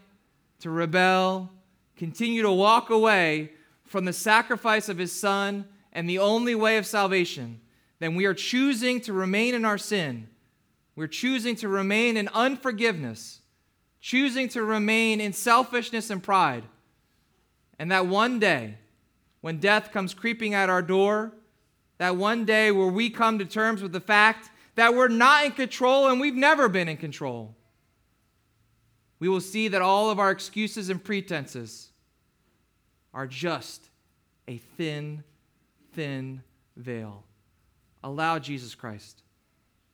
to 0.62 0.72
rebel, 0.72 1.52
continue 2.00 2.42
to 2.42 2.52
walk 2.52 2.90
away 2.90 3.52
from 3.84 4.06
the 4.06 4.14
sacrifice 4.14 4.88
of 4.88 4.98
his 4.98 5.12
son 5.12 5.68
and 5.92 6.10
the 6.10 6.18
only 6.18 6.56
way 6.56 6.78
of 6.78 6.86
salvation, 6.86 7.60
then 8.00 8.16
we 8.16 8.26
are 8.26 8.34
choosing 8.34 9.02
to 9.02 9.12
remain 9.12 9.54
in 9.54 9.66
our 9.66 9.78
sin. 9.78 10.30
We're 10.96 11.08
choosing 11.08 11.58
to 11.58 11.68
remain 11.68 12.16
in 12.16 12.30
unforgiveness, 12.30 13.42
choosing 14.00 14.48
to 14.50 14.64
remain 14.64 15.20
in 15.20 15.34
selfishness 15.34 16.10
and 16.10 16.24
pride. 16.24 16.64
And 17.78 17.92
that 17.92 18.08
one 18.08 18.40
day, 18.40 18.76
when 19.42 19.60
death 19.60 19.92
comes 19.92 20.14
creeping 20.14 20.54
at 20.54 20.70
our 20.70 20.82
door, 20.82 21.34
that 21.98 22.16
one 22.16 22.46
day 22.46 22.72
where 22.72 22.88
we 22.88 23.10
come 23.10 23.40
to 23.40 23.46
terms 23.46 23.82
with 23.82 23.92
the 23.92 24.00
fact 24.00 24.50
that 24.76 24.94
we're 24.96 25.10
not 25.10 25.46
in 25.46 25.52
control 25.52 26.08
and 26.08 26.22
we've 26.22 26.36
never 26.36 26.70
been 26.70 26.88
in 26.88 26.96
control, 26.96 27.56
we 29.20 29.28
will 29.28 29.42
see 29.42 29.68
that 29.68 29.82
all 29.82 30.10
of 30.10 30.18
our 30.18 30.32
excuses 30.32 30.90
and 30.90 31.04
pretenses 31.04 31.89
are 33.14 33.28
just 33.28 33.90
a 34.48 34.58
thin, 34.78 35.24
thin 35.94 36.42
veil. 36.76 37.24
Allow 38.04 38.40
Jesus 38.40 38.76
Christ 38.76 39.24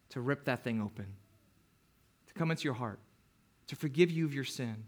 to 0.10 0.22
rip 0.22 0.46
that 0.46 0.64
thing 0.64 0.82
open, 0.82 1.08
to 2.28 2.34
come 2.34 2.52
into 2.52 2.64
your 2.64 2.74
heart, 2.74 3.00
to 3.68 3.76
forgive 3.76 4.12
you 4.12 4.26
of 4.26 4.34
your 4.34 4.44
sin 4.44 4.86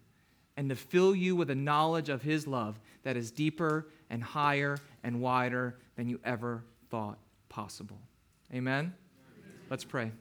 and 0.55 0.69
to 0.69 0.75
fill 0.75 1.15
you 1.15 1.35
with 1.35 1.49
a 1.49 1.55
knowledge 1.55 2.09
of 2.09 2.23
His 2.23 2.47
love 2.47 2.79
that 3.03 3.15
is 3.15 3.31
deeper 3.31 3.87
and 4.09 4.23
higher 4.23 4.77
and 5.03 5.21
wider 5.21 5.77
than 5.95 6.09
you 6.09 6.19
ever 6.25 6.63
thought 6.89 7.19
possible. 7.47 7.99
Amen? 8.53 8.93
Let's 9.69 9.83
pray. 9.83 10.11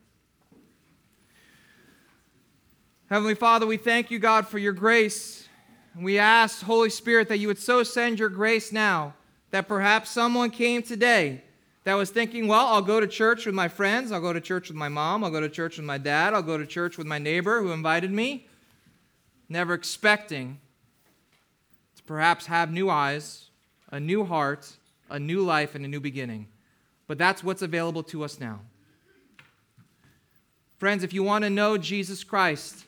Heavenly 3.09 3.35
Father, 3.35 3.67
we 3.67 3.77
thank 3.77 4.11
you, 4.11 4.19
God, 4.19 4.47
for 4.49 4.59
your 4.59 4.73
grace. 4.73 5.49
And 5.97 6.05
we 6.05 6.19
ask, 6.19 6.63
Holy 6.63 6.91
Spirit, 6.91 7.29
that 7.29 7.39
you 7.39 7.49
would 7.49 7.59
so 7.59 7.83
send 7.83 8.19
your 8.19 8.29
grace 8.29 8.71
now 8.71 9.15
that 9.51 9.67
perhaps 9.67 10.11
someone 10.11 10.51
came 10.51 10.83
today 10.83 11.43
that 11.85 11.95
was 11.95 12.11
thinking, 12.11 12.47
well, 12.47 12.67
I'll 12.67 12.83
go 12.83 13.01
to 13.01 13.07
church 13.07 13.47
with 13.47 13.55
my 13.55 13.69
friends, 13.69 14.13
I'll 14.13 14.21
go 14.21 14.35
to 14.35 14.41
church 14.41 14.69
with 14.69 14.77
my 14.77 14.91
mom, 14.91 15.25
I'll 15.25 15.31
go 15.31 15.41
to 15.41 15.49
church 15.49 15.79
with 15.79 15.87
my 15.87 15.97
dad, 15.97 16.35
I'll 16.35 16.43
go 16.43 16.59
to 16.59 16.67
church 16.67 16.99
with 16.99 17.07
my 17.07 17.19
neighbor 17.19 17.63
who 17.63 17.73
invited 17.73 18.13
me 18.13 18.47
never 19.49 19.73
expecting 19.73 20.59
to 21.97 22.03
perhaps 22.03 22.47
have 22.47 22.71
new 22.71 22.91
eyes, 22.91 23.49
a 23.91 23.99
new 23.99 24.25
heart, 24.25 24.71
a 25.09 25.19
new 25.19 25.43
life, 25.43 25.75
and 25.75 25.85
a 25.85 25.89
new 25.89 26.01
beginning. 26.01 26.49
But 27.07 27.17
that's 27.17 27.43
what's 27.43 27.63
available 27.63 28.03
to 28.05 28.25
us 28.25 28.39
now. 28.41 28.61
Friends, 30.77 31.05
if 31.05 31.15
you 31.15 31.23
want 31.23 31.45
to 31.45 31.51
know 31.51 31.79
Jesus 31.79 32.23
Christ, 32.23 32.85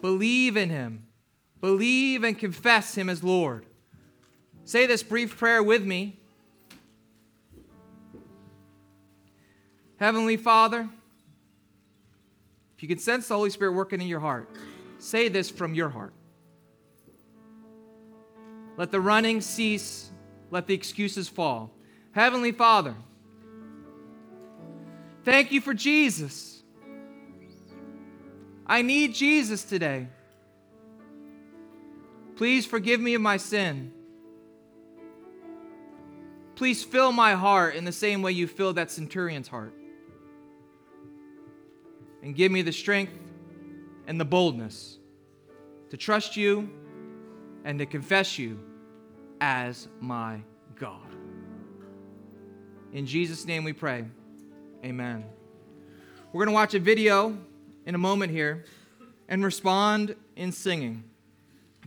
believe 0.00 0.56
in 0.56 0.70
him. 0.70 1.07
Believe 1.60 2.24
and 2.24 2.38
confess 2.38 2.94
him 2.94 3.08
as 3.08 3.22
Lord. 3.24 3.66
Say 4.64 4.86
this 4.86 5.02
brief 5.02 5.36
prayer 5.36 5.62
with 5.62 5.84
me. 5.84 6.18
Heavenly 9.96 10.36
Father, 10.36 10.88
if 12.76 12.82
you 12.82 12.88
can 12.88 12.98
sense 12.98 13.28
the 13.28 13.34
Holy 13.34 13.50
Spirit 13.50 13.72
working 13.72 14.00
in 14.00 14.06
your 14.06 14.20
heart, 14.20 14.48
Say 14.98 15.28
this 15.28 15.48
from 15.48 15.74
your 15.74 15.88
heart. 15.88 16.12
Let 18.76 18.90
the 18.90 19.00
running 19.00 19.40
cease, 19.40 20.10
let 20.50 20.66
the 20.66 20.74
excuses 20.74 21.28
fall. 21.28 21.72
Heavenly 22.12 22.52
Father, 22.52 22.94
thank 25.24 25.52
you 25.52 25.60
for 25.60 25.74
Jesus. 25.74 26.62
I 28.66 28.82
need 28.82 29.14
Jesus 29.14 29.64
today. 29.64 30.08
Please 32.38 32.64
forgive 32.64 33.00
me 33.00 33.14
of 33.14 33.20
my 33.20 33.36
sin. 33.36 33.90
Please 36.54 36.84
fill 36.84 37.10
my 37.10 37.32
heart 37.34 37.74
in 37.74 37.84
the 37.84 37.90
same 37.90 38.22
way 38.22 38.30
you 38.30 38.46
filled 38.46 38.76
that 38.76 38.92
centurion's 38.92 39.48
heart. 39.48 39.74
And 42.22 42.36
give 42.36 42.52
me 42.52 42.62
the 42.62 42.70
strength 42.70 43.12
and 44.06 44.20
the 44.20 44.24
boldness 44.24 44.98
to 45.90 45.96
trust 45.96 46.36
you 46.36 46.70
and 47.64 47.80
to 47.80 47.86
confess 47.86 48.38
you 48.38 48.60
as 49.40 49.88
my 49.98 50.40
God. 50.76 51.12
In 52.92 53.04
Jesus' 53.04 53.46
name 53.46 53.64
we 53.64 53.72
pray. 53.72 54.04
Amen. 54.84 55.24
We're 56.32 56.44
going 56.44 56.54
to 56.54 56.60
watch 56.60 56.74
a 56.74 56.78
video 56.78 57.36
in 57.84 57.96
a 57.96 57.98
moment 57.98 58.30
here 58.30 58.64
and 59.28 59.44
respond 59.44 60.14
in 60.36 60.52
singing. 60.52 61.02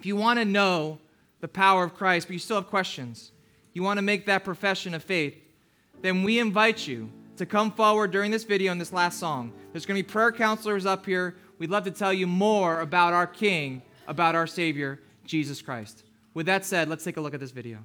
If 0.01 0.05
you 0.05 0.17
want 0.17 0.39
to 0.39 0.45
know 0.45 0.99
the 1.39 1.47
power 1.47 1.85
of 1.85 1.93
Christ, 1.93 2.27
but 2.27 2.33
you 2.33 2.39
still 2.39 2.57
have 2.57 2.67
questions, 2.67 3.31
you 3.71 3.83
want 3.83 3.99
to 3.99 4.01
make 4.01 4.25
that 4.25 4.43
profession 4.43 4.93
of 4.93 5.01
faith, 5.01 5.35
then 6.01 6.23
we 6.23 6.39
invite 6.39 6.85
you 6.85 7.09
to 7.37 7.45
come 7.45 7.71
forward 7.71 8.11
during 8.11 8.31
this 8.31 8.43
video 8.43 8.73
and 8.73 8.81
this 8.81 8.91
last 8.91 9.17
song. 9.17 9.53
There's 9.71 9.85
going 9.85 9.97
to 9.97 10.03
be 10.03 10.11
prayer 10.11 10.33
counselors 10.33 10.85
up 10.85 11.05
here 11.05 11.37
We'd 11.61 11.69
love 11.69 11.83
to 11.83 11.91
tell 11.91 12.11
you 12.11 12.25
more 12.25 12.79
about 12.79 13.13
our 13.13 13.27
King, 13.27 13.83
about 14.07 14.33
our 14.33 14.47
Savior, 14.47 14.99
Jesus 15.25 15.61
Christ. 15.61 16.03
With 16.33 16.47
that 16.47 16.65
said, 16.65 16.89
let's 16.89 17.03
take 17.03 17.17
a 17.17 17.21
look 17.21 17.35
at 17.35 17.39
this 17.39 17.51
video. 17.51 17.77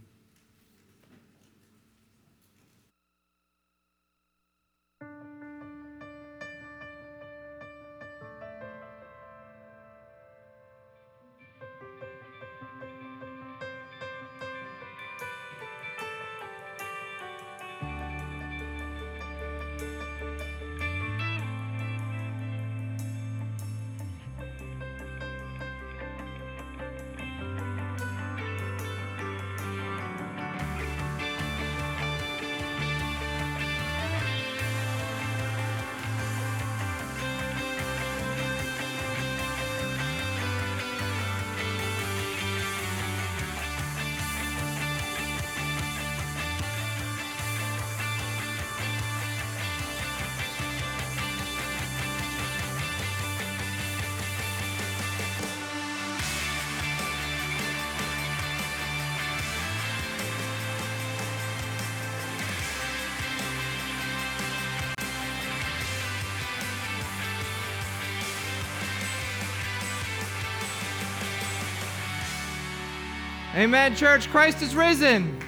Amen, 73.57 73.97
church. 73.97 74.29
Christ 74.29 74.61
is 74.61 74.75
risen. 74.75 75.41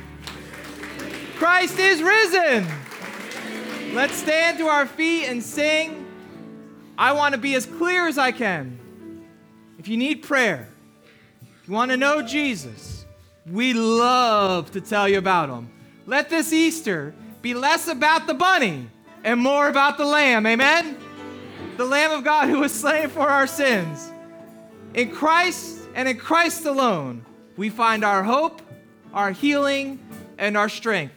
Christ 1.37 1.79
is 1.79 2.03
risen. 2.03 2.67
Let's 3.93 4.15
stand 4.15 4.59
to 4.59 4.67
our 4.67 4.87
feet 4.87 5.27
and 5.27 5.43
sing. 5.43 6.07
I 6.97 7.13
want 7.13 7.35
to 7.35 7.39
be 7.41 7.55
as 7.55 7.67
clear 7.67 8.09
as 8.09 8.17
I 8.17 8.33
can. 8.33 8.79
If 9.79 9.89
you 9.89 9.97
need 9.97 10.23
prayer, 10.23 10.69
if 11.63 11.69
you 11.69 11.75
want 11.75 11.91
to 11.91 11.97
know 11.97 12.23
Jesus, 12.23 13.05
we 13.47 13.75
love 13.75 14.71
to 14.73 14.81
tell 14.81 15.09
you 15.09 15.19
about 15.19 15.51
him. 15.51 15.71
Let 16.07 16.31
this 16.31 16.53
Easter 16.53 17.15
be 17.43 17.55
less 17.55 17.89
about 17.89 18.27
the 18.27 18.35
bunny 18.35 18.89
and 19.23 19.39
more 19.39 19.69
about 19.69 19.99
the 19.99 20.07
lamb. 20.07 20.47
Amen? 20.47 20.97
the 21.79 21.85
Lamb 21.85 22.11
of 22.11 22.25
God 22.25 22.49
who 22.49 22.59
was 22.59 22.75
slain 22.75 23.09
for 23.09 23.29
our 23.29 23.47
sins. 23.47 24.11
In 24.95 25.13
Christ 25.13 25.79
and 25.95 26.09
in 26.09 26.19
Christ 26.19 26.67
alone, 26.67 27.25
we 27.59 27.69
find 27.69 28.05
our 28.05 28.23
hope, 28.23 28.63
our 29.13 29.33
healing, 29.33 29.99
and 30.39 30.57
our 30.57 30.69
strength. 30.69 31.13